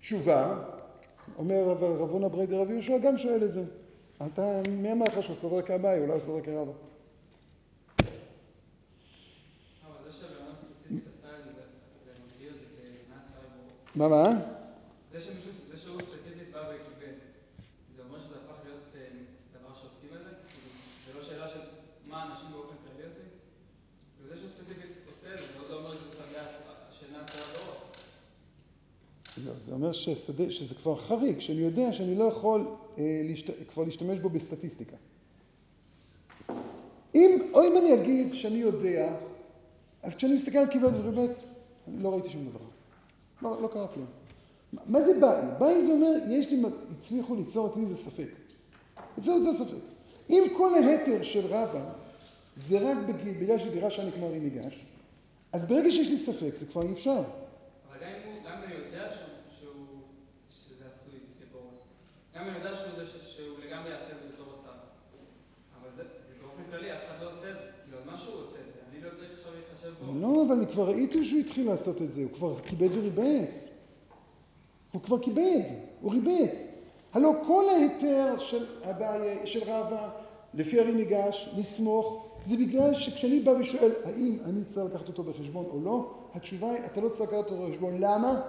[0.00, 0.58] תשובה,
[1.38, 3.62] אומר אבל רב הונא ברי דרב יהושע גם שואל את זה.
[4.26, 6.72] אתה, מי אמר לך שהוא סובר כאביי, אולי הוא סובר כרבא.
[9.86, 11.60] אבל זה שהבן אדם ספציפית עשה את זה, זה-
[12.04, 13.83] זה מגדיר את זה כנס שהיה בו.
[13.94, 14.40] מה, מה?
[15.12, 15.20] זה
[15.76, 17.14] שהוא ספציפית בא וקיבל,
[17.96, 19.00] זה אומר שזה הפך להיות אה,
[19.58, 20.30] דבר שעושים את זה?
[20.48, 20.68] כאילו,
[21.06, 21.60] זה לא שאלה של
[22.06, 23.28] מה אנשים באופן כללי עושים?
[24.22, 26.46] וזה שהוא ספציפית עושה זה, עוד לא אומר שזה שדה
[26.98, 27.94] שאינה עשויה בראש.
[29.46, 32.66] לא, זה אומר ששדה, שזה כבר חריג, שאני יודע שאני לא יכול
[32.98, 33.68] אה, להשת...
[33.68, 34.96] כבר להשתמש בו בסטטיסטיקה.
[37.14, 39.16] אם, או אם אני אגיד שאני יודע,
[40.02, 41.36] אז כשאני מסתכל על כיבוד וריבית,
[41.88, 42.63] אני לא ראיתי שום דבר.
[43.42, 44.06] לא, לא קרה כלום.
[44.86, 45.40] מה- זה באי?
[45.58, 46.62] באי זה אומר, יש לי,
[46.98, 48.28] הצליחו ליצור אצלי איזה ספק.
[49.18, 49.84] זה אותו ספק.
[50.30, 51.92] אם כל ההתר של רבא
[52.56, 54.84] זה רק בג- בגלל שדירה שאני כמו הרי ניגש,
[55.52, 57.10] אז ברגע שיש לי ספק זה כבר אי אפשר.
[57.88, 59.28] אבל גם אם הוא, גם אם אני יודע שהוא,
[59.58, 59.86] שהוא,
[60.50, 61.82] שזה עשוי לבורות,
[62.34, 64.72] גם אם אני יודע שהוא, לגמרי יעשה את זה בתור הוצאה.
[65.80, 66.02] אבל זה
[66.42, 67.66] באופן כללי, אף אחד לא עושה את זה.
[67.84, 69.72] כאילו, מה שהוא עושה את זה, אני לא צריך עכשיו להתחשב בו.
[70.14, 73.68] לא, אבל אני כבר ראיתי שהוא התחיל לעשות את זה, הוא כבר כיבד וריבץ.
[74.92, 75.62] הוא כבר כיבד,
[76.00, 76.74] הוא ריבץ.
[77.12, 80.08] הלוא כל ההיתר של אביי, של רבא,
[80.54, 85.64] לפי הרי ניגש, לסמוך, זה בגלל שכשאני בא ושואל האם אני צריך לקחת אותו בחשבון
[85.70, 87.94] או לא, התשובה היא, אתה לא צריך לקחת אותו בחשבון.
[87.98, 88.40] למה?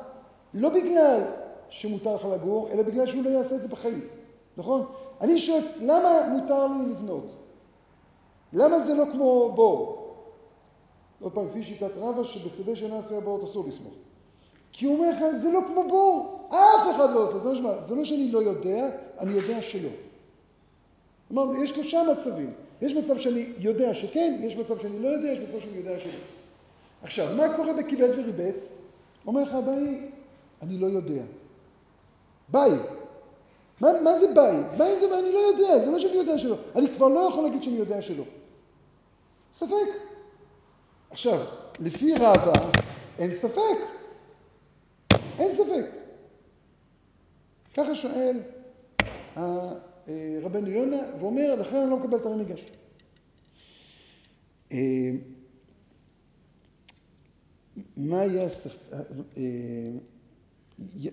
[0.54, 1.22] לא בגלל
[1.70, 4.08] שמותר לך לגור, אלא בגלל שהוא לא יעשה את זה בחיים,
[4.58, 4.86] נכון?
[5.22, 7.32] אני שואל, למה מותר לי לבנות?
[8.54, 10.05] למה זה לא כמו בור?
[11.22, 13.94] עוד פעם, לפי שיטת רבא, שבשדה שאינה עשויה בורות אסור לסמוך.
[14.72, 17.38] כי הוא אומר לך, זה לא כמו בור, אף אחד לא עושה.
[17.38, 18.90] זה, משמע, זה לא שאני לא יודע,
[19.20, 19.90] אני יודע שלא.
[21.28, 22.54] כלומר, יש שלושה מצבים.
[22.82, 26.12] יש מצב שאני יודע שכן, יש מצב שאני לא יודע, יש מצב שאני יודע שלא.
[27.04, 28.68] עכשיו, מה קורה בכיבד וריבץ?
[29.28, 30.10] אומר לך אביי,
[30.62, 31.22] אני לא יודע.
[32.50, 32.72] ביי.
[33.82, 34.56] מה, מה זה ביי?
[34.78, 36.56] ביי זה אני לא יודע, זה לא שאני יודע שלא.
[36.76, 38.24] אני כבר לא יכול להגיד שאני יודע שלא.
[39.54, 40.15] ספק.
[41.16, 41.46] עכשיו,
[41.80, 42.72] לפי רבא,
[43.20, 43.78] אין ספק.
[45.40, 45.86] אין ספק.
[47.74, 48.40] ככה שואל
[49.38, 49.72] אה,
[50.42, 52.62] רבנו יונה, ואומר, לכן אני לא מקבל את הרי מגש.
[54.72, 55.12] אה,
[57.98, 58.96] מה יהיה הספק?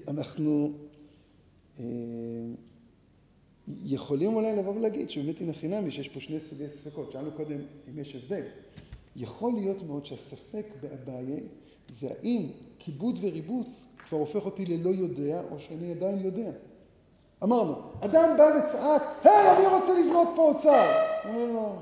[0.09, 0.73] אנחנו
[1.81, 1.85] אה,
[3.85, 7.13] יכולים אולי לבוא ולהגיד שבאמת הנה חינמי, שיש פה שני סוגי ספקות.
[7.13, 7.59] שאלנו קודם
[7.91, 8.45] אם יש הבדל.
[9.17, 11.41] יכול להיות מאוד שהספק באביי
[11.89, 12.47] זה האם
[12.79, 16.51] כיבוד וריבוץ כבר הופך אותי ללא יודע, או שאני עדיין יודע.
[17.43, 20.93] אמרנו, אדם בא וצעק, היי, אני רוצה לבנות פה אוצר.
[21.29, 21.77] אומר לו,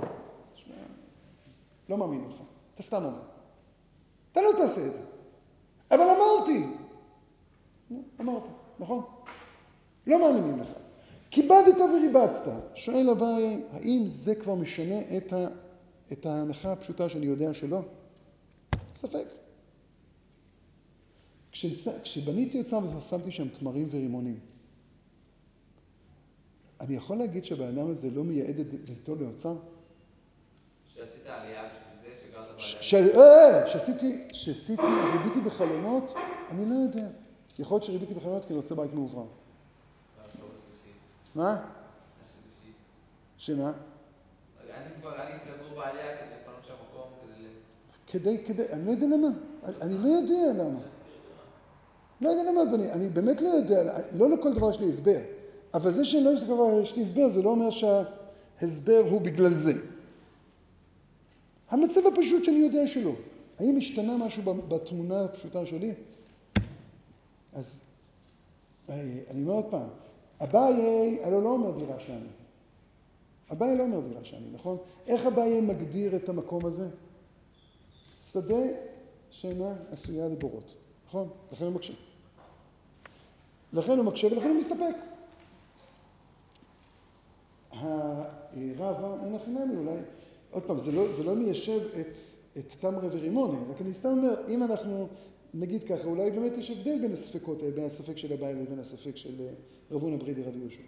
[0.55, 0.75] "תשמע,
[1.89, 2.35] לא מאמין לך,
[2.75, 3.23] אתה סתם אומר.
[4.33, 5.03] אתה לא תעשה את זה.
[5.91, 6.65] אבל אמרתי.
[8.21, 8.43] אמרת,
[8.79, 9.03] נכון?
[10.07, 10.69] לא מאמינים לך.
[11.31, 12.63] כיבדת וריבצת.
[12.75, 15.47] שואל אביי, האם זה כבר משנה את, ה,
[16.13, 17.81] את ההנחה הפשוטה שאני יודע שלא?
[18.97, 19.25] ספק.
[21.53, 21.89] כשצ...
[22.03, 24.41] כשבניתי אוצר ושמתי שם תמרים ורימונים,
[26.81, 29.55] אני יכול להגיד שהבן אדם הזה לא מייעד את ביתו לאוצר?
[30.95, 33.13] שעשית עלייה בשביל זה, שגרת ש- בעלייה.
[33.13, 34.83] ש- אה, שעשיתי, שעשיתי,
[35.13, 36.15] ריביתי בחלונות,
[36.51, 37.09] אני לא יודע.
[37.59, 39.23] יכול להיות שריביתי בחלונות כי אני רוצה בית מאוברר.
[40.23, 40.97] והשלב השלישי.
[41.35, 41.67] מה?
[43.39, 43.73] שמה?
[45.17, 47.49] עדיף לגור בעלייה כדי לפנות שם מקום, כדי.
[48.07, 49.29] כדי, כדי, אני לא יודע למה.
[49.81, 50.81] אני, לא יודע למה.
[52.21, 55.21] לא יודע למה, אני, אני באמת לא יודע, לא לכל דבר יש לי הסבר.
[55.75, 59.55] אבל זה שלא יש לי דבר, יש לי הסבר, זה לא אומר שההסבר הוא בגלל
[59.55, 59.73] זה.
[61.71, 63.13] המצב הפשוט שאני יודע שלא.
[63.59, 65.95] האם השתנה משהו בתמונה הפשוטה שלי?
[67.53, 67.85] אז
[68.89, 69.89] אני אומר עוד פעם,
[70.41, 72.40] אביי הלוא לא אומר דירה שאני.
[73.53, 74.77] אביי לא אומר דירה שאני, נכון?
[75.07, 76.89] איך אביי מגדיר את המקום הזה?
[78.33, 78.61] שדה
[79.31, 81.29] שאינה עשויה לבורות, נכון?
[81.53, 81.93] לכן הוא מקשה.
[83.73, 84.95] לכן הוא מקשה ולכן הוא מסתפק.
[88.79, 90.01] הרבה, אין הכי נמי אולי,
[90.51, 92.17] עוד פעם, זה לא, זה לא מיישב את,
[92.59, 95.09] את תמרה ורימוני, רק אני סתם אומר, אם אנחנו
[95.55, 99.17] נגיד ככה, אולי באמת יש הבדל בין הספקות האלה, בין הספק של הבעל לבין הספק
[99.17, 99.47] של אה,
[99.91, 100.83] רב הונא ברידי רבי יהושע.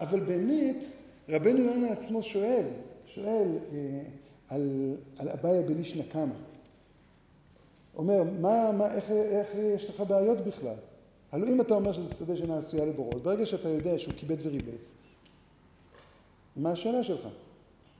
[0.00, 0.84] אבל באמת,
[1.28, 2.66] רבנו יונה עצמו שואל,
[3.06, 4.02] שואל אה,
[4.48, 6.34] על, על אביה בן איש נקמה.
[7.96, 10.76] אומר, מה, מה, איך, איך יש לך בעיות בכלל?
[11.32, 14.92] הלוא אם אתה אומר שזה שדה שאינה עשויה לבורות, ברגע שאתה יודע שהוא כיבד וריבץ,
[16.56, 17.28] מה השאלה שלך?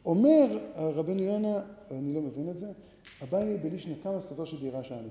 [0.04, 2.72] אומר רבנו יונה, אני לא מבין את זה,
[3.22, 5.08] אביי בן איש נקמה סודו של דירה שאני.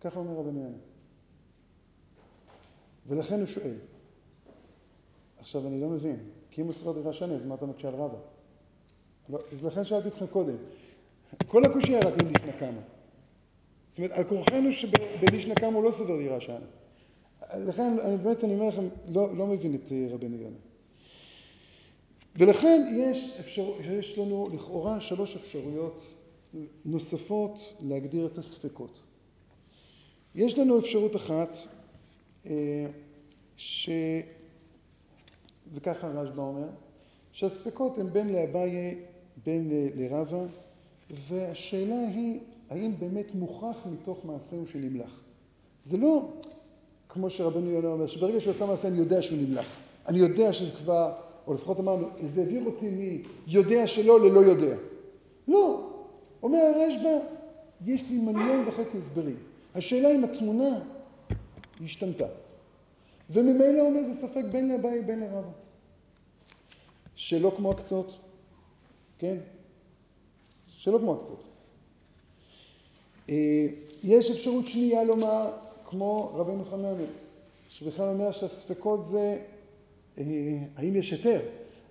[0.00, 0.76] ככה אומר רבנו יונה.
[3.08, 3.74] ולכן הוא שואל.
[5.44, 6.16] עכשיו אני לא מבין,
[6.50, 8.18] כי אם הוא סובר דירה שאני, אז מה אתה מקשה על רבא?
[9.28, 10.54] לא, אז לכן שאלתי אותך קודם.
[11.46, 12.80] כל הקושי היה רק איש נקמה.
[13.88, 16.64] זאת אומרת, על כורחנו שבן איש נקמה הוא לא סובר דירה שאני.
[17.56, 20.56] לכן, אני באמת, אני אומר לכם, לא, לא מבין את אה, רבנו יונה.
[22.36, 26.02] ולכן יש, אפשר, יש לנו לכאורה שלוש אפשרויות
[26.84, 29.00] נוספות להגדיר את הספקות.
[30.34, 31.58] יש לנו אפשרות אחת,
[32.46, 32.86] אה,
[33.56, 33.88] ש...
[35.72, 36.68] וככה רשב"א אומר,
[37.32, 38.98] שהספקות הן בין לאביי,
[39.46, 40.44] בין לרבא,
[41.28, 45.20] והשאלה היא, האם באמת מוכח מתוך מעשהו שנמלך.
[45.82, 46.28] זה לא
[47.08, 49.66] כמו שרבנו יונה אומר, שברגע שהוא עשה מעשה אני יודע שהוא נמלך.
[50.08, 51.12] אני יודע שזה כבר,
[51.46, 54.76] או לפחות אמרנו, זה העביר אותי מיודע שלא ללא יודע.
[55.48, 55.90] לא.
[56.42, 57.18] אומר הרשב"א,
[57.86, 59.36] יש לי מיליון וחצי הסברים.
[59.74, 60.78] השאלה אם התמונה
[61.84, 62.26] השתנתה.
[63.30, 65.48] וממילא אומר זה ספק בין לאביי בין לרבא.
[67.16, 68.18] שלא כמו הקצות,
[69.18, 69.36] כן?
[70.66, 71.42] שלא כמו הקצות.
[73.28, 73.66] אה,
[74.02, 75.52] יש אפשרות שנייה לומר,
[75.84, 77.06] כמו רבנו חנניה,
[77.68, 79.42] שבכלל אומר שהספקות זה,
[80.18, 80.24] אה,
[80.76, 81.40] האם יש היתר?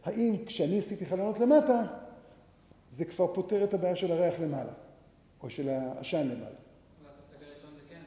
[0.03, 1.84] האם כשאני עשיתי חלונות למטה,
[2.91, 4.72] זה כבר פותר את הבעיה של הריח למעלה,
[5.43, 6.55] או של העשן למעלה.
[7.03, 8.01] והספק הראשון זה כן,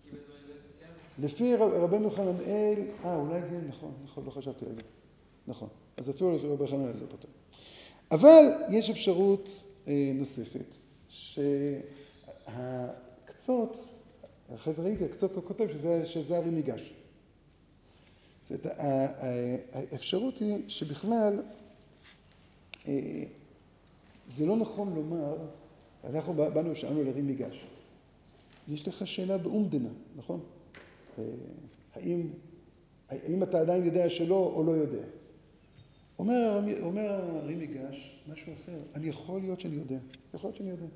[0.00, 0.92] הכיבד וריבץ זה כן.
[1.18, 4.80] לפי רבנו חננאל, אה, אולי כן, נכון, נכון, לא חשבתי על זה.
[5.46, 5.68] נכון.
[5.96, 7.28] אז אפילו לפי רבי חננאל זה פותר.
[8.10, 9.48] אבל יש אפשרות
[9.88, 10.74] אה, נוספת,
[12.48, 13.76] שהקצות,
[14.54, 16.94] אחרי זה ראיתי, הקצות הוא כותב שזה, שזה הרי ניגש.
[18.48, 18.66] זאת
[19.72, 21.42] האפשרות היא שבכלל
[22.88, 23.24] אה,
[24.26, 25.36] זה לא נכון לומר,
[26.04, 27.66] אנחנו באנו ושאלנו לרים מיגש.
[28.68, 30.40] יש לך שאלה באומדנה, נכון?
[31.18, 31.24] אה,
[31.94, 32.28] האם,
[33.08, 35.04] האם אתה עדיין יודע שלא או לא יודע?
[36.18, 39.98] אומר, אומר הרי מיגש משהו אחר, אני יכול להיות שאני יודע,
[40.34, 40.86] יכול להיות שאני יודע.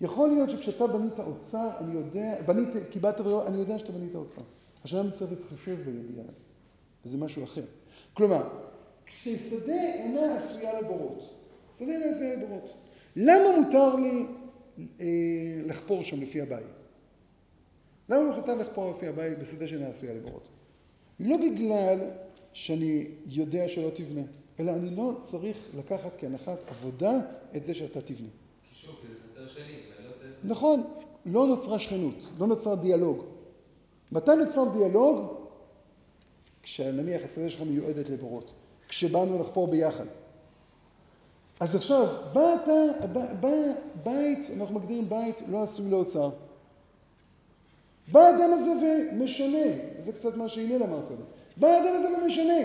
[0.00, 4.42] יכול להיות שכשאתה בנית אוצר, אני יודע, בנית, קיבלת בריאות, אני יודע שאתה בנית אוצר.
[4.82, 6.46] עכשיו אני צריך להתחשב בידיעה הזאת,
[7.04, 7.64] וזה משהו אחר.
[8.14, 8.48] כלומר,
[9.06, 11.34] כששדה אינה עשויה לבורות,
[11.78, 12.74] שדה אינה עשויה לבורות,
[13.16, 14.26] למה מותר לי
[15.00, 15.06] אה,
[15.66, 16.77] לחפור שם לפי הבית?
[18.08, 20.48] למה מותר לחפור לפי הבית בשדה שאינה עשויה לבורות?
[21.20, 21.98] לא בגלל
[22.52, 24.22] שאני יודע שלא תבנה,
[24.60, 27.12] אלא אני לא צריך לקחת כהנחת עבודה
[27.56, 28.28] את זה שאתה תבנה.
[28.72, 30.30] שוב, כי זה חצר שלי, ואני לא צריך...
[30.44, 30.82] נכון,
[31.26, 33.24] לא נוצרה שכנות, לא נוצר דיאלוג.
[34.12, 35.34] מתי נוצר דיאלוג?
[36.62, 38.52] כשנניח השדה שלך מיועדת לבורות.
[38.88, 40.04] כשבאנו לחפור ביחד.
[41.60, 43.48] אז עכשיו, בא אתה, בא, בא,
[44.04, 46.30] בית, אנחנו מגדירים בית לא עשוי לאוצר.
[48.12, 49.66] בא האדם הזה ומשנה,
[49.98, 51.22] זה קצת מה שהלל אמר קודם.
[51.56, 52.58] בא האדם הזה ומשנה,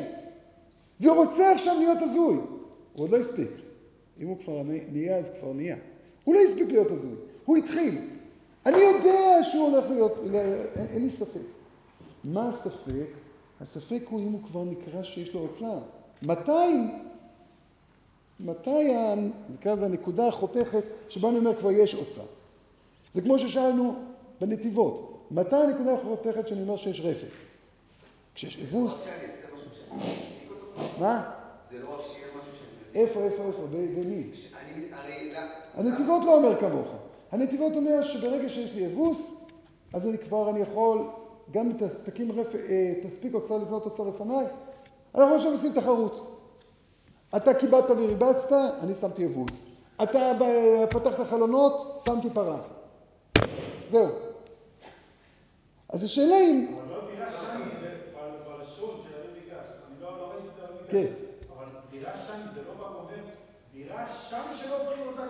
[1.01, 2.35] ורוצה עכשיו להיות הזוי.
[2.93, 3.49] הוא עוד לא הספיק.
[4.19, 4.61] אם הוא כבר
[4.91, 5.75] נהיה, אז כבר נהיה.
[6.23, 7.15] הוא לא הספיק להיות הזוי,
[7.45, 7.97] הוא התחיל.
[8.65, 10.17] אני יודע שהוא הולך להיות,
[10.75, 11.41] אין, אין לי ספק.
[12.23, 13.07] מה הספק?
[13.61, 15.79] הספק הוא אם הוא כבר נקרא שיש לו אוצר.
[16.21, 16.73] מתי,
[18.39, 18.93] מתי,
[19.53, 22.25] נקרא לזה הנקודה החותכת שבה אני אומר כבר יש אוצר.
[23.11, 23.95] זה כמו ששאלנו
[24.41, 27.27] בנתיבות, מתי הנקודה החותכת שאני אומר שיש רפת?
[28.35, 29.07] כשיש אבוס?
[30.99, 31.31] מה?
[31.71, 32.51] זה לא רק שיהיה משהו
[32.91, 33.01] שאני.
[33.01, 33.61] איפה, איפה, איפה?
[33.71, 34.23] במי?
[35.73, 36.87] הנתיבות לא אומר כמוך.
[37.31, 39.33] הנתיבות אומר שברגע שיש לי אבוס,
[39.93, 41.01] אז אני כבר, אני יכול,
[41.51, 41.87] גם אם.
[42.69, 44.45] אה, תספיק אוצר לבנות אוצר לפניי,
[45.15, 46.39] אנחנו עכשיו עושים תחרות.
[47.35, 48.51] אתה קיבלת וריבצת,
[48.83, 49.51] אני שמתי אבוס.
[50.03, 50.31] אתה
[50.89, 52.57] פתחת חלונות, שמתי פרה.
[53.91, 54.32] זהו.
[55.93, 56.67] אז השאלה אם...
[56.75, 57.89] אבל לא דירה שני, זה
[58.47, 59.65] בלשון של הרי ניגש.
[59.87, 60.91] אני לא לא ראיתי את הרי ניגש.
[60.91, 61.13] כן.
[61.57, 63.23] אבל דירה שני זה לא בא ואומר,
[63.73, 65.23] דירה שני שלא הופכים אותה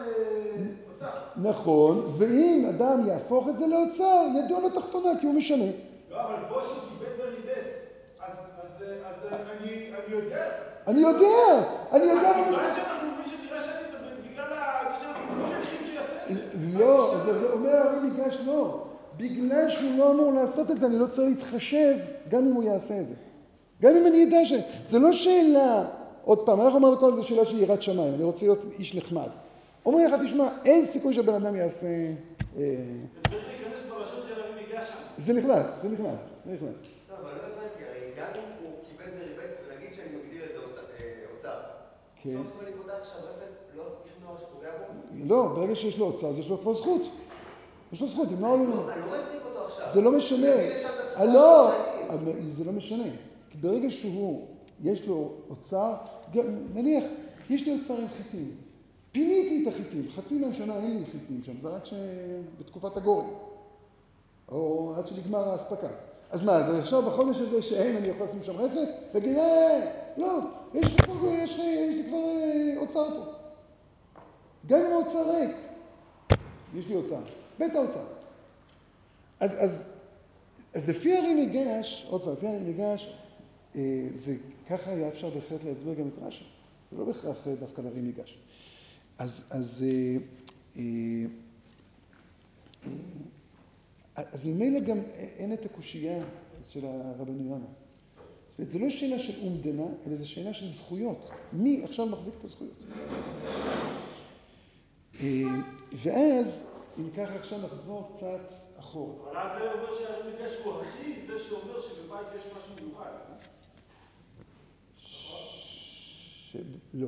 [0.87, 1.09] לאוצר.
[1.35, 5.71] נכון, ואם אדם יהפוך את זה לאוצר, ידוע לתחתונה כי הוא משנה.
[6.11, 7.73] לא, אבל פה שהוא כיבד וריבץ,
[8.19, 8.83] אז אז,
[9.33, 10.45] אז אני יודע.
[10.87, 12.29] אני יודע, אני יודע.
[12.29, 13.97] הסיבה שאנחנו אומרים שדירה שני זה
[14.31, 16.79] בגלל זה שאנחנו לא מניחים שיעשה את זה.
[16.79, 18.87] לא, אז זה אומר הרי ניגש לא.
[19.17, 21.95] בגלל שהוא לא אמור לעשות את זה, אני לא צריך להתחשב
[22.29, 23.13] גם אם הוא יעשה את זה.
[23.81, 24.53] גם אם אני אדע ש...
[24.85, 25.85] זה לא שאלה,
[26.25, 29.27] עוד פעם, אנחנו אמרנו קודם, זו שאלה של יראת שמיים, אני רוצה להיות איש נחמד.
[29.85, 31.87] אומרים לך, תשמע, אין סיכוי שבן אדם יעשה...
[32.57, 32.75] זה
[33.29, 34.97] צריך להיכנס בלשון של ניגש שם.
[35.17, 36.75] זה נכנס, זה נכנס, זה נכנס.
[37.09, 40.59] לא, אבל לא הבנתי, הרי גם אם הוא קיבל וריבץ, ונגיד שאני מגדיר את זה
[40.59, 41.05] אות- אה,
[41.37, 41.59] אוצר.
[42.23, 42.29] כן.
[43.75, 43.83] לא?
[45.27, 47.01] לא, ברגע שיש לו אוצר, אז יש לו כבר זכות.
[47.93, 48.55] יש לו זכות, אם לא...
[48.55, 49.85] אני לא- אני לא מצדיק אותו עכשיו.
[49.93, 50.47] זה לא משנה.
[51.25, 51.71] לא,
[52.51, 53.03] זה לא משנה.
[53.49, 54.47] כי ברגע שהוא,
[54.83, 55.93] יש לו אוצר,
[56.73, 57.03] נניח,
[57.49, 58.51] יש לי אוצר עם חיטים.
[59.11, 61.83] פיניתי את החיטים, חצי מהשנה אין לי חיטים שם, זה רק.
[62.59, 63.27] בתקופת הגורן.
[64.51, 65.87] או עד שנגמר האספקה.
[66.31, 68.87] אז מה, אז עכשיו בחודש הזה שאין, אני יכול לשים שם רפת?
[69.13, 70.39] להגיד, אה, לא,
[70.73, 73.31] יש לי פה, יש לי, יש לי כבר אה, אוצר פה.
[74.67, 75.55] גם אם האוצר ריק,
[76.75, 77.19] יש לי אוצר.
[77.59, 78.05] בית האוצר.
[79.39, 79.93] אז, אז,
[80.73, 83.13] אז לפי הרי מיגש, עוד פעם, לפי הרי מיגש,
[83.75, 86.43] אה, וככה היה אפשר בהחלט להסביר גם את רש"י.
[86.91, 88.37] זה לא בהכרח אה, דווקא להרי מיגש.
[89.17, 89.85] אז, אז,
[90.77, 90.81] אה,
[94.15, 94.99] אז ממילא גם
[95.37, 96.23] אין את הקושייה
[96.69, 97.65] של הרבנו יונה.
[97.65, 101.29] זאת אומרת, זה לא שאלה של אומדנה, אלא זו שאלה של זכויות.
[101.53, 102.83] מי עכשיו מחזיק את הזכויות?
[105.93, 109.31] ואז, אם ככה עכשיו נחזור קצת אחורה.
[109.31, 113.11] אבל אז זה אומר ניגש הוא הכי זה שאומר שבבית יש משהו מיוחד.
[116.93, 117.07] לא.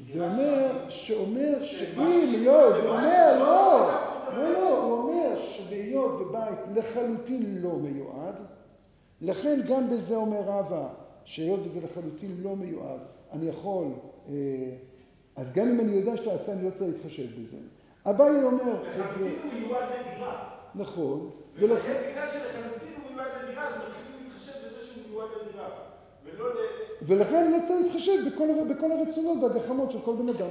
[0.00, 3.90] זה אומר, שאומר שאם, לא, זה אומר, לא,
[4.36, 8.34] לא, לא, הוא אומר שבהיות בבית לחלוטין לא מיועד,
[9.20, 10.88] לכן גם בזה אומר רבא,
[11.24, 13.00] שהיות וזה לחלוטין לא מיועד,
[13.32, 13.86] אני יכול,
[14.28, 14.34] אה,
[15.36, 17.56] אז גם אם אני יודע שאתה עושה, אני לא צריך להתחשב בזה.
[18.06, 20.48] אביי אומר את זה, לחלוטין הוא מיועד לדירה.
[20.74, 25.68] נכון, ולכן, בגלל שלחלוטין הוא מיועד לדירה, אז מתחילים להתחשב בזה שהוא מיועד לדירה.
[26.24, 26.56] ולא ל...
[27.02, 30.50] ולכן לא צריך להתחשב בכל, בכל הרצונות והגחמות של כל בן אדם.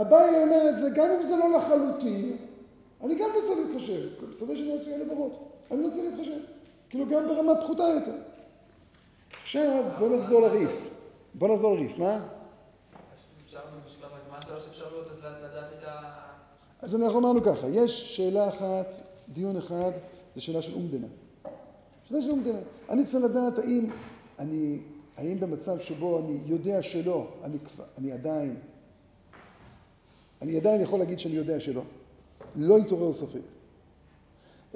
[0.00, 2.36] אביי אומר את זה, גם אם זה לא לחלוטין,
[3.04, 4.30] אני גם לא צריך להתחשב.
[4.30, 5.50] בסדר שאני עושה לבבות.
[5.70, 6.38] אני לא צריך להתחשב.
[6.90, 8.16] כאילו גם ברמה פחותה יותר.
[9.42, 10.88] עכשיו, בוא נחזור לריף.
[11.34, 12.20] בוא נחזור לריף, מה?
[14.38, 15.08] אפשרויות
[16.82, 18.94] אז אנחנו אמרנו ככה, יש שאלה אחת,
[19.28, 19.90] דיון אחד,
[20.34, 21.06] זה שאלה של אומדנה.
[22.08, 22.58] שאלה של אומדנה.
[22.88, 23.90] אני צריך לדעת האם
[24.38, 24.78] אני,
[25.16, 27.56] האם במצב שבו אני יודע שלא, אני,
[27.98, 28.56] אני עדיין,
[30.42, 31.82] אני עדיין יכול להגיד שאני יודע שלא.
[32.56, 33.40] לא יתעורר ספק.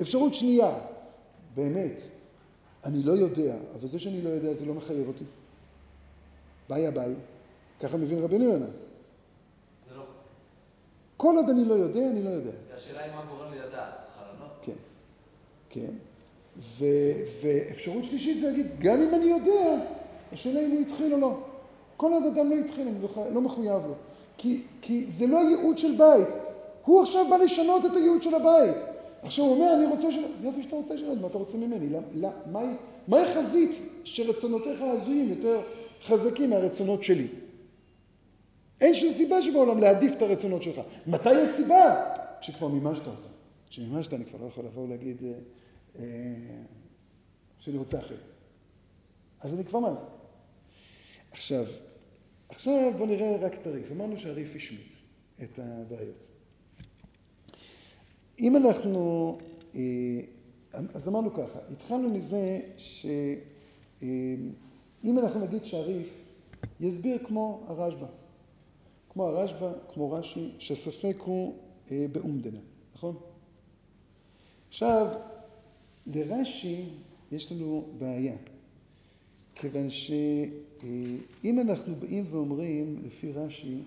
[0.00, 0.78] אפשרות שנייה,
[1.54, 2.02] באמת,
[2.84, 5.24] אני לא יודע, אבל זה שאני לא יודע זה לא מחייב אותי.
[6.68, 7.14] ביי הביי,
[7.80, 8.66] ככה מבין רבנו יונה.
[11.18, 12.50] כל עוד אני לא יודע, אני לא יודע.
[12.74, 14.52] השאלה היא מה גורם לי לדעת, חלונות?
[14.62, 14.72] כן,
[15.70, 15.92] כן.
[16.78, 16.84] ו,
[17.42, 19.74] ואפשרות שלישית זה להגיד, גם אם אני יודע,
[20.32, 21.38] השאלה אם הוא התחיל או לא.
[21.96, 23.94] כל עוד אדם לא התחיל, אני לא, לא מחויב לו.
[24.36, 26.28] כי, כי זה לא ייעוד של בית.
[26.84, 28.76] הוא עכשיו בא לשנות את הייעוד של הבית.
[29.22, 31.88] עכשיו הוא אומר, אני רוצה לשנות, יופי שאתה רוצה לשנות, מה אתה רוצה ממני?
[31.88, 32.66] למ, למ, מהי,
[33.08, 33.70] מהי חזית
[34.04, 35.60] שרצונותיך ההזויים יותר
[36.04, 37.26] חזקים מהרצונות שלי.
[38.80, 40.80] אין שום סיבה שבעולם להעדיף את הרצונות שלך.
[41.06, 42.14] מתי יש סיבה?
[42.40, 43.28] כשכבר מימשת אותם.
[43.70, 45.32] כשמימשת אני כבר לא יכול לבוא ולהגיד אה,
[45.98, 46.04] אה,
[47.58, 48.18] שאני רוצה אחרת.
[49.40, 50.04] אז אני כבר מה זה.
[51.30, 51.64] עכשיו,
[52.48, 53.92] עכשיו בואו נראה רק את הריף.
[53.92, 55.02] אמרנו שהריף השמיץ
[55.42, 56.28] את הבעיות.
[58.38, 59.38] אם אנחנו,
[59.74, 59.80] אה,
[60.94, 64.52] אז אמרנו ככה, התחלנו מזה שאם
[65.18, 66.24] אנחנו נגיד שהריף
[66.80, 68.06] יסביר כמו הרשב"א,
[69.12, 71.54] כמו הרשב"א, כמו רש"י, שספק הוא
[71.90, 72.58] אה, באומדנה,
[72.94, 73.16] נכון?
[74.68, 75.06] עכשיו,
[76.06, 76.84] לרש"י
[77.32, 78.36] יש לנו בעיה,
[79.54, 83.78] כיוון שאם אנחנו באים ואומרים לפי רש"י,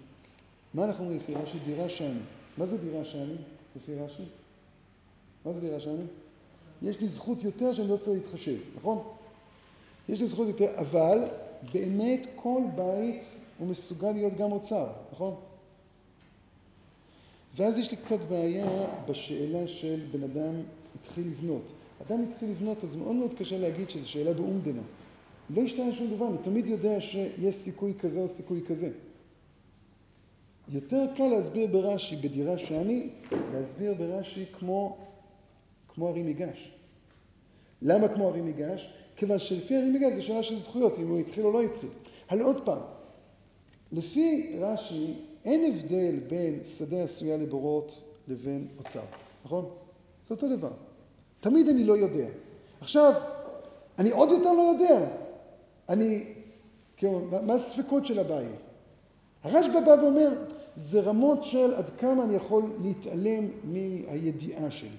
[0.73, 1.57] מה אנחנו אומרים לפי רש"י?
[1.65, 2.19] דירה שאני.
[2.57, 3.35] מה זה דירה שאני
[3.75, 4.23] לפי רש"י?
[5.45, 6.03] מה זה דירה שאני?
[6.81, 9.03] יש לי זכות יותר שאני לא צריך להתחשב, נכון?
[10.09, 11.19] יש לי זכות יותר, אבל
[11.73, 13.23] באמת כל בית
[13.61, 15.35] הוא מסוגל להיות גם אוצר, נכון?
[17.55, 20.53] ואז יש לי קצת בעיה בשאלה של בן אדם
[20.95, 21.71] התחיל לבנות.
[22.07, 24.81] אדם התחיל לבנות, אז מאוד מאוד קשה להגיד שזו שאלה באומדנה.
[25.49, 28.89] לא השתנה שום דבר, אני תמיד יודע שיש סיכוי כזה או סיכוי כזה.
[30.69, 33.09] יותר קל להסביר ברש"י, בדירה שאני,
[33.53, 34.97] להסביר ברש"י כמו,
[35.87, 36.71] כמו הרי מיגש.
[37.81, 38.89] למה כמו הרי מיגש?
[39.15, 41.89] כיוון שלפי הרי מיגש זה שאלה של זכויות, אם הוא התחיל או לא התחיל.
[42.29, 42.79] אבל עוד פעם,
[43.91, 45.13] לפי רש"י
[45.45, 49.03] אין הבדל בין שדה עשויה לבורות לבין אוצר,
[49.45, 49.69] נכון?
[50.27, 50.71] זה אותו דבר.
[51.39, 52.27] תמיד אני לא יודע.
[52.81, 53.13] עכשיו,
[53.99, 55.05] אני עוד יותר לא יודע.
[55.89, 56.23] אני,
[56.97, 58.55] כאילו, מה הספקות של הבעיה?
[59.43, 60.29] הרשב"א בא ואומר,
[60.75, 64.89] זה רמות של עד כמה אני יכול להתעלם מהידיעה שלי.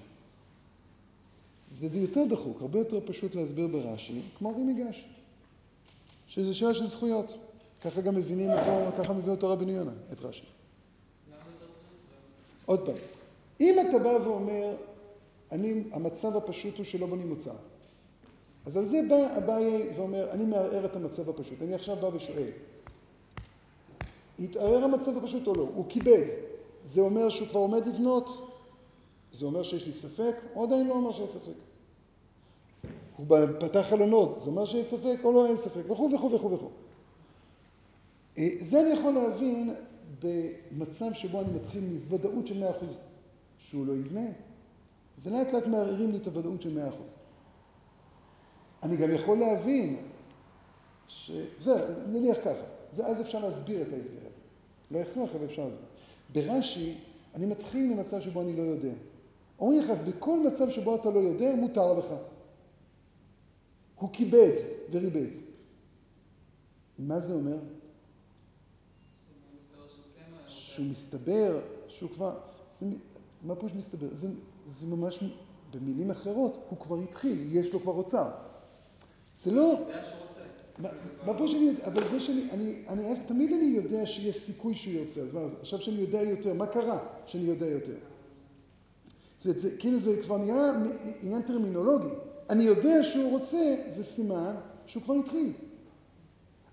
[1.71, 5.05] זה יותר דחוק, הרבה יותר פשוט להסביר ברש"י, כמו הרי מיגש,
[6.27, 7.37] שזה שאלה של זכויות.
[7.83, 10.45] ככה גם מבינים אותו, ככה מבין אותו רבי יונה, את רש"י.
[12.65, 12.95] עוד פעם,
[13.61, 14.75] אם אתה בא ואומר,
[15.51, 17.55] אני, המצב הפשוט הוא שלא בונים מוצר,
[18.65, 21.61] אז על זה בא אביי ואומר, אני מערער את המצב הפשוט.
[21.61, 22.49] אני עכשיו בא ושואל,
[24.39, 25.67] התערער המצב הפשוט או לא?
[25.75, 26.25] הוא כיבד.
[26.85, 28.49] זה אומר שהוא כבר עומד לבנות?
[29.33, 30.35] זה אומר שיש לי ספק?
[30.55, 31.51] או עדיין לא אומר שיש ספק.
[33.17, 33.27] הוא
[33.59, 36.69] פתח חלונות, זה אומר שיש ספק או לא אין ספק, וכו' וכו' וכו'.
[38.37, 39.73] אה, זה אני יכול להבין
[40.19, 42.67] במצב שבו אני מתחיל מוודאות של 100%
[43.57, 44.27] שהוא לא יבנה,
[45.23, 46.91] ולאט לאט מערערים לי את הוודאות של 100%.
[48.83, 49.97] אני גם יכול להבין,
[51.07, 54.41] שזה, נניח ככה, זה, אז אפשר להסביר את ההסבר הזה.
[54.91, 55.85] לא הכרח, אבל אפשר להסביר.
[56.33, 56.97] ברש"י,
[57.35, 58.93] אני מתחיל ממצב שבו אני לא יודע.
[59.59, 62.05] אומרים לך, בכל מצב שבו אתה לא יודע, מותר לך.
[63.95, 64.51] הוא כיבד
[64.91, 65.51] וריבץ.
[66.99, 67.57] מה זה אומר?
[70.75, 72.33] שהוא מסתבר, שהוא כבר,
[73.43, 74.07] מה פירוש מסתבר?
[74.11, 74.27] זה,
[74.67, 75.19] זה ממש,
[75.73, 78.29] במילים אחרות, הוא כבר התחיל, יש לו כבר אוצר.
[79.43, 79.79] זה לא...
[81.25, 81.85] מה פירוש שאני יודע?
[81.87, 85.81] אבל זה שאני, אני, אני, תמיד אני יודע שיש סיכוי שהוא יוצא, אז מה, עכשיו
[85.81, 87.95] שאני יודע יותר, מה קרה שאני יודע יותר?
[89.41, 90.71] זה, זה, כאילו זה כבר נראה
[91.21, 92.13] עניין טרמינולוגי.
[92.49, 94.55] אני יודע שהוא רוצה, זה סימן
[94.87, 95.51] שהוא כבר התחיל.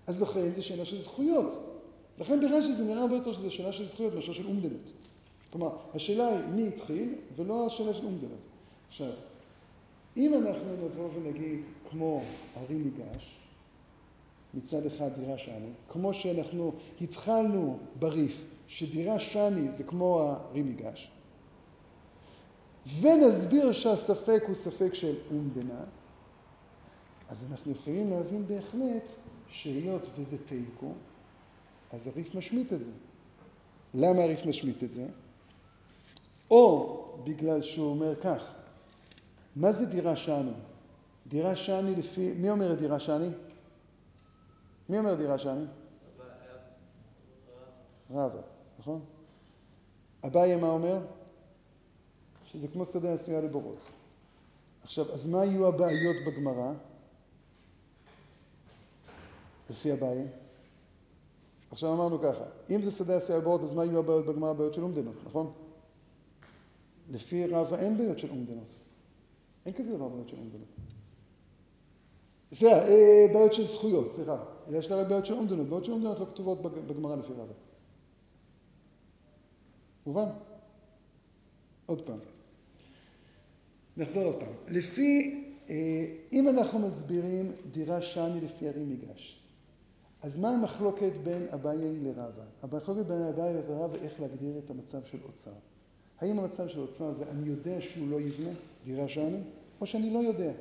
[0.07, 1.70] אז לכן זה שאלה של זכויות.
[2.19, 4.91] לכן ברש"י זה נראה הרבה יותר שזה שאלה של זכויות מאשר של אומדנות.
[5.51, 8.39] כלומר, השאלה היא מי התחיל, ולא השאלה של אומדנות.
[8.87, 9.11] עכשיו,
[10.17, 12.21] אם אנחנו נבוא ונגיד כמו
[12.55, 13.37] הרי מיגש,
[14.53, 21.11] מצד אחד דירה שני, כמו שאנחנו התחלנו בריף, שדירה שני זה כמו הרי מיגש,
[23.01, 25.83] ונסביר שהספק הוא ספק של אומדנה,
[27.29, 29.11] אז אנחנו יכולים להבין בהחלט
[29.47, 30.93] שהיות וזה תיקו,
[31.93, 32.91] אז הריף משמיט את זה.
[33.93, 35.07] למה הריף משמיט את זה?
[36.51, 38.53] או בגלל שהוא אומר כך,
[39.55, 40.51] מה זה דירה שני?
[41.27, 43.29] דירה שני לפי, מי אומר דירה שני?
[44.89, 45.65] מי אומר דירה שני?
[48.11, 48.41] רבא,
[48.79, 49.01] נכון?
[50.25, 50.99] אביי מה אומר?
[52.45, 53.89] שזה כמו שדה עשויה לבורות.
[54.83, 56.71] עכשיו, אז מה יהיו הבעיות בגמרא?
[59.69, 60.27] לפי אביי?
[61.71, 64.49] עכשיו אמרנו ככה, אם זה שדה עשויה לבורות, אז מה יהיו הבעיות בגמרא?
[64.49, 65.51] הבעיות של אומדנות, נכון?
[67.09, 68.67] לפי רבא אין בעיות של אומדנות.
[69.65, 70.67] אין כזה דבר בעיות של אומדנות.
[72.53, 74.43] סליחה, אה, בעיות של זכויות, סליחה.
[74.71, 75.67] יש לה בעיות של אומדנות.
[75.67, 77.53] בעיות של אומדנות לא כתובות בגמרא לפי רבא.
[80.05, 80.27] מובן?
[81.85, 82.19] עוד פעם.
[83.97, 84.53] נחזור עוד פעם.
[84.67, 89.40] לפי, אה, אם אנחנו מסבירים דירה שני לפי הרי מיגש,
[90.21, 92.43] אז מה המחלוקת בין אביי לרבא?
[92.61, 95.51] המחלוקת בין אביי לרבא איך להגדיר את המצב של אוצר.
[96.19, 98.49] האם המצב של אוצר זה אני יודע שהוא לא יבנה
[98.85, 99.39] דירה שאני,
[99.81, 100.51] או שאני לא יודע.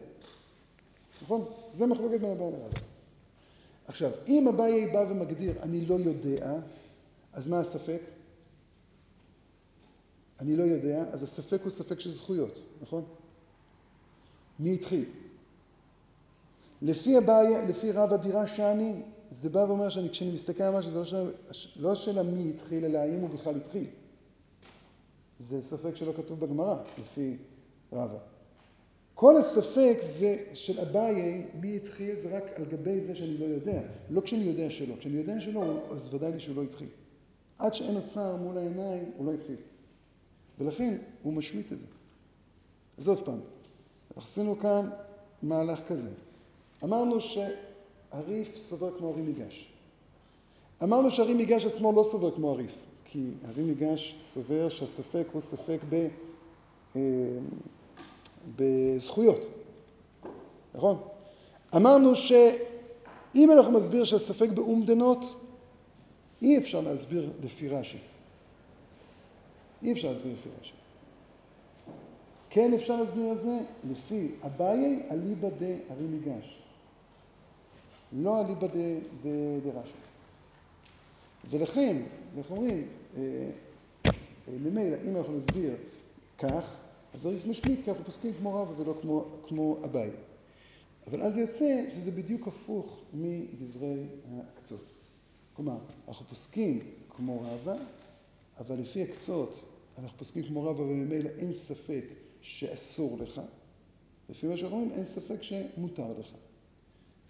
[1.23, 1.45] נכון?
[1.75, 2.81] זה מחלוקת בין אביי לרבא.
[3.87, 6.55] עכשיו, אם אביי בא ומגדיר אני לא יודע,
[7.33, 8.01] אז מה הספק?
[10.41, 13.05] אני לא יודע, אז הספק הוא ספק של זכויות, נכון?
[14.61, 15.05] מי התחיל?
[16.83, 17.15] לפי
[17.69, 21.31] לפי רב הדירה שאני, זה בא ואומר שאני, כשאני מסתכל על משהו, זה
[21.77, 23.87] לא שאלה, לא מי התחיל, אלא האם הוא בכלל התחיל.
[25.39, 27.37] זה ספק שלא כתוב בגמרא, לפי
[27.93, 28.19] רבא.
[29.15, 33.81] כל הספק זה של אביי, מי התחיל, זה רק על גבי זה שאני לא יודע.
[34.11, 34.95] לא כשאני יודע שלא.
[34.99, 36.89] כשאני יודע שלא, אז ודאי לי שהוא לא התחיל.
[37.59, 39.57] עד שאין אוצר מול העיניים, הוא לא התחיל.
[40.59, 41.87] ולכן הוא משמיט את זה.
[42.99, 43.41] אז עוד פעם,
[44.17, 44.91] עשינו כאן
[45.43, 46.09] מהלך כזה.
[46.85, 47.21] אמרנו
[48.11, 49.69] שהריף סובר כמו הרי מיגש.
[50.83, 55.79] אמרנו שהרי מיגש עצמו לא סובר כמו הריף, כי הרי מיגש סובר שהספק הוא ספק
[55.89, 56.09] ב,
[56.97, 57.01] אה,
[58.57, 59.41] בזכויות,
[60.75, 60.97] נכון?
[61.77, 65.25] אמרנו שאם אנחנו מסביר שהספק באומדנות,
[66.43, 67.99] אי אפשר להסביר לפי רש"י.
[69.83, 70.73] אי אפשר להסביר לפי רש"י.
[72.51, 73.59] כן אפשר להסביר את זה
[73.91, 76.60] לפי אביי אליבא דהרי מיגש.
[78.13, 78.67] לא אליבא
[79.63, 79.93] דרש"י.
[81.51, 82.03] ולכן,
[82.39, 83.23] אנחנו אומרים, אה,
[84.07, 84.13] אה,
[84.49, 85.75] ממילא, אם אנחנו נסביר
[86.39, 86.77] כך,
[87.15, 90.11] אז הריף משמיט, כי אנחנו פוסקים כמו רבא ולא כמו, כמו אביי.
[91.07, 94.07] אבל אז יוצא שזה בדיוק הפוך מדברי
[94.39, 94.91] הקצות.
[95.53, 95.79] כלומר,
[96.09, 97.77] אנחנו פוסקים כמו רבא,
[98.59, 99.65] אבל לפי הקצות
[99.99, 102.05] אנחנו פוסקים כמו רבא וממילא אין ספק
[102.41, 103.41] שאסור לך.
[104.29, 106.31] לפי מה שאנחנו אומרים, אין ספק שמותר לך.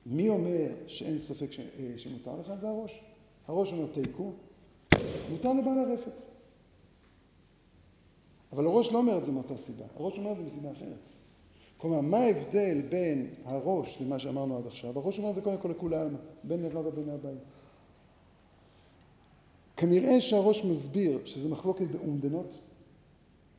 [0.07, 1.51] מי אומר שאין ספק.
[1.61, 2.55] אה, שמותר לך?
[2.55, 3.03] זה הראש.
[3.49, 4.33] הראש אומר תיקו,
[5.31, 6.23] מותר לבעל הרפת.
[8.53, 11.11] אבל הראש לא אומר את זה מאותה סיבה, הראש אומר את זה מסיבה אחרת.
[11.79, 14.99] כלומר, מה ההבדל בין הראש למה שאמרנו עד עכשיו?
[14.99, 17.39] הראש אומר את זה קודם כל עלמא, בין לרב ובין הבית.
[19.77, 22.61] כנראה שהראש מסביר שזה מחלוקת באומדנות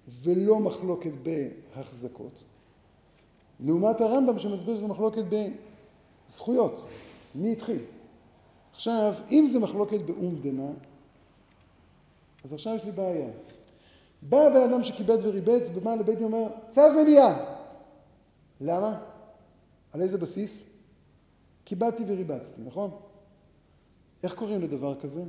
[0.07, 2.43] ולא מחלוקת בהחזקות,
[3.59, 5.23] לעומת הרמב"ם שמסביר שזה מחלוקת
[6.31, 6.87] בזכויות,
[7.35, 7.81] מי התחיל?
[8.73, 10.69] עכשיו, אם זה מחלוקת באומדנה,
[12.43, 13.29] אז עכשיו יש לי בעיה.
[14.21, 17.55] בא הבן אדם שכיבד וריבץ ובא לבית דין ואומר, צו מניעה.
[18.61, 19.03] למה?
[19.93, 20.63] על איזה בסיס?
[21.65, 22.91] כיבדתי וריבצתי, נכון?
[24.23, 25.23] איך קוראים לדבר כזה?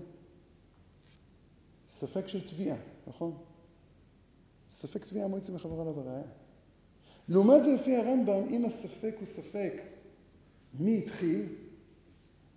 [1.90, 2.76] ספק של תביעה,
[3.06, 3.34] נכון?
[4.72, 6.22] ספק תביעה מועצת מחברה עליו הראייה.
[7.28, 9.72] לעומת זה לפי הרמב"ם, אם הספק הוא ספק
[10.78, 11.46] מי התחיל,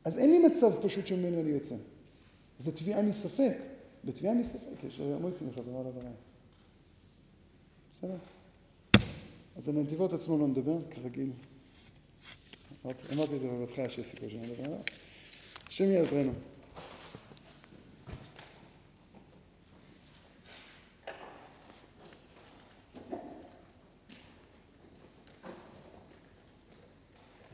[0.03, 1.75] אז אין לי מצב פשוט שממנו אני יוצא.
[2.59, 3.57] זה תביעה מספק.
[4.05, 6.11] בתביעה מספק יש מועצת מחברה עליו הראייה.
[7.93, 8.15] בסדר?
[9.55, 11.29] אז על הנתיבות עצמו לא נדבר, כרגיל.
[13.13, 14.79] אמרתי את זה בבתך שיש סיכוי שאני אדבר עליו.
[15.67, 16.31] השם יעזרנו.